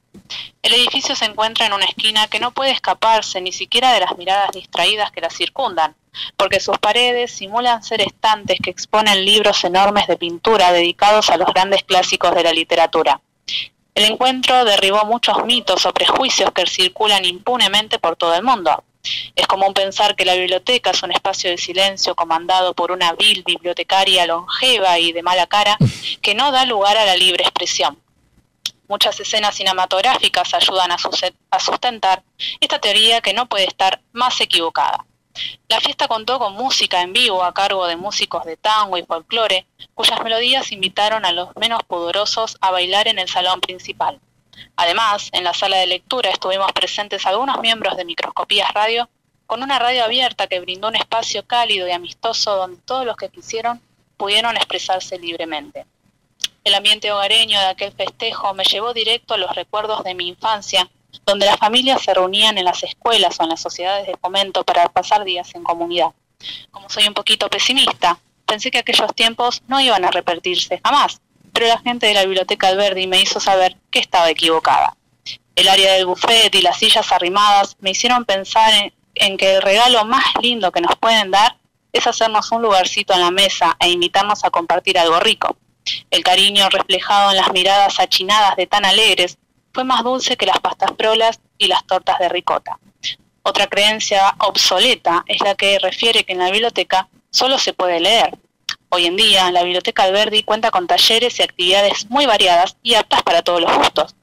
[0.61, 4.17] El edificio se encuentra en una esquina que no puede escaparse ni siquiera de las
[4.17, 5.95] miradas distraídas que la circundan,
[6.37, 11.47] porque sus paredes simulan ser estantes que exponen libros enormes de pintura dedicados a los
[11.47, 13.21] grandes clásicos de la literatura.
[13.95, 18.83] El encuentro derribó muchos mitos o prejuicios que circulan impunemente por todo el mundo.
[19.35, 23.43] Es común pensar que la biblioteca es un espacio de silencio comandado por una vil
[23.43, 25.77] bibliotecaria longeva y de mala cara
[26.21, 27.97] que no da lugar a la libre expresión.
[28.91, 32.23] Muchas escenas cinematográficas ayudan a, sustentar
[32.59, 35.05] esta teoría que no puede estar más equivocada.
[35.69, 39.65] La fiesta contó con música en vivo a cargo de músicos de tango y folclore,
[39.93, 44.19] cuyas melodías invitaron a los menos pudorosos a bailar en el salón principal.
[44.75, 49.09] Además, en la sala de lectura estuvimos presentes algunos miembros de Microscopías Radio,
[49.47, 53.29] con una radio abierta que brindó un espacio cálido y amistoso donde todos los que
[53.29, 53.81] quisieron
[54.17, 55.85] pudieron expresarse libremente.
[56.63, 60.87] El ambiente hogareño de aquel festejo me llevó directo a los recuerdos de mi infancia,
[61.25, 64.87] donde las familias se reunían en las escuelas o en las sociedades de fomento para
[64.87, 66.11] pasar días en comunidad.
[66.69, 71.19] Como soy un poquito pesimista, pensé que aquellos tiempos no iban a repetirse jamás,
[71.51, 74.95] pero la gente de la biblioteca Alberdi me hizo saber que estaba equivocada.
[75.55, 79.63] El área del buffet y las sillas arrimadas me hicieron pensar en, en que el
[79.63, 81.57] regalo más lindo que nos pueden dar
[81.91, 85.57] es hacernos un lugarcito en la mesa e invitarnos a compartir algo rico.
[86.09, 89.37] El cariño reflejado en las miradas achinadas de tan alegres
[89.73, 92.79] fue más dulce que las pastas prolas y las tortas de ricota.
[93.43, 98.37] Otra creencia obsoleta es la que refiere que en la biblioteca solo se puede leer.
[98.89, 103.23] Hoy en día, la Biblioteca Alberdi cuenta con talleres y actividades muy variadas y aptas
[103.23, 104.15] para todos los gustos,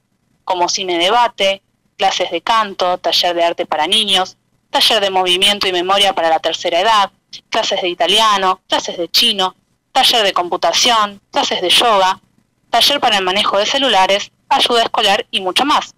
[0.43, 1.63] como cine debate,
[1.97, 4.37] clases de canto, taller de arte para niños,
[4.69, 7.11] taller de movimiento y memoria para la tercera edad,
[7.49, 9.55] clases de italiano, clases de chino,
[9.91, 12.19] taller de computación, clases de yoga,
[12.69, 15.93] taller para el manejo de celulares, ayuda escolar y mucho más.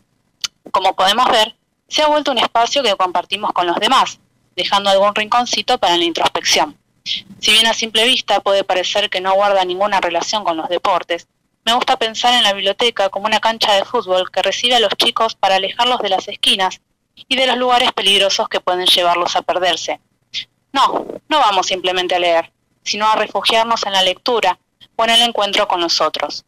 [0.71, 1.55] Como podemos ver,
[1.87, 4.19] se ha vuelto un espacio que compartimos con los demás,
[4.55, 6.77] dejando algún rinconcito para la introspección.
[7.03, 11.27] Si bien a simple vista puede parecer que no guarda ninguna relación con los deportes,
[11.65, 14.93] me gusta pensar en la biblioteca como una cancha de fútbol que recibe a los
[14.97, 16.81] chicos para alejarlos de las esquinas
[17.27, 19.99] y de los lugares peligrosos que pueden llevarlos a perderse.
[20.73, 22.51] No, no vamos simplemente a leer,
[22.83, 24.57] sino a refugiarnos en la lectura
[24.95, 26.45] o en el encuentro con los otros.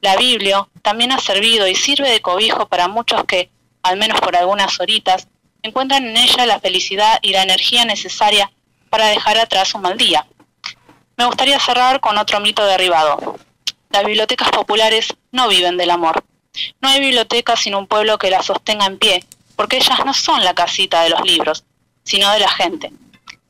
[0.00, 3.50] La Biblia también ha servido y sirve de cobijo para muchos que,
[3.82, 5.28] al menos por algunas horitas,
[5.62, 8.50] encuentran en ella la felicidad y la energía necesaria
[8.90, 10.26] para dejar atrás un mal día.
[11.16, 13.38] Me gustaría cerrar con otro mito derribado.
[13.90, 16.24] Las bibliotecas populares no viven del amor.
[16.80, 19.24] No hay biblioteca sin un pueblo que la sostenga en pie,
[19.56, 21.64] porque ellas no son la casita de los libros,
[22.04, 22.92] sino de la gente.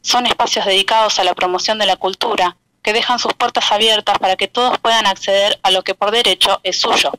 [0.07, 4.37] Son espacios dedicados a la promoción de la cultura, que dejan sus puertas abiertas para
[4.37, 7.11] que todos puedan acceder a lo que por derecho es suyo.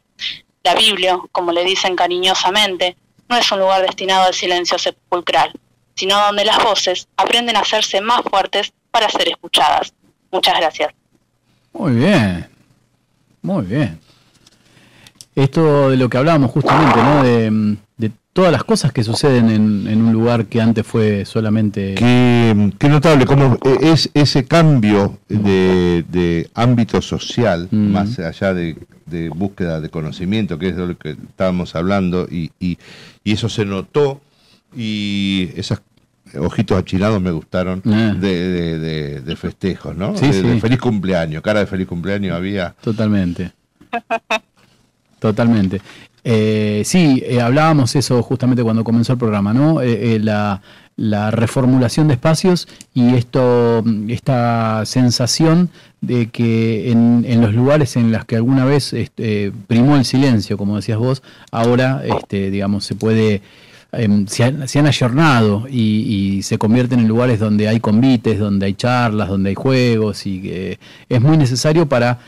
[0.64, 2.96] La Biblia, como le dicen cariñosamente,
[3.28, 5.52] no es un lugar destinado al silencio sepulcral,
[5.96, 9.94] sino donde las voces aprenden a hacerse más fuertes para ser escuchadas.
[10.32, 10.94] Muchas gracias.
[11.74, 12.50] Muy bien,
[13.42, 14.00] muy bien.
[15.36, 17.52] Esto de lo que hablábamos justamente, ¿no?
[17.52, 17.78] Mm,
[18.38, 21.96] todas las cosas que suceden en, en un lugar que antes fue solamente...
[21.96, 27.92] Qué, qué notable cómo e- es ese cambio de, de ámbito social, Mm.
[27.92, 28.78] más allá de,
[29.08, 32.78] de búsqueda de conocimiento, que es de lo que estábamos hablando, y, y-
[33.24, 34.22] y eso se notó,
[34.76, 35.82] y esos
[36.40, 38.14] ojitos achinados me gustaron Eh.
[38.20, 40.16] de, de- de- de festejos, ¿no?
[40.16, 40.60] Sí, de, de sí.
[40.62, 42.76] feliz cumpleaños, cara de feliz cumpleaños había.
[42.82, 43.52] Totalmente.
[45.20, 45.82] Totalmente.
[46.30, 49.82] Eh, sí, eh, hablábamos eso justamente cuando comenzó el programa, ¿no?
[49.82, 50.62] Eh, eh, la,
[50.98, 55.70] la reformulación de espacios y esto, esta sensación
[56.02, 60.58] de que en, en los lugares en los que alguna vez este, primó el silencio,
[60.58, 63.42] como decías vos, ahora, este, digamos, se puede
[63.94, 68.38] em, se, han, se han ayornado y, y se convierten en lugares donde hay convites,
[68.38, 72.20] donde hay charlas, donde hay juegos y que es muy necesario para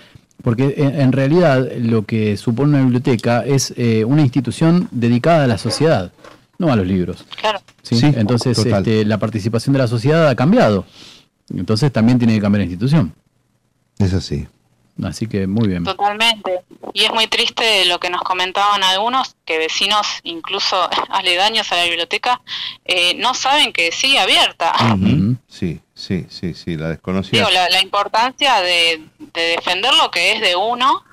[0.43, 5.47] Porque en, en realidad lo que supone una biblioteca es eh, una institución dedicada a
[5.47, 6.11] la sociedad,
[6.57, 7.25] no a los libros.
[7.39, 7.59] Claro.
[7.81, 7.99] ¿sí?
[7.99, 10.85] Sí, Entonces este, la participación de la sociedad ha cambiado.
[11.53, 13.13] Entonces también tiene que cambiar la institución.
[13.97, 14.47] Es así.
[15.03, 15.83] Así que muy bien.
[15.83, 16.61] Totalmente.
[16.93, 21.83] Y es muy triste lo que nos comentaban algunos, que vecinos, incluso aledaños a la
[21.85, 22.41] biblioteca,
[22.85, 24.73] eh, no saben que sigue abierta.
[25.47, 27.39] Sí, sí, sí, sí, la desconocía.
[27.39, 29.01] Digo, la, la importancia de,
[29.33, 31.03] de defender lo que es de uno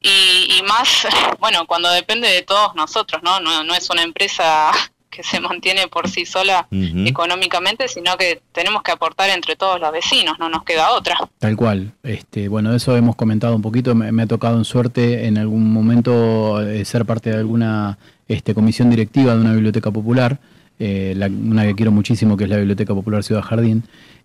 [0.00, 1.06] y, y más,
[1.40, 3.40] bueno, cuando depende de todos nosotros, ¿no?
[3.40, 4.70] No, no es una empresa
[5.10, 6.68] que se mantiene por sí sola
[7.06, 11.16] económicamente, sino que tenemos que aportar entre todos los vecinos, no nos queda otra.
[11.38, 11.92] Tal cual.
[12.04, 13.94] Este, bueno, de eso hemos comentado un poquito.
[13.94, 17.98] Me, me ha tocado en suerte en algún momento eh, ser parte de alguna
[18.28, 20.38] este, comisión directiva de una biblioteca popular,
[20.78, 23.82] eh, la- una que quiero muchísimo, que es la Biblioteca Popular Ciudad Jardín.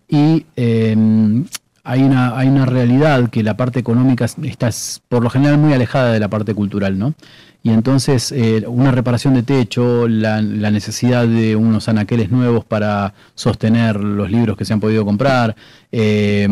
[0.08, 0.96] Y eh,
[1.84, 4.70] hay, una, hay una realidad que la parte económica está
[5.08, 7.14] por lo general muy alejada de la parte cultural, ¿no?
[7.62, 13.12] Y entonces eh, una reparación de techo, la, la necesidad de unos anaqueles nuevos para
[13.34, 15.56] sostener los libros que se han podido comprar,
[15.90, 16.46] eh,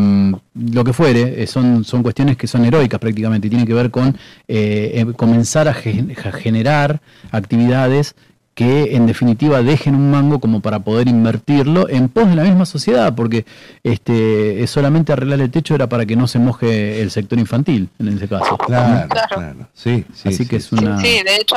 [0.55, 3.91] lo que fuere, eh, son, son cuestiones que son heroicas prácticamente y tienen que ver
[3.91, 4.09] con
[4.47, 7.01] eh, eh, comenzar a generar
[7.31, 8.15] actividades
[8.55, 12.65] que en definitiva dejen un mango como para poder invertirlo en pos de la misma
[12.65, 13.45] sociedad, porque
[13.83, 17.89] este es solamente arreglar el techo era para que no se moje el sector infantil
[17.99, 18.57] en ese caso.
[18.57, 19.27] Claro, Claro.
[19.29, 19.67] claro.
[19.73, 20.29] Sí, sí.
[20.29, 20.75] Así sí, que es sí.
[20.75, 20.99] una...
[21.01, 21.55] Sí, de hecho,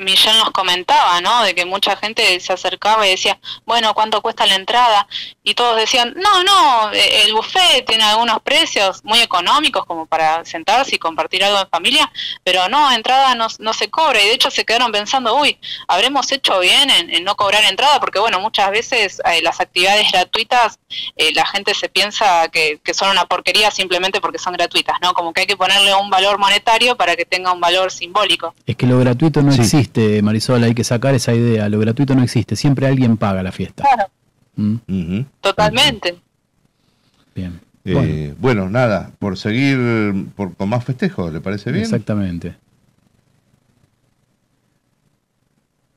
[0.00, 1.42] Michelle nos comentaba, ¿no?
[1.42, 5.06] De que mucha gente se acercaba y decía, bueno, ¿cuánto cuesta la entrada?
[5.44, 10.44] Y todos decían, no, no, eh, el buffet tiene algunos precios muy económicos como para
[10.44, 12.10] sentarse y compartir algo en familia,
[12.44, 14.22] pero no, entrada no, no se cobra.
[14.22, 15.58] Y de hecho se quedaron pensando, uy,
[15.88, 20.10] habremos hecho bien en, en no cobrar entrada, porque bueno, muchas veces eh, las actividades
[20.10, 20.78] gratuitas,
[21.16, 25.12] eh, la gente se piensa que, que son una porquería simplemente porque son gratuitas, ¿no?
[25.14, 28.54] Como que hay que ponerle un valor monetario para que tenga un valor simbólico.
[28.66, 29.60] Es que lo gratuito no Sí.
[29.62, 29.89] existe,
[30.22, 33.82] Marisol, hay que sacar esa idea, lo gratuito no existe, siempre alguien paga la fiesta.
[33.82, 34.10] Claro.
[34.56, 35.20] ¿Mm?
[35.40, 36.18] Totalmente.
[37.34, 37.60] Bien.
[37.84, 38.68] Eh, bueno.
[38.68, 39.78] nada, por seguir
[40.36, 41.84] por, con más festejos, ¿le parece bien?
[41.84, 42.54] Exactamente.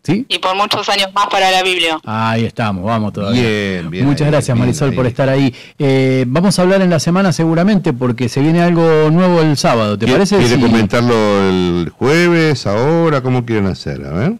[0.03, 0.25] ¿Sí?
[0.27, 1.97] Y por muchos años más para la Biblia.
[2.03, 3.41] Ahí estamos, vamos todavía.
[3.41, 4.05] Bien, bien.
[4.05, 5.55] Muchas ahí, gracias bien Marisol por estar ahí.
[5.80, 9.97] Eh, vamos a hablar en la semana seguramente porque se viene algo nuevo el sábado,
[9.97, 10.38] ¿te ¿Quiere- parece?
[10.39, 10.61] ¿Quiere Sí.
[10.61, 11.13] comentarlo
[11.49, 13.21] el jueves, ahora?
[13.21, 14.05] ¿Cómo quieren hacer?
[14.05, 14.34] A ver.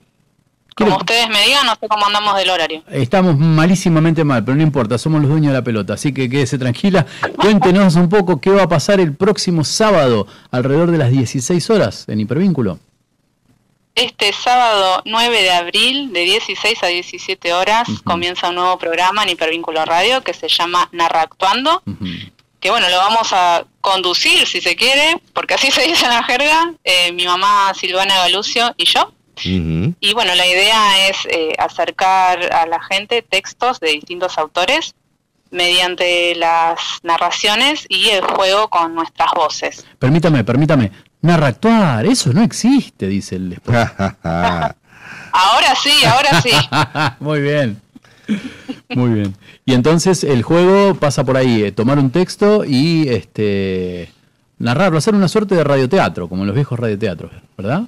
[0.76, 2.84] Como ustedes me digan, no sé cómo andamos del horario.
[2.92, 6.58] Estamos malísimamente mal, pero no importa, somos los dueños de la pelota, así que quédese
[6.58, 7.06] tranquila.
[7.38, 12.06] Cuéntenos un poco qué va a pasar el próximo sábado alrededor de las 16 horas
[12.10, 12.80] en Hipervínculo.
[13.96, 19.30] Este sábado 9 de abril, de 16 a 17 horas, comienza un nuevo programa en
[19.30, 21.84] Hipervínculo Radio que se llama Narra Actuando.
[22.60, 26.24] Que bueno, lo vamos a conducir si se quiere, porque así se dice en la
[26.24, 29.14] jerga, eh, mi mamá Silvana Galucio y yo.
[29.36, 34.96] Y bueno, la idea es eh, acercar a la gente textos de distintos autores
[35.54, 39.86] mediante las narraciones y el juego con nuestras voces.
[40.00, 40.92] Permítame, permítame.
[41.24, 43.80] Narra actuar, eso no existe, dice el esposo.
[45.36, 46.52] Ahora sí, ahora sí.
[47.20, 47.82] Muy bien.
[48.90, 49.36] Muy bien.
[49.66, 54.12] Y entonces el juego pasa por ahí, eh, tomar un texto y este
[54.60, 57.84] narrarlo, hacer una suerte de radioteatro, como en los viejos radioteatros, ¿verdad?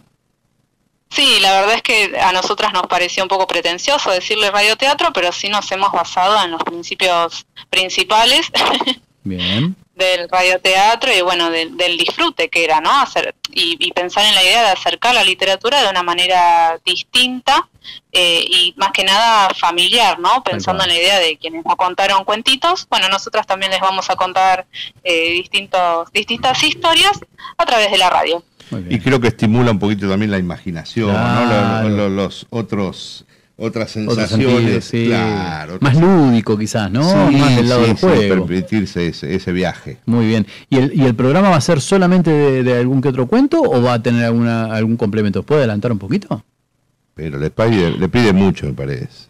[1.11, 5.31] Sí, la verdad es que a nosotras nos pareció un poco pretencioso decirle radioteatro, pero
[5.31, 8.49] sí nos hemos basado en los principios principales
[9.23, 9.75] Bien.
[9.95, 12.91] Del radioteatro y bueno, del, del disfrute que era, ¿no?
[13.01, 17.67] Hacer, y, y pensar en la idea de acercar la literatura de una manera distinta
[18.11, 20.43] eh, y más que nada familiar, ¿no?
[20.43, 24.15] Pensando en la idea de quienes nos contaron cuentitos, bueno, nosotras también les vamos a
[24.15, 24.65] contar
[25.03, 27.19] eh, distintos, distintas historias
[27.57, 28.43] a través de la radio.
[28.89, 31.83] Y creo que estimula un poquito también la imaginación, Claro.
[31.83, 31.89] ¿no?
[31.89, 33.25] Los, los- los otros,
[33.57, 34.85] otras sensaciones.
[34.85, 35.15] sentido.
[35.15, 35.77] Claro.
[35.81, 37.31] Más lúdico quizás, ¿no?
[37.31, 38.45] Más del lado del sí, juego.
[38.45, 39.97] permitirse ese, ese viaje.
[40.05, 40.45] Muy bien.
[40.69, 43.61] ¿Y el, ¿Y el programa va a ser solamente de, de algún que otro cuento
[43.61, 45.43] o va a tener alguna, algún complemento?
[45.43, 46.43] ¿Puede adelantar un poquito?
[47.13, 49.29] Pero le pide, le pide mucho, me parece.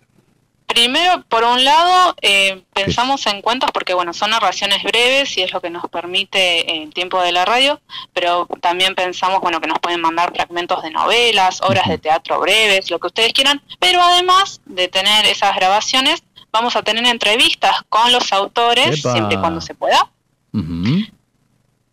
[0.75, 5.53] Primero, por un lado, eh, pensamos en cuentos porque, bueno, son narraciones breves y es
[5.53, 7.79] lo que nos permite el tiempo de la radio,
[8.11, 12.91] pero también pensamos, bueno, que nos pueden mandar fragmentos de novelas, obras de teatro breves,
[12.91, 18.11] lo que ustedes quieran, pero además de tener esas grabaciones, vamos a tener entrevistas con
[18.11, 19.13] los autores, Epa.
[19.13, 20.11] siempre y cuando se pueda.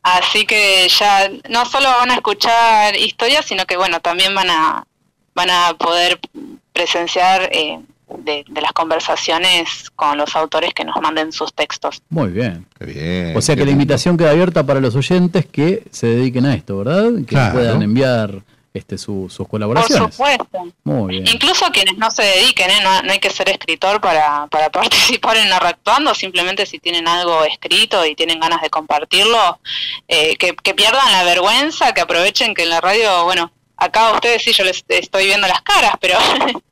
[0.03, 4.85] Así que ya no solo van a escuchar historias, sino que bueno, también van a
[5.35, 6.19] van a poder
[6.73, 7.79] presenciar eh,
[8.19, 12.03] de, de las conversaciones con los autores que nos manden sus textos.
[12.09, 12.67] Muy bien.
[12.79, 13.37] Qué bien.
[13.37, 13.83] O sea que la lindo.
[13.83, 17.11] invitación queda abierta para los oyentes que se dediquen a esto, ¿verdad?
[17.21, 17.55] Que Claro.
[17.55, 18.43] puedan enviar
[18.75, 20.15] este, su- sus Por colaboraciones.
[20.15, 20.47] supuesto.
[20.85, 21.27] Muy bien.
[21.29, 22.81] Incluso quienes no se dediquen, ¿eh?
[22.83, 27.45] no, no hay que ser escritor para, para participar en Narractuando, simplemente si tienen algo
[27.45, 29.61] escrito y tienen ganas de compartirlo,
[30.09, 34.13] eh, que, que pierdan la vergüenza, que aprovechen que en la radio, bueno, acá a
[34.15, 36.17] ustedes sí yo les estoy viendo las caras, pero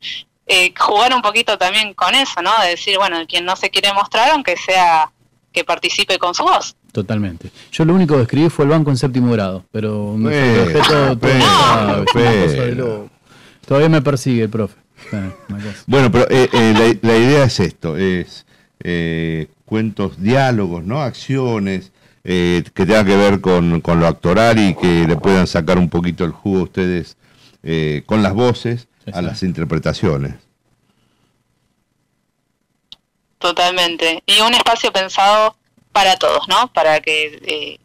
[0.50, 2.50] eh, jugar un poquito también con eso, ¿no?
[2.62, 5.10] De decir, bueno, quien no se quiere mostrar, aunque sea
[5.52, 6.76] que participe con su voz.
[6.92, 7.50] Totalmente.
[7.70, 10.74] Yo lo único que escribí fue el banco en séptimo grado, pero me de
[12.74, 13.08] loco.
[13.66, 14.74] Todavía me persigue el profe.
[15.86, 18.44] Bueno, pero eh, eh, la, la idea es esto, es
[18.82, 21.00] eh, cuentos, diálogos, ¿no?
[21.00, 21.92] Acciones
[22.24, 25.88] eh, que tengan que ver con, con lo actoral y que le puedan sacar un
[25.88, 27.16] poquito el jugo a ustedes
[27.62, 30.34] eh, con las voces Sí, a las interpretaciones.
[33.38, 34.22] Totalmente.
[34.26, 35.56] Y un espacio pensado
[35.92, 36.72] para todos, ¿no?
[36.72, 37.78] Para que eh,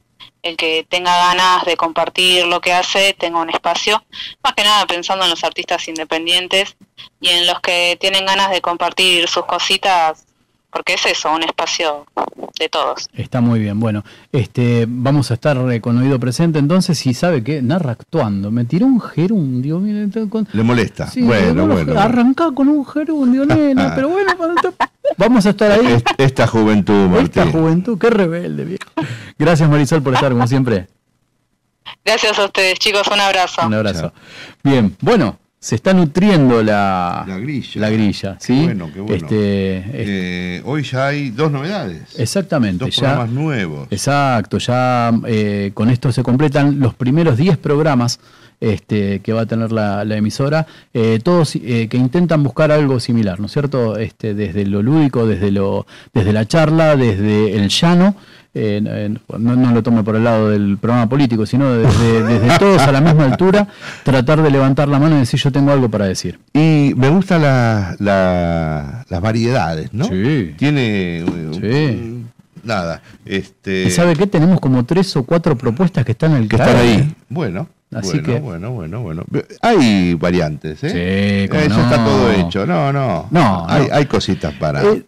[0.46, 4.06] el que tenga ganas de compartir lo que hace tenga un espacio,
[4.44, 6.78] más que nada pensando en los artistas independientes
[7.20, 10.25] y en los que tienen ganas de compartir sus cositas,
[10.76, 12.06] porque es eso, un espacio
[12.60, 13.08] de todos.
[13.14, 13.80] Está muy bien.
[13.80, 14.04] Bueno,
[14.34, 18.52] este, vamos a estar eh, con oído presente entonces y sabe que narra actuando.
[18.52, 19.80] Me tiró un gerundio.
[19.80, 21.08] mire, con- ¿Le molesta?
[21.08, 21.86] Sí, bueno, bueno.
[21.86, 21.98] bueno.
[22.02, 24.34] Arrancá con un gerundio, nena, pero bueno,
[25.18, 25.94] vamos a estar ahí.
[25.94, 27.24] Est- Esta juventud, Martín.
[27.44, 28.92] Esta juventud, qué rebelde, viejo.
[29.40, 30.88] Gracias Marisol por estar, como siempre.
[32.04, 33.66] Gracias a ustedes, chicos, un abrazo.
[33.66, 34.12] Un abrazo.
[34.62, 37.82] Bien, bueno, se está nutriendo la, La grilla.
[37.82, 38.64] la grilla, Qué ¿sí?
[38.66, 39.16] bueno, qué bueno.
[39.16, 42.04] Este, es- Eh, hoy ya hay dos novedades.
[42.20, 43.02] exactamente, dos ya.
[43.02, 43.88] programas nuevos.
[43.90, 48.20] Exacto, ya eh, con esto se completan los primeros 10 programas
[48.62, 53.00] este, que va a tener la, la emisora, eh, todos eh, que intentan buscar algo
[53.00, 53.98] similar, ¿no es cierto?
[53.98, 58.16] Este, desde lo lúdico, desde, lo, desde la charla, desde el llano.
[58.58, 62.58] Eh, eh, no, no lo tome por el lado del programa político, sino desde, desde
[62.60, 63.68] todos a la misma altura,
[64.04, 66.40] tratar de levantar la mano y decir yo tengo algo para decir.
[66.54, 70.06] Y me gustan la- la- las variedades, ¿no?
[70.06, 70.54] Sí.
[70.58, 71.20] Tiene.
[71.20, 71.60] eh, Sí.
[72.02, 72.32] un-
[72.64, 73.02] nada.
[73.26, 74.26] Este, ¿Y sabe qué?
[74.26, 76.94] Tenemos como tres o cuatro propuestas que están en el que están caer, ahí.
[77.02, 77.14] ¿eh?
[77.30, 77.68] Bueno.
[77.94, 79.24] Así bueno, que- bueno, bueno, bueno.
[79.62, 81.44] Hay variantes, ¿eh?
[81.44, 81.84] Sí, cómo Eh, ya no.
[81.84, 82.66] está todo hecho.
[82.66, 83.28] No, no.
[83.32, 83.94] No, Hay, no.
[83.96, 85.04] hay cositas para, Eh,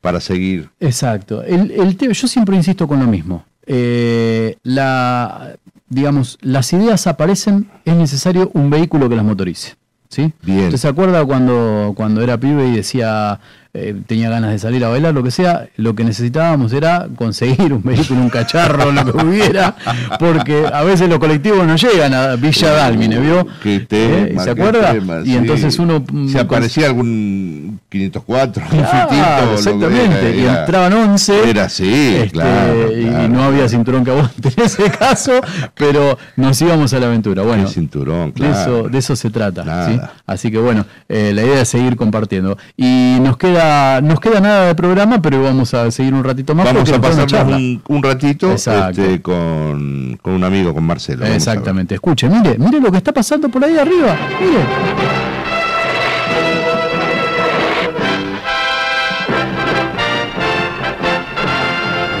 [0.00, 0.70] para seguir.
[0.80, 1.42] Exacto.
[1.42, 3.44] El, el te- yo siempre insisto con lo mismo.
[3.66, 5.56] Eh, la,
[5.88, 9.74] digamos, las ideas aparecen, es necesario un vehículo que las motorice.
[10.08, 10.32] ¿sí?
[10.42, 10.64] Bien.
[10.66, 13.40] ¿Usted se acuerda cuando, cuando era pibe y decía,
[13.74, 15.68] eh, tenía ganas de salir a bailar, lo que sea?
[15.76, 19.74] Lo que necesitábamos era conseguir un vehículo, un cacharro, lo que hubiera,
[20.18, 23.46] porque a veces los colectivos no llegan a Villa Dálmine, ¿vio?
[23.62, 24.32] Qué tema, ¿Eh?
[24.34, 24.92] ¿Y ¿Se qué acuerda?
[24.92, 25.36] tema, y sí.
[25.36, 26.02] entonces uno...
[26.10, 29.54] mm, Se aparecía algún 504, un Claro, fitito, lo que
[30.02, 30.28] exactamente.
[30.28, 31.50] era, y entraban 11.
[31.50, 35.32] Era así, este, claro, Y no había cinturón que aguante en ese caso,
[35.74, 37.42] pero nos íbamos a la aventura.
[37.42, 38.60] Bueno, El cinturón, de, claro.
[38.80, 40.12] eso, de eso se trata.
[40.26, 42.56] Así que bueno, eh, la idea es seguir compartiendo.
[42.76, 43.57] Y nos queda,
[44.02, 46.66] nos queda nada de programa, pero vamos a seguir un ratito más.
[46.66, 51.26] Vamos a pasar un, un ratito este, con, con un amigo, con Marcelo.
[51.26, 51.94] Exactamente.
[51.94, 54.16] Escuche, mire, mire lo que está pasando por ahí arriba.
[54.40, 55.28] Mire.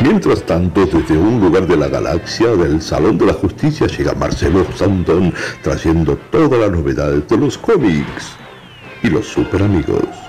[0.02, 4.64] Mientras tanto, desde un lugar de la galaxia, del Salón de la Justicia, llega Marcelo
[4.74, 8.36] Santon trayendo todas las novedades de los cómics
[9.02, 10.27] y los super amigos.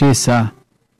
[0.00, 0.54] Belleza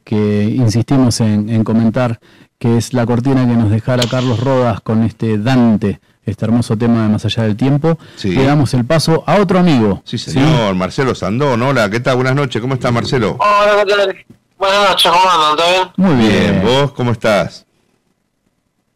[0.04, 2.20] que insistimos en, en comentar,
[2.58, 7.02] que es la cortina que nos dejara Carlos Rodas con este Dante, este hermoso tema
[7.04, 8.30] de Más allá del tiempo, Sí.
[8.30, 10.02] le damos el paso a otro amigo.
[10.04, 11.62] Sí, señor, Marcelo Sandón.
[11.62, 12.16] Hola, ¿qué tal?
[12.16, 13.38] Buenas noches, ¿cómo está Marcelo?
[13.40, 14.16] Hola, ¿qué tal?
[14.58, 15.56] Buenas noches, ¿cómo andan?
[15.56, 15.88] ¿Todo bien?
[15.96, 16.60] Muy bien.
[16.60, 17.66] Bien, ¿vos cómo estás?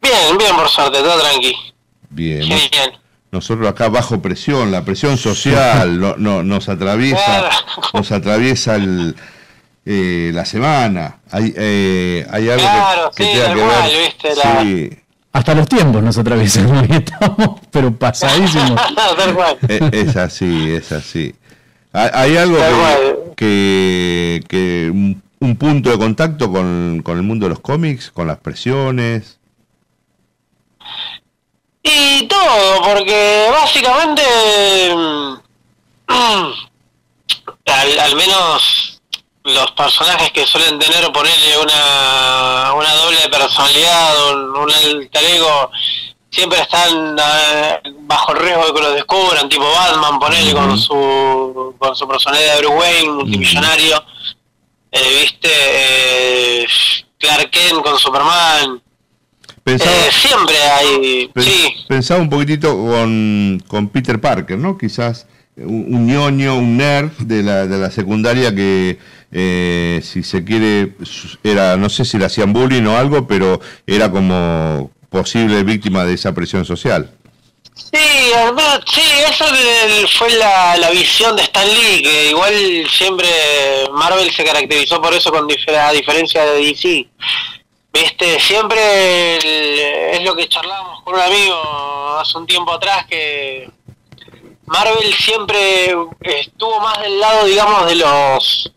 [0.01, 1.53] Bien, bien, por suerte, todo tranqui.
[2.09, 2.43] Bien.
[2.43, 2.99] Genial.
[3.31, 7.49] Nosotros acá bajo presión, la presión social no, no- nos atraviesa, Claro.
[7.93, 9.15] nos atraviesa el,
[9.89, 11.17] eh, la semana.
[11.31, 14.03] Hay, eh, hay algo Claro, que, que sí, tenga que ver.
[14.05, 14.89] viste, la- Sí,
[15.31, 18.79] Hasta los tiempos nos atraviesan, hoy estamos, pero pasadísimos.
[19.17, 19.57] tal cual.
[19.67, 21.33] e- es así, es así.
[21.93, 27.45] Hay, hay algo que, que, que un, un punto de contacto con, con el mundo
[27.45, 29.37] de los cómics, con las presiones.
[31.83, 34.21] Y todo, porque básicamente,
[34.95, 35.33] mm,
[37.67, 38.86] al, al menos
[39.47, 45.71] los personajes que suelen tener, ponerle una, una doble personalidad, un, un alter ego,
[46.29, 51.75] siempre están eh, bajo el riesgo de que los descubran, tipo Batman, ponerle con su
[51.77, 54.03] con su personalidad de Bruce Wayne, multimillonario,
[54.91, 56.67] eh, viste, eh,
[57.17, 58.81] Clark Kent con Superman,
[59.63, 64.77] Pensaba, eh, siempre hay, sí, pensaba un poquitito con, con Peter Parker, ¿no?
[64.77, 68.97] Quizás un, un ñoño, un nerd de la, de la secundaria que,
[69.31, 70.93] eh, si se quiere,
[71.43, 76.13] era, no sé si le hacían bullying o algo, pero era como posible víctima de
[76.13, 77.11] esa presión social.
[77.75, 79.01] Sí, al menos- sí,
[79.51, 82.53] del- fue la, la visión de Stan Lee, que igual
[82.89, 83.27] siempre
[83.93, 85.47] Marvel se caracterizó por eso con
[85.87, 87.07] a diferencia de DC.
[87.93, 93.69] Viste, siempre es lo que charlábamos con un amigo hace un tiempo atrás, que
[94.65, 98.71] Marvel siempre estuvo más del lado, digamos, de los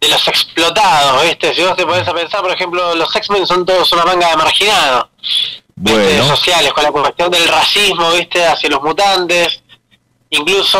[0.00, 1.54] de los explotados, ¿viste?
[1.54, 4.36] Si vos te pones a pensar, por ejemplo, los X-Men son todos una manga de
[4.36, 5.06] marginados.
[6.26, 8.44] sociales, con la cuestión del racismo, ¿viste?
[8.44, 9.62] Hacia los mutantes.
[10.30, 10.78] Incluso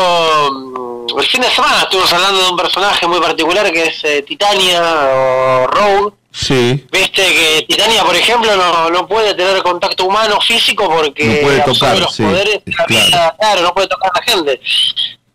[0.51, 4.21] mm, el fin de semana estuvimos hablando de un personaje muy particular que es eh,
[4.23, 6.13] Titania o Rogue.
[6.31, 11.47] sí, Viste que Titania, por ejemplo, no, no puede tener contacto humano físico porque No
[11.47, 13.05] puede tocar, los sí, poderes de la claro.
[13.07, 13.35] vida.
[13.39, 14.61] Claro, no puede tocar a la gente.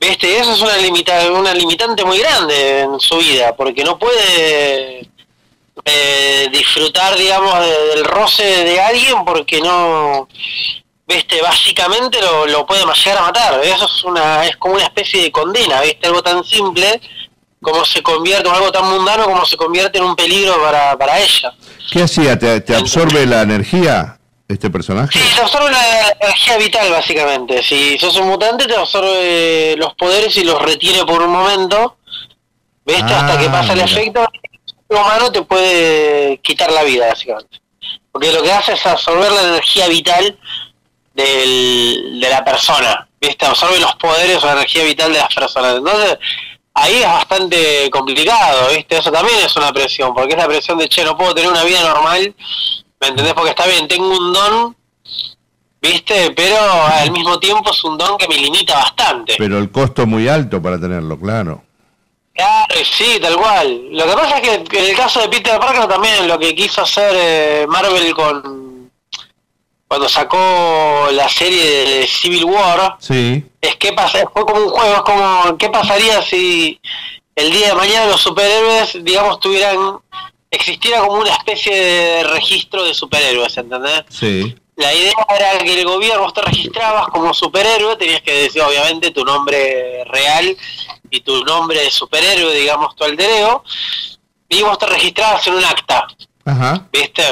[0.02, 5.08] Viste, eso es una, limita, una limitante muy grande en su vida, porque no puede
[5.84, 10.28] eh, disfrutar, digamos, de- del roce de alguien porque no,
[11.06, 13.60] viste, básicamente lo, puede llegar a matar.
[13.62, 17.00] Eso es una, es como una especie de condena, viste, algo tan simple
[17.62, 21.20] como se convierte, o algo tan mundano como se convierte en un peligro para, para
[21.20, 21.54] ella.
[21.92, 22.36] ¿qué hacía?
[22.36, 24.18] ¿Te, te absorbe la energía
[24.52, 25.18] este personaje?
[25.18, 27.62] Sí, te absorbe la energía vital, básicamente.
[27.62, 31.96] Si sos un mutante, te absorbe los poderes y los retiene por un momento.
[32.84, 33.12] ¿Viste?
[33.14, 33.90] Hasta que Ah, pasa el mira.
[33.90, 34.26] efecto,
[34.88, 37.60] el humano te puede quitar la vida, básicamente.
[38.10, 40.38] Porque lo que hace es absorber la energía vital
[41.14, 43.08] del, de la persona.
[43.20, 43.46] ¿Viste?
[43.46, 45.76] Absorbe los poderes o la energía vital de las personas.
[45.76, 46.18] Entonces,
[46.74, 48.96] ahí es bastante complicado, ¿viste?
[48.98, 51.62] Eso también es una presión, porque es la presión de, che, no puedo tener una
[51.64, 52.34] vida normal,
[53.02, 53.34] ¿me entendés?
[53.34, 54.76] Porque está bien, tengo un don,
[55.80, 56.30] ¿viste?
[56.30, 56.56] Pero
[56.86, 59.34] al mismo tiempo es un don que me limita bastante.
[59.36, 61.62] Pero el costo es muy alto para tenerlo, claro.
[62.32, 63.88] Claro, sí, tal cual.
[63.90, 66.82] Lo que pasa es que en el caso de Peter Parker también lo que quiso
[66.82, 68.90] hacer eh, Marvel con
[69.88, 74.94] cuando sacó la serie de Civil War Sí, es que pasa, fue como un juego,
[74.94, 76.80] es como qué pasaría si
[77.34, 79.98] el día de mañana los superhéroes, digamos, tuvieran
[80.52, 84.04] existiera como una especie de registro de superhéroes, ¿entendés?
[84.08, 84.54] sí.
[84.74, 89.10] La idea era que el gobierno vos te registrabas como superhéroe, tenías que decir obviamente
[89.10, 90.56] tu nombre real
[91.10, 93.62] y tu nombre de superhéroe, digamos, tu alter ego,
[94.48, 96.06] y vos te registrabas en un acta,
[96.46, 96.88] Ajá.
[96.90, 97.22] ¿viste?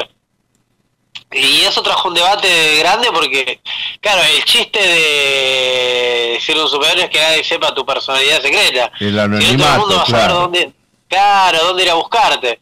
[1.31, 3.59] Y eso trajo un debate grande porque,
[3.99, 8.91] claro, el chiste de ser un superhéroe es que nadie sepa tu personalidad secreta.
[8.99, 10.73] El Si no, todo el mundo va a saber dónde,
[11.11, 12.59] claro, dónde ir a buscarte.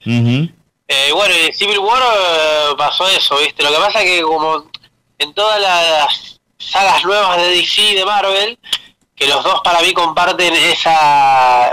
[0.88, 3.62] Eh, bueno, en Civil War eh, pasó eso, ¿viste?
[3.64, 4.66] Lo que pasa es que como
[5.20, 8.58] en todas las sagas nuevas de DC y de Marvel,
[9.16, 11.72] que los dos para mí comparten esa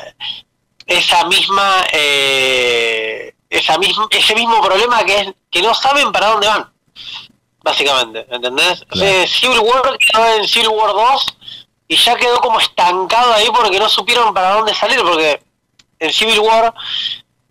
[0.86, 6.46] esa misma eh, esa misma ese mismo problema que es que no saben para dónde
[6.46, 6.72] van
[7.62, 8.84] básicamente ¿entendés?
[8.92, 9.26] O sea, Claro.
[9.28, 11.26] Civil War quedó en Civil War 2
[11.88, 15.40] y ya quedó como estancado ahí porque no supieron para dónde salir porque
[15.98, 16.74] en Civil War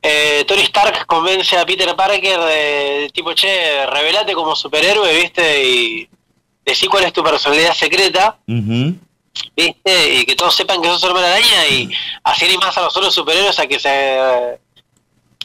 [0.01, 5.63] eh, Tony Stark convence a Peter Parker de tipo, che, revelate como superhéroe, ¿viste?
[5.65, 6.09] Y
[6.63, 8.37] decí cuál es tu personalidad secreta.
[8.45, 10.13] ¿viste?
[10.13, 11.89] Y que todos sepan que sos Hombre Araña y
[12.23, 14.57] así animás a los otros superhéroes a que se eh,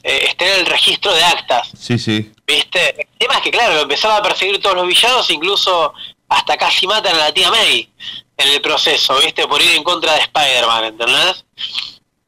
[0.03, 2.31] estén en el registro de actas, Sí, sí.
[2.47, 3.01] ¿viste?
[3.01, 5.93] El tema es que, claro, lo empezaron a perseguir todos los villanos, incluso
[6.29, 7.89] hasta casi matan a la tía May
[8.37, 9.47] en el proceso, ¿viste?
[9.47, 11.45] Por ir en contra de Spider-Man, ¿entendés?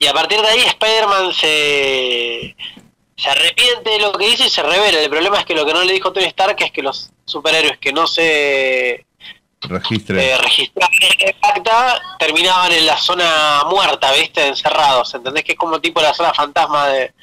[0.03, 2.57] Y a partir de ahí Spider-Man se,
[3.17, 4.99] se arrepiente de lo que hizo y se revela.
[4.99, 7.79] El problema es que lo que no le dijo Tony Stark es que los superhéroes
[7.79, 9.07] que no se
[9.61, 10.33] Registre.
[10.33, 10.37] eh,
[11.21, 14.45] el acta terminaban en la zona muerta, ¿viste?
[14.45, 15.15] Encerrados.
[15.15, 15.45] ¿Entendés?
[15.45, 17.15] Que es como tipo la zona fantasma de,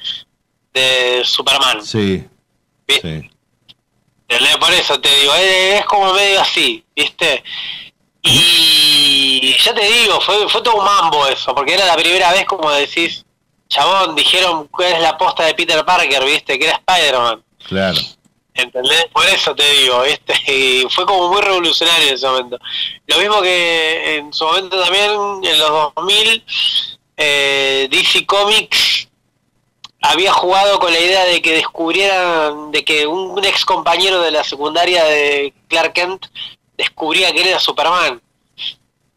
[0.73, 1.83] de Superman.
[1.85, 2.25] Sí.
[2.87, 3.29] ¿viste?
[4.57, 7.43] Por eso te digo, es, es como medio así, ¿viste?
[8.21, 12.45] Y ya te digo, fue, fue todo un mambo eso, porque era la primera vez
[12.45, 13.25] como decís,
[13.69, 16.59] chabón, dijeron cuál es la posta de Peter Parker, ¿viste?
[16.59, 17.43] Que era Spider-Man.
[17.67, 17.99] Claro.
[18.53, 19.05] ¿Entendés?
[19.13, 22.59] Por eso te digo, este y fue como muy revolucionario en ese momento.
[23.07, 25.11] Lo mismo que en su momento también,
[25.43, 26.43] en los 2000,
[27.17, 29.07] eh, DC Comics
[30.01, 34.31] había jugado con la idea de que descubrieran, de que un, un ex compañero de
[34.31, 36.25] la secundaria de Clark Kent
[36.79, 38.21] descubría que él era Superman.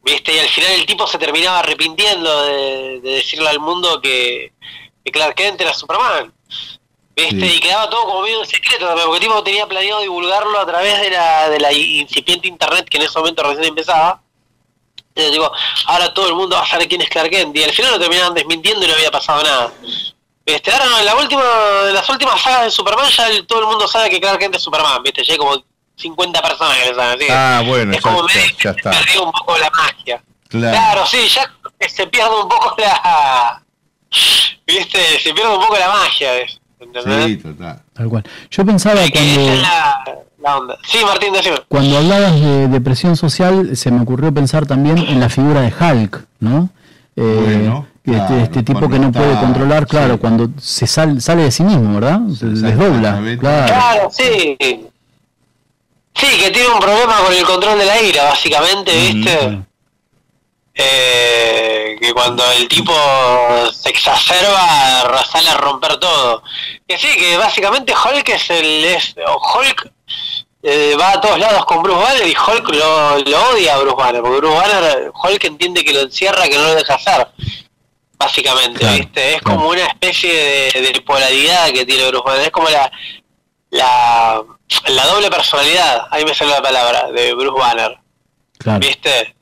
[0.05, 0.35] ¿Viste?
[0.35, 4.53] Y al final el tipo se terminaba arrepintiendo de, de decirle al mundo que,
[5.05, 6.33] que Clark Kent era Superman.
[7.15, 7.41] ¿Viste?
[7.41, 7.57] Sí.
[7.57, 10.67] Y quedaba todo como medio en secreto también, porque el tipo tenía planeado divulgarlo a
[10.67, 14.21] través de la, de la incipiente internet que en ese momento recién empezaba.
[15.15, 15.53] Y digo,
[15.87, 17.57] ahora todo el mundo va a saber quién es Clark Kent.
[17.57, 19.73] Y al final lo terminaban desmintiendo y no había pasado nada.
[20.45, 21.45] Este, ahora no, en la última,
[21.87, 24.57] en las últimas sagas de Superman ya el- todo el mundo sabe que Clark Kent
[24.57, 25.23] es Superman, ¿viste?
[25.23, 25.63] Ya hay como
[25.97, 27.27] 50 personas que le saben así.
[27.31, 28.91] Ah, bueno, es ya como medio ya está.
[29.25, 30.23] un poco la magia.
[30.49, 30.77] Claro.
[30.77, 31.51] Claro, sí, ya
[31.89, 33.63] se pierde un poco la...
[34.67, 34.99] ¿Viste?
[35.23, 36.61] Se pierde un poco la magia, ¿ves?
[36.81, 37.25] ¿entendés?
[37.25, 37.81] Sí, total.
[37.93, 38.25] Tal cual.
[38.51, 40.05] Yo pensaba Que esa es cuando, la,
[40.43, 40.79] la onda.
[40.85, 41.57] Sí, Martín, decime.
[41.69, 46.25] cuando hablabas de depresión social, se me ocurrió pensar también en la figura de Hulk,
[46.41, 46.69] ¿no?
[47.17, 50.21] Eh, Bueno, este, este tipo cuando que no puede controlar, claro, sí.
[50.21, 52.21] cuando se sal- sale de sí mismo, ¿verdad?
[52.39, 53.21] Se desdobla.
[53.39, 54.57] Claro, sí.
[56.15, 59.63] Sí, que tiene un problema con el control de la ira, básicamente, ¿viste?
[60.75, 62.95] Eh, que cuando el tipo
[63.73, 66.43] se exacerba sale a romper todo.
[66.87, 68.85] Que sí, que básicamente Hulk es el...
[68.85, 69.91] Es, Hulk
[70.65, 73.97] eh, va a todos lados con Bruce Banner y Hulk lo, lo odia a Bruce
[73.97, 77.29] Banner, porque Bruce Banner, Hulk entiende que lo encierra, que no lo deja hacer.
[78.17, 79.35] Básicamente, Claro, ¿viste?
[79.35, 79.59] Es claro.
[79.59, 82.43] como una especie de, de polaridad que tiene Bruce Banner.
[82.43, 82.91] Es como la,
[83.73, 84.41] la,
[84.89, 87.99] la doble personalidad, ahí me sale la palabra, de Bruce Banner.
[88.59, 88.79] Claro.
[88.81, 89.35] ¿Viste?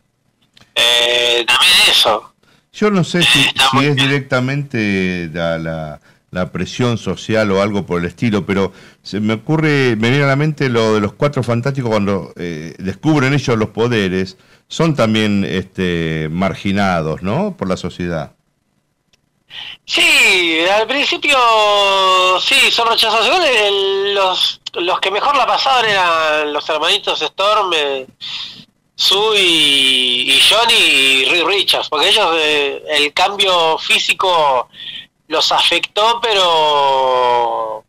[0.74, 2.32] Eh, también eso.
[2.73, 6.01] Yo no sé si, si es directamente la, la-
[6.32, 10.28] la presión social o algo por el estilo, pero se me ocurre, me viene a
[10.28, 14.36] la mente lo de los cuatro fantásticos cuando eh, descubren ellos los poderes,
[14.69, 17.57] son también este, marginados, ¿no?
[17.57, 18.35] Por la sociedad.
[19.85, 21.37] Sí, al principio
[22.41, 23.27] sí, son rechazados.
[23.27, 28.07] Igual el- los, los que mejor la pasaban eran los hermanitos Storm, eh,
[28.95, 34.69] Sue y, y Johnny y Reed Richards, porque ellos eh, el cambio físico
[35.29, 37.85] los afectó, pero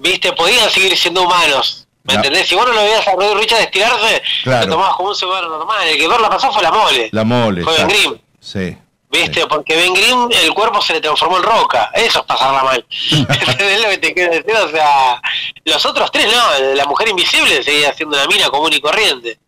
[0.00, 1.86] viste, podían seguir siendo humanos.
[2.02, 2.46] ¿Me entendés?
[2.48, 4.66] Si vos no lo veías a Reed Richards estirarse, Claro.
[4.66, 5.88] lo tomabas como un ser normal.
[5.88, 7.08] El que ver la pasó fue la mole.
[7.12, 7.62] La mole.
[7.62, 7.94] Fue exacto.
[7.94, 8.18] Grimm.
[8.40, 8.76] Sí.
[9.14, 9.46] ¿Viste?
[9.46, 11.88] Porque Ben Grimm, el cuerpo se le transformó en roca.
[11.94, 12.84] Eso es pasarla mal.
[13.12, 14.52] ¿Entendés lo que te quiero decir?
[14.56, 15.22] O sea,
[15.64, 16.74] los otros tres no.
[16.74, 19.38] La mujer invisible seguía siendo una mina común y corriente.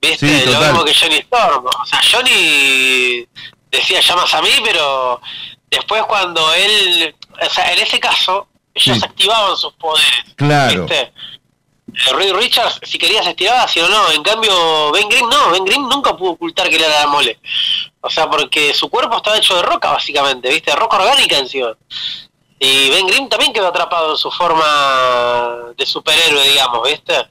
[0.00, 0.26] ¿Viste?
[0.26, 1.66] Sí, lo mismo que Johnny Storm.
[1.66, 3.26] O sea, Johnny
[3.70, 5.20] decía llamas a mí, pero
[5.70, 7.14] después cuando él.
[7.46, 9.04] O sea, en ese caso, ellos Sí.
[9.04, 10.24] activaban sus poderes.
[10.36, 10.86] Claro.
[10.86, 11.12] ¿Viste?
[12.12, 14.10] Reed Richards, si querías estiraba, si no, no.
[14.12, 15.50] En cambio, Ben Grimm no.
[15.50, 17.38] Ben Grimm nunca pudo ocultar que él era la mole.
[18.00, 20.74] O sea, porque su cuerpo estaba hecho de roca, básicamente, ¿viste?
[20.74, 21.76] Roca orgánica encima.
[22.58, 27.28] Y Ben Grimm también quedó atrapado en su forma de superhéroe, digamos, ¿viste?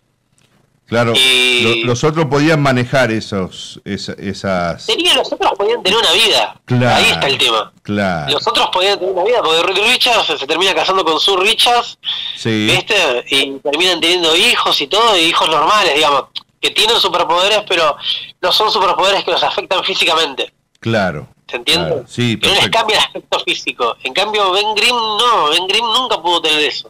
[0.87, 1.13] Claro.
[1.13, 4.85] Lo- los otros podían manejar esos, esa- esas.
[4.85, 6.55] Tenía, los otros podían tener una vida.
[6.65, 6.95] Claro.
[6.95, 7.73] Ahí está el tema.
[7.83, 8.31] Claro.
[8.31, 11.97] Los otros podían tener una vida, porque Reed Richards se termina casando con Sue Richards,
[12.37, 12.67] Sí.
[12.71, 12.95] ¿viste?
[13.29, 16.25] Y terminan teniendo hijos y todo, y hijos normales, digamos,
[16.61, 17.95] que tienen superpoderes, pero
[18.41, 20.53] no son superpoderes que los afectan físicamente.
[20.79, 21.27] Claro.
[21.49, 21.87] ¿Se entiende?
[21.89, 22.05] claro.
[22.07, 23.95] Sí, no les cambia el aspecto físico.
[24.03, 26.89] En cambio, Ben Grimm no, Ben Grimm nunca pudo tener eso.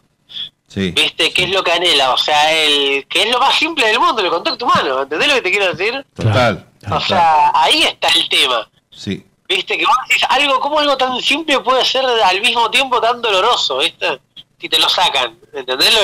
[0.68, 0.92] Sí.
[0.92, 1.32] ¿Viste?
[1.32, 2.12] ¿Qué es lo que anhela?
[2.12, 5.02] O sea, el que es lo más simple del mundo, el contacto humano.
[5.02, 6.04] ¿Entendés lo que te quiero decir?
[6.14, 6.66] Total.
[6.82, 7.02] O total.
[7.02, 8.68] sea, ahí está el tema.
[8.90, 9.24] Sí.
[9.48, 9.78] ¿Viste?
[9.78, 13.78] Que vos decís algo, ¿cómo algo tan simple puede ser al mismo tiempo tan doloroso?
[13.78, 14.20] ¿Viste?
[14.60, 15.38] Si te lo sacan.
[15.54, 15.94] ¿Entendés?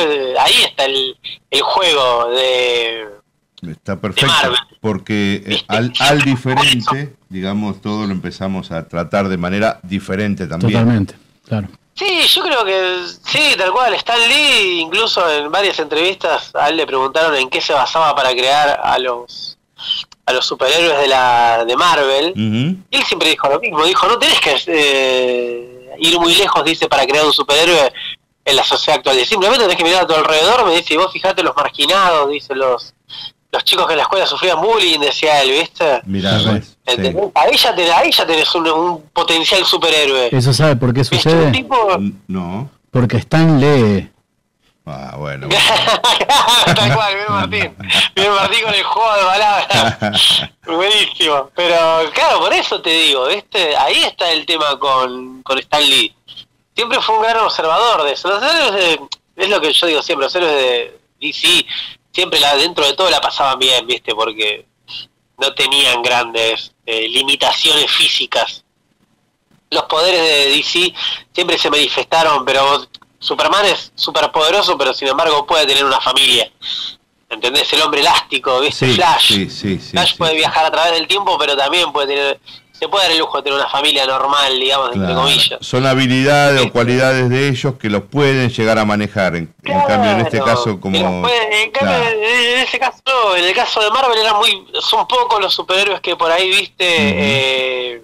[0.40, 1.16] Ahí está el,
[1.50, 3.06] el juego de...
[3.70, 4.58] Está perfecto, Marvel.
[4.80, 10.72] porque eh, al, al diferente, digamos, todo lo empezamos a tratar de manera diferente también.
[10.72, 11.14] Totalmente,
[11.46, 11.68] claro.
[11.94, 13.94] Sí, yo creo que sí, tal cual.
[13.94, 18.32] Stan Lee, incluso en varias entrevistas, a él le preguntaron en qué se basaba para
[18.32, 19.56] crear a los
[20.26, 22.32] a los superhéroes de la de Marvel.
[22.90, 23.84] Y él siempre dijo lo mismo.
[23.84, 27.92] Dijo, no tenés que eh, ir muy lejos, dice, para crear un superhéroe
[28.44, 29.24] en la sociedad actual.
[29.24, 32.54] Simplemente tenés que mirar a tu alrededor, me dice, y vos fijate los marginados, dice,
[32.54, 32.94] los
[33.54, 36.00] los chicos que en la escuela sufrían bullying, decía él, ¿viste?
[36.04, 36.44] Mirá, Sí.
[36.50, 36.74] ves, sí.
[36.86, 37.24] ¿Entendés?
[37.34, 40.28] Ahí ya tenés, ahí ya tenés un, un potencial superhéroe.
[40.32, 41.50] ¿Eso sabe por qué sucede?
[41.52, 41.76] tipo...
[42.28, 42.68] No.
[42.90, 44.10] Porque Stan lee.
[44.86, 45.48] Ah, bueno.
[46.76, 47.76] Tal cual, bien Martín.
[48.14, 50.50] Bien Martín con el juego de palabras.
[50.66, 51.50] Buenísimo.
[51.54, 51.76] Pero
[52.12, 53.76] claro, por eso te digo, ¿viste?
[53.76, 56.14] Ahí está el tema con, con Stan Lee.
[56.74, 58.28] Siempre fue un gran observador de eso.
[58.28, 59.00] Los héroes de-
[59.36, 61.64] es lo que yo digo siempre, los héroes de DC
[62.14, 64.14] siempre la, dentro de todo la pasaban bien, ¿viste?
[64.14, 64.66] Porque
[65.38, 68.64] no tenían grandes eh, limitaciones físicas.
[69.70, 70.94] Los poderes de DC
[71.32, 72.86] siempre se manifestaron, pero
[73.18, 76.50] Superman es superpoderoso, pero sin embargo puede tener una familia.
[77.28, 77.72] ¿Entendés?
[77.72, 78.86] El hombre elástico, ¿viste?
[78.86, 79.26] Sí, Flash.
[79.26, 82.40] sí, sí, sí, Flash puede viajar a través del tiempo, pero también puede tener,
[82.78, 85.20] se puede dar el lujo de tener una familia normal, digamos, entre Claro.
[85.22, 85.58] comillas.
[85.60, 89.36] Son habilidades o cualidades de ellos que los pueden llegar a manejar.
[89.36, 91.22] En, en cambio, en este caso, como.
[91.22, 92.10] pueden- en, cambio, Claro.
[92.18, 96.00] en ese caso, no, en el caso de Marvel era muy, son pocos los superhéroes
[96.00, 98.02] que por ahí, viste, eh,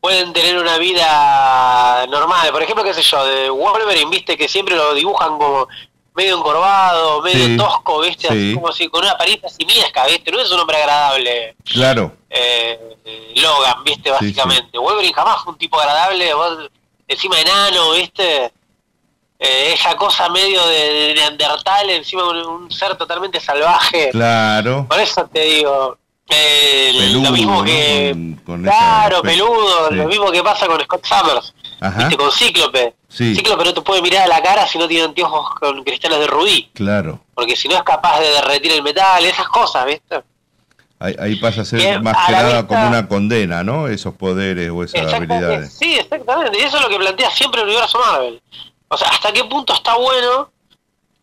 [0.00, 2.50] pueden tener una vida normal.
[2.50, 5.68] Por ejemplo, qué sé yo, de Wolverine, viste, que siempre lo dibujan como
[6.14, 8.54] medio encorvado, medio Sí, tosco, viste, así sí.
[8.54, 11.56] como si con una apariencia simiesca, viste, no es un hombre agradable.
[11.64, 12.12] Claro.
[12.28, 12.78] eh,
[13.36, 14.78] Logan, viste, básicamente.
[14.78, 16.58] Wolverine jamás fue un tipo agradable, vos,
[17.08, 18.52] encima enano, viste.
[19.44, 24.10] Eh, esa cosa medio de, de Neandertal, encima un, un ser totalmente salvaje.
[24.10, 24.86] Claro.
[24.88, 25.98] Por eso te digo,
[26.28, 27.64] eh, Peludo, lo mismo ¿no?
[27.64, 28.10] que.
[28.12, 29.94] Con- con ese claro, peludo, Sí.
[29.96, 31.98] lo mismo que pasa con Scott Summers, Ajá.
[32.08, 32.94] viste, con Cíclope.
[33.08, 36.18] Sí, Cíclope no te puede mirar a la cara si no tiene anteojos con cristales
[36.20, 37.20] de rubí, claro.
[37.34, 40.22] porque si no es capaz de derretir el metal, esas cosas, viste.
[40.98, 43.88] Ahí, ahí pasa a ser Que más que nada vista- como una condena, ¿no?
[43.88, 45.72] Esos poderes o esas habilidades.
[45.76, 46.56] Sí, exactamente.
[46.58, 48.40] Y eso es lo que plantea siempre el universo Marvel.
[48.86, 50.52] O sea, ¿hasta qué punto está bueno,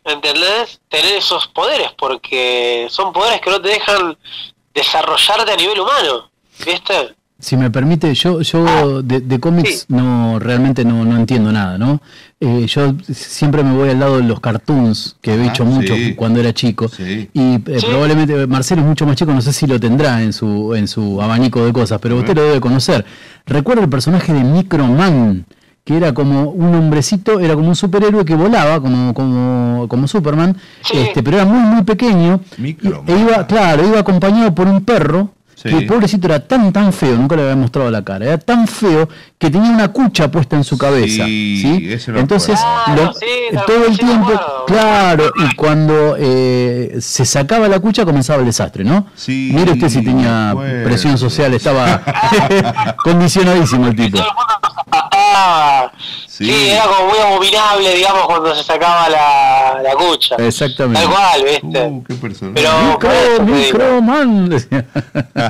[0.03, 0.81] ¿entendés?
[0.89, 4.17] Tener esos poderes, porque son poderes que no te dejan
[4.73, 6.29] desarrollarte a nivel humano,
[6.65, 7.15] ¿viste?
[7.41, 12.01] Si me permite, yo, yo de, de cómics no realmente no, no entiendo nada, ¿no?
[12.41, 16.15] Eh, yo siempre me voy al lado de los cartoons, que he hecho mucho sí.
[16.15, 16.89] cuando era chico.
[16.89, 17.29] Sí.
[17.33, 20.75] Y eh, probablemente Marcelo es mucho más chico, no sé si lo tendrá en su,
[20.75, 23.05] en su abanico de cosas, pero usted lo debe conocer.
[23.45, 25.45] Recuerda el personaje de Microman,
[25.85, 30.57] que era como un hombrecito, era como un superhéroe que volaba, como, como, como Superman,
[30.93, 32.41] este, pero era muy, muy pequeño.
[32.57, 32.75] y-
[33.07, 35.31] e iba, claro, iba acompañado por un perro.
[35.61, 35.67] Sí.
[35.67, 39.09] El pobrecito era tan, tan feo, nunca le había mostrado la cara, era tan feo
[39.37, 41.25] que tenía una cucha puesta en su cabeza.
[41.25, 41.91] Sí, ¿sí?
[41.91, 43.05] ese lo Entonces, acuerdo.
[43.07, 44.65] lo- sí, tal todo el tiempo, acuerdo.
[44.67, 49.07] claro, y cuando eh, se sacaba la cucha comenzaba el desastre, ¿no?
[49.15, 50.83] Sí, Mire usted si tenía acuerdo.
[50.85, 52.03] presión social, estaba
[53.03, 54.19] condicionadísimo el tipo.
[56.27, 56.49] Sí.
[56.71, 60.35] era como muy abominable, digamos, cuando se sacaba la, la cucha.
[60.37, 61.01] Exactamente.
[61.01, 61.81] Tal cual, ¿viste?
[61.85, 62.53] Uh, qué personaje.
[62.55, 64.01] Pero Micro,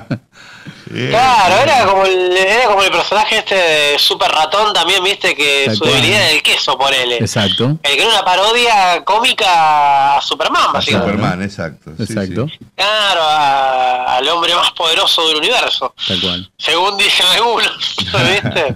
[0.91, 5.63] Claro, era como el, era como el personaje este de Super Ratón también, viste, que
[5.67, 7.17] Tal su debilidad era el queso, ponele.
[7.17, 11.11] Exacto, El que era una parodia cómica a Superman, a básicamente.
[11.13, 11.91] Superman, exacto.
[11.97, 12.57] sí, exacto, sí.
[12.75, 16.51] Claro, a- al hombre más poderoso del universo, tal cual.
[16.57, 18.75] según dicen algunos, ¿viste?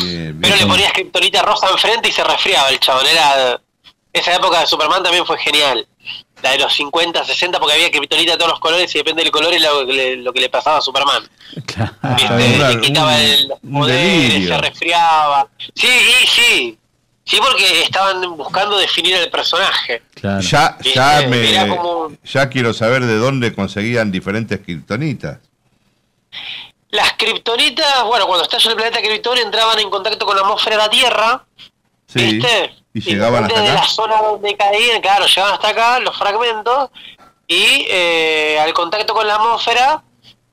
[0.00, 0.40] Bien, bien.
[0.40, 3.06] Pero le ponías kriptonita rosa enfrente y se resfriaba el chabón.
[3.06, 3.60] Era,
[4.12, 5.86] esa época de Superman también fue genial.
[6.42, 9.32] La de los 50, 60, porque había kriptonita de todos los colores y depende del
[9.32, 11.28] color es lo que le, lo que le pasaba a Superman.
[11.66, 11.92] Claro.
[12.16, 12.54] ¿Viste?
[12.56, 13.48] claro, le quitaba un- el,
[13.88, 14.48] delirio.
[14.54, 15.48] se resfriaba.
[15.74, 16.78] Sí, sí, sí.
[17.24, 20.02] Sí, porque estaban buscando definir el personaje.
[20.14, 20.40] claro.
[20.40, 25.38] Ya, ya, me, como- ya quiero saber de dónde conseguían diferentes kriptonitas.
[26.90, 30.82] Las kriptonitas, bueno, cuando estalló el planeta Krypton entraban en contacto con la atmósfera de
[30.82, 31.44] la Tierra,
[32.06, 32.18] Sí.
[32.32, 32.74] ¿viste?
[32.94, 33.86] Y llegaban hasta depende de acá.
[33.86, 36.90] la zona donde caían, claro, llegaban hasta acá los fragmentos
[37.46, 40.02] y eh, al contacto con la atmósfera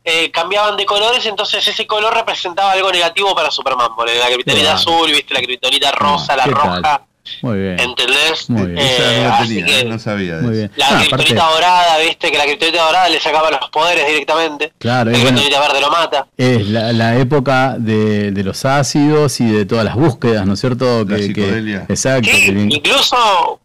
[0.04, 3.96] eh, cambiaban de colores, entonces ese color representaba algo negativo para Superman.
[3.96, 4.78] Ponele, La kriptonita Claro.
[4.78, 7.02] azul, viste, la kriptonita rosa, la ¿qué roja, tal?
[7.42, 7.80] Muy bien.
[7.80, 8.50] ¿entendés?
[8.50, 8.78] Muy bien.
[8.78, 10.58] Esa Eh, no tenía, que no sabía de Muy eso.
[10.60, 10.72] bien.
[10.76, 14.74] la Ah, kriptonita aparte, dorada, viste, que la kriptonita dorada le sacaba los poderes directamente.
[14.78, 16.28] claro, La bueno, kriptonita verde lo mata.
[16.38, 20.60] es la, la época de, de los ácidos y de todas las búsquedas, ¿no es
[20.60, 21.04] cierto?
[21.04, 22.30] La Que- exacto.
[22.32, 23.60] Sí, que bien- incluso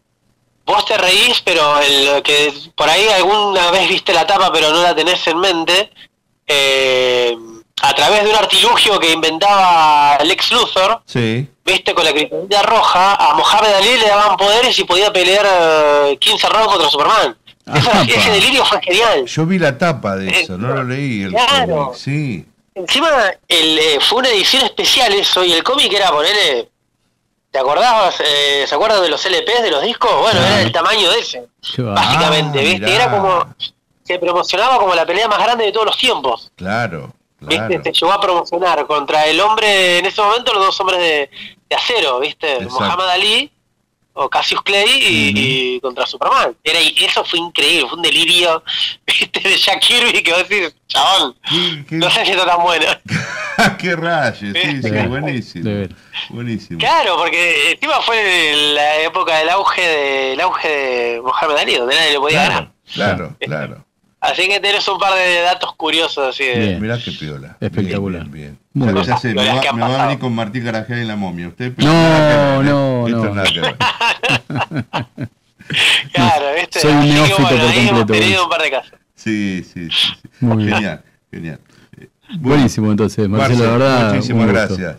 [0.65, 4.81] vos te reís, pero el que por ahí alguna vez viste la tapa, pero no
[4.81, 5.91] la tenés en mente,
[6.47, 7.35] eh,
[7.81, 11.47] a través de un artilugio que inventaba Lex Luthor, Sí.
[11.65, 16.17] viste, con la criptonita roja, a Mohamed Ali le daban poderes y podía pelear eh,
[16.19, 17.37] 15 rounds contra Superman.
[17.73, 18.01] Esa- Apa.
[18.03, 19.25] ese delirio fue genial.
[19.25, 21.23] Yo vi la tapa de eso, no lo leí.
[21.23, 21.75] El Claro.
[21.85, 22.45] cómic, Sí.
[22.73, 23.09] Encima,
[23.47, 26.69] el, eh, fue una edición especial eso, y el cómic era ponerle...
[27.51, 28.15] ¿Te acordabas?
[28.25, 30.09] eh, ¿Se acuerdan de los LPs, de los discos?
[30.21, 31.43] Bueno, era el tamaño de ese.
[31.79, 32.79] Básicamente, Ah, ¿viste?
[32.79, 32.95] mirá.
[32.95, 33.55] Era como,
[34.05, 37.67] se promocionaba como la pelea más grande de todos los tiempos, Claro, ¿viste?
[37.67, 37.83] claro.
[37.83, 41.29] Se llegó a promocionar contra el hombre, en ese momento los dos hombres de,
[41.69, 42.53] de acero, ¿viste?
[42.53, 42.79] Exacto.
[42.79, 43.51] Muhammad Ali
[44.13, 46.55] o Cassius Clay y, y contra Superman.
[46.63, 48.63] Era, eso fue increíble, fue un delirio
[49.07, 49.39] ¿viste?
[49.39, 51.35] de Jack Kirby que vos decís, chabón,
[51.89, 52.85] no sé si está tan bueno.
[53.79, 54.37] ¡Qué rayos!
[54.39, 55.87] Sí, sí, buenísimo.
[56.29, 56.79] Buenísimo.
[56.79, 61.95] Claro, porque encima fue la época del auge de, el auge de Mohamed Ali, donde
[61.95, 62.71] nadie le podía ganar.
[62.93, 63.85] Claro, claro.
[64.21, 66.77] Así que tenés un par de datos curiosos así de...
[66.79, 67.57] Mirá qué piola.
[67.59, 68.23] Espectacular.
[68.27, 69.05] Bien, Muy Ya- bien.
[69.07, 71.47] ya sé, me, va, me va a venir con Martín Garajal y la momia.
[71.47, 72.63] Usted No, nada ¿eh?
[72.63, 73.33] no, Esto no.
[73.35, 73.75] nada que ver.
[76.13, 76.79] Claro, ¿viste?
[76.81, 78.39] Soy un neófito bueno, por hemos completo, Luis.
[78.41, 78.93] un par de casos.
[79.15, 79.97] Sí, sí, sí.
[80.21, 80.29] sí.
[80.41, 80.75] Muy bien.
[80.75, 81.59] Genial, genial.
[82.39, 84.13] Buenísimo entonces, Marcelo, Marce, la verdad.
[84.13, 84.97] muchísimas gracias.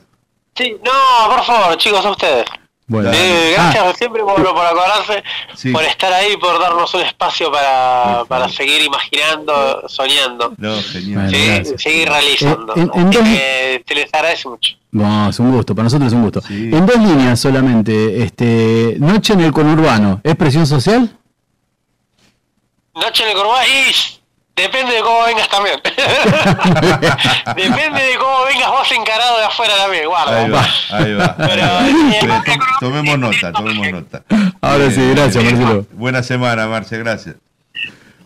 [0.55, 2.44] Sí, no, por favor, chicos, a ustedes.
[2.88, 3.10] Bueno.
[3.14, 5.22] Eh, Ah, gracias siempre por, por acordarse,
[5.54, 5.70] Sí.
[5.70, 10.52] por estar ahí, por darnos un espacio para, para seguir imaginando, soñando.
[10.59, 11.30] No, genial.
[11.30, 12.74] Bueno, Sí, seguir realizando.
[12.76, 14.72] Eh, en- en Así dos- que se les agradece mucho.
[14.90, 16.40] No, es un gusto, para nosotros es un gusto.
[16.42, 16.70] Sí.
[16.72, 21.16] En dos líneas solamente, este, Noche en el conurbano, ¿es presión social?
[22.94, 24.20] Noche en el y
[24.56, 25.80] depende de cómo vengas también.
[27.56, 30.38] depende de cómo vengas vos encarado de afuera también, guarda.
[30.38, 31.36] Ahí va, ahí va.
[31.36, 34.22] Pero, to- tomemos nota, tomemos nota.
[34.60, 35.42] Ahora sí, gracias.
[35.44, 35.86] Marcelo.
[35.92, 37.36] Buena semana, Marce, gracias.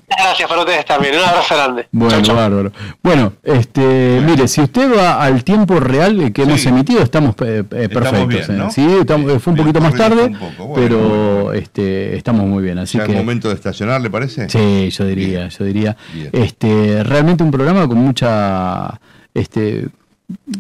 [0.09, 1.15] Gracias para ustedes también.
[1.17, 1.89] Un abrazo grande.
[1.91, 2.37] Bueno, Chau, chau.
[2.37, 2.73] bárbaro.
[3.03, 6.69] Bueno, este, mire, si usted va al tiempo real que hemos Sí.
[6.69, 8.29] emitido, estamos eh, eh, perfectos.
[8.29, 8.53] bien, eh.
[8.53, 8.71] ¿no?
[8.71, 12.47] Sí, estamos- eh, fue un Bien, poquito más tarde, un poco, bueno, pero este, estamos
[12.47, 12.79] muy bien.
[12.79, 14.49] Así ¿Ya que momento de estacionar, le parece?
[14.49, 15.97] Sí, yo diría, yo diría.
[16.15, 16.31] Bien.
[16.33, 19.01] Este, realmente un programa con mucha,
[19.35, 19.89] este,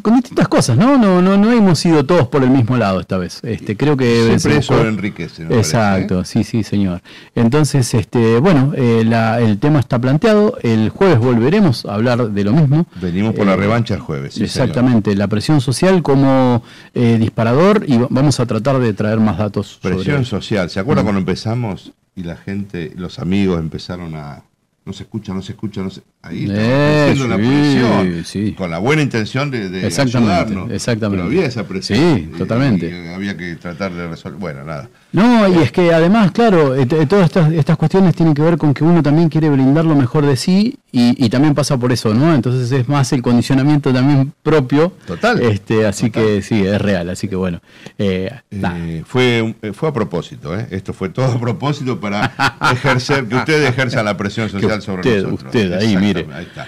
[0.02, 0.96] con distintas cosas, ¿no?
[0.96, 3.40] No, no, no hemos ido todos por el mismo lado esta vez.
[3.42, 5.42] Este, creo que Siempre eso enriquece.
[5.44, 6.24] parece, Exacto, ¿eh?
[6.24, 7.02] sí, sí, señor.
[7.34, 10.56] Entonces, este, bueno, eh, la- el tema está planteado.
[10.62, 12.86] El jueves volveremos a hablar de lo mismo.
[13.00, 14.34] Venimos por la Eh, revancha el jueves.
[14.34, 14.68] sí, señor.
[14.68, 16.62] Exactamente, la presión social como
[16.94, 19.78] disparador y va- vamos a tratar de traer más datos.
[19.82, 20.70] Presión social.
[20.70, 24.42] ¿Se acuerda cuando empezamos y la gente, los amigos empezaron a...
[24.84, 26.02] No se escucha, no se escucha, no se...
[26.26, 28.24] Ahí Eh, creciendo la sí, presión.
[28.24, 28.52] sí.
[28.52, 30.70] Con la buena intención de, de Exactamente, ayudarnos.
[30.72, 31.22] exactamente.
[31.24, 31.98] Pero había esa presión.
[31.98, 32.88] Sí, y- totalmente.
[32.90, 34.38] y había que tratar de resolver...
[34.40, 34.88] Bueno, nada.
[35.12, 38.74] No, y es que además, claro, eh, todas estas, estas cuestiones tienen que ver con
[38.74, 42.12] que uno también quiere brindar lo mejor de sí y, y también pasa por eso,
[42.12, 42.34] ¿no?
[42.34, 44.92] Entonces es más el condicionamiento también propio.
[45.06, 45.40] Total.
[45.42, 47.60] Este, así que sí, es real, así que bueno.
[47.98, 48.30] eh.
[48.50, 50.66] Eh, fue, eh, fue a propósito, ¿eh?
[50.70, 52.32] esto fue todo a propósito para
[52.72, 55.44] ejercer, que ustedes ejerzan la presión social sobre usted- nosotros.
[55.54, 55.96] usted, ahí,
[56.32, 56.66] Ahí está.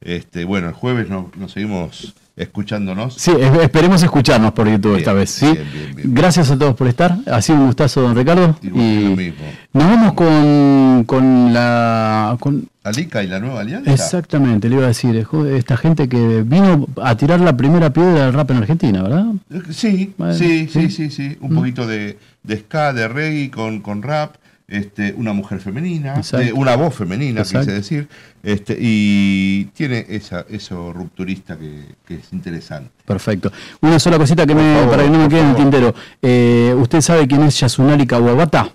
[0.00, 3.14] Este, bueno, el jueves nos, nos seguimos escuchándonos.
[3.14, 5.46] Sí, es- esperemos escucharnos por YouTube Bien, esta vez, ¿sí?
[5.46, 6.14] bien, bien, bien.
[6.14, 7.16] Gracias a todos por estar.
[7.26, 8.56] Ha sido un gustazo, don Ricardo.
[8.62, 9.44] Y lo mismo.
[9.72, 12.36] nos vamos con, con la...
[12.38, 13.92] Con, Alica y la nueva alianza.
[13.92, 18.24] exactamente, le iba a decir, eh, esta gente que vino a tirar la primera piedra
[18.26, 19.26] del rap en Argentina, ¿verdad?
[19.50, 20.88] Eh, Sí, Bueno, sí, sí.
[20.88, 21.36] sí, sí, sí.
[21.40, 24.36] Un poquito de, de ska, de reggae con, con rap.
[24.68, 27.60] Este, una mujer femenina, de- una voz femenina, Exacto.
[27.68, 28.08] quise decir,
[28.42, 32.90] este, y tiene esa, eso rupturista que, que es interesante.
[33.06, 33.50] Perfecto.
[33.80, 35.94] Una sola cosita que me, favor, para que no me quede en el tintero.
[36.20, 38.70] Eh, ¿Usted sabe quién es Yasunari Kawabata?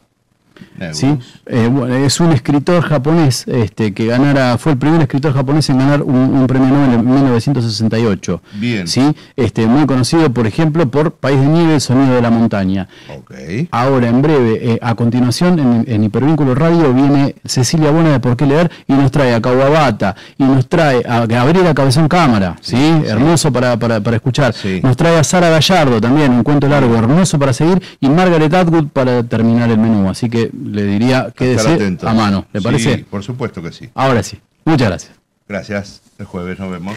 [0.87, 0.97] Neus.
[0.97, 1.17] ¿Sí?
[1.45, 5.79] Eh, bueno, es un escritor japonés este, que ganara, fue el primer escritor japonés en
[5.79, 8.41] ganar un, un premio Nobel en 1968.
[8.53, 8.87] Bien.
[8.87, 9.01] ¿Sí?
[9.35, 12.87] Este, muy conocido, por ejemplo, por País de Nieve, El Sonido de la Montaña.
[13.17, 13.33] Ok.
[13.71, 18.35] Ahora, en breve, eh, a continuación, en, en Hipervínculo Radio, viene Cecilia Bona de Por
[18.37, 22.77] qué Leer y nos trae a Kawabata y nos trae a Gabriela Cabezón Cámara, ¿sí?
[23.05, 24.53] Hermoso para, para, para escuchar.
[24.53, 24.79] Sí.
[24.83, 28.87] Nos trae a Sara Gallardo también, un cuento largo, hermoso para seguir, y Margaret Atwood
[28.87, 30.09] para terminar el menú.
[30.09, 32.97] Así que le diría, quédese a mano, ¿le Sí, parece?
[33.09, 33.89] por supuesto que sí.
[33.93, 34.39] Ahora sí.
[34.65, 35.11] Muchas gracias.
[35.47, 36.01] Gracias.
[36.17, 36.95] El jueves nos vemos.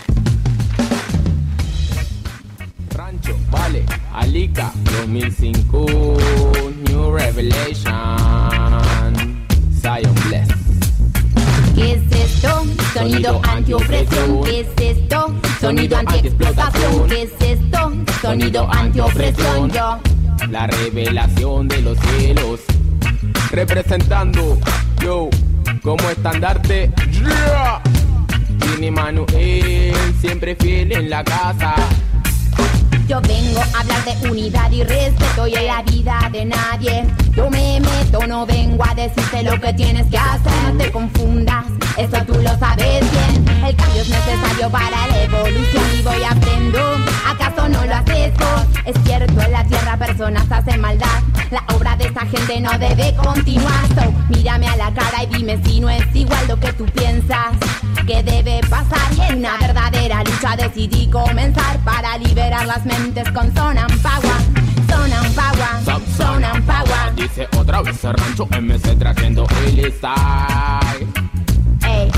[2.95, 3.85] Rancho, vale,
[4.15, 4.73] Alica
[5.03, 5.87] 2005,
[6.89, 7.87] New Revelation,
[9.81, 10.49] Zion Bless.
[11.75, 12.65] ¿Qué es esto?
[12.95, 14.43] Sonido antiopresión.
[14.45, 15.35] ¿Qué es esto?
[15.61, 17.09] Sonido antiexplotación.
[17.09, 17.93] ¿Qué es esto?
[18.23, 19.71] Sonido antiopresión.
[19.71, 19.99] Yo.
[20.51, 22.61] La revelación de los cielos,
[23.51, 24.59] representando,
[25.01, 25.29] yo,
[25.83, 26.91] como estandarte.
[28.59, 31.75] Tiene Manuel, siempre fiel en la casa.
[33.09, 37.07] Yo vengo a hablar de unidad y respeto y en la vida de nadie.
[37.37, 40.53] Yo me meto, no vengo a decirte lo que tienes que hacer.
[40.73, 41.67] No te confundas,
[41.97, 43.49] eso tú lo sabes bien.
[43.65, 46.81] El cambio es necesario para la evolución y voy aprendo.
[47.29, 48.67] ¿Acaso no lo haces vos?
[48.85, 51.23] Es cierto, en la tierra personas hacen maldad.
[51.53, 53.87] La obra de esta gente no debe continuar.
[53.95, 57.55] So, mírame a la cara y dime si no es igual lo que tú piensas.
[58.05, 62.96] Que debe pasar y en una verdadera lucha decidí comenzar para liberar las mentes
[63.33, 64.41] con Sonan Power.
[64.89, 67.15] Son Son and power, son and power.
[67.15, 71.07] Dice otra vez el rancho MC trayendo el style.
[71.85, 72.11] Ey,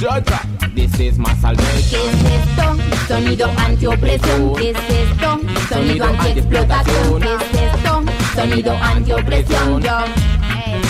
[0.00, 0.40] Georgia,
[0.74, 2.00] this is my ¿qué salvation.
[2.08, 2.76] es esto?
[3.06, 4.54] Sonido antiopresión.
[4.56, 5.40] ¿Qué es esto?
[5.68, 7.20] Sonido antiexplotación.
[7.20, 8.02] ¿Qué es esto?
[8.34, 9.82] Sonido antiopresión.
[9.82, 9.98] Yo.
[10.66, 10.80] Ey.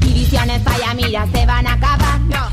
[0.00, 2.09] Divisiones falla, mira, se van a acabar.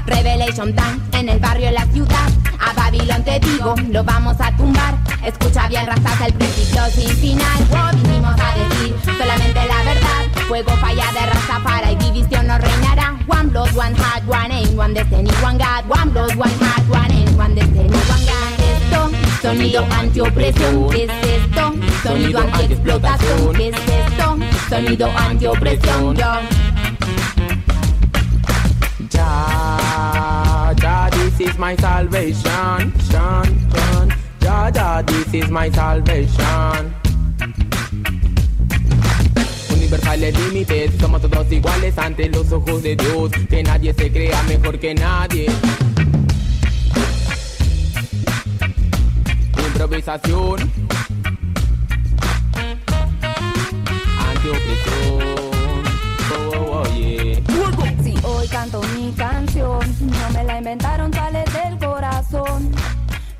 [0.07, 2.29] Revelation Time en el barrio, en la ciudad.
[2.59, 4.95] A Babilón te digo, lo vamos a tumbar.
[5.23, 7.57] Escucha bien, razas el principio sin final.
[7.69, 10.45] Wow, vinimos a decir solamente la verdad.
[10.47, 13.17] Fuego falla de raza para y división no reinará.
[13.27, 15.85] One blood, one heart, one aim, one destiny, one God.
[15.89, 18.47] One blood, one heart, one aim, one destiny, one God.
[18.73, 19.11] Esto,
[19.41, 20.89] sonido antiopresión.
[20.89, 21.73] ¿Qué es esto?
[22.03, 23.53] Sonido antiexplotación.
[23.53, 24.37] ¿Qué es esto?
[24.69, 26.15] Sonido antiopresión.
[26.15, 26.25] Yo.
[29.17, 32.93] Ja, ja, this is my salvation.
[33.09, 34.13] Shan, shan.
[34.41, 36.93] Ja, ja, this is my salvation.
[39.73, 43.31] Universales límites, somos todos iguales ante los ojos de Dios.
[43.49, 45.47] Que nadie se crea mejor que nadie.
[49.67, 50.71] Improvisación.
[54.29, 55.16] Antiopresión.
[60.57, 62.71] Inventaron, sale del corazón.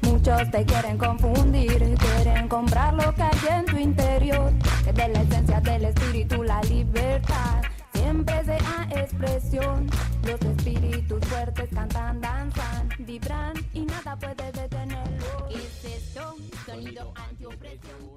[0.02, 4.52] Muchos te quieren confundir, quieren comprar lo que hay en tu interior.
[4.84, 7.62] Que de la esencia del espíritu la libertad
[7.94, 9.90] siempre sea expresión.
[10.24, 15.48] Los espíritus fuertes cantan, danzan, vibran y nada puede detenerlo.
[15.50, 16.36] ¿Qué es esto?
[16.66, 17.98] Sonido antiopresión.
[18.16, 18.17] ¿Qué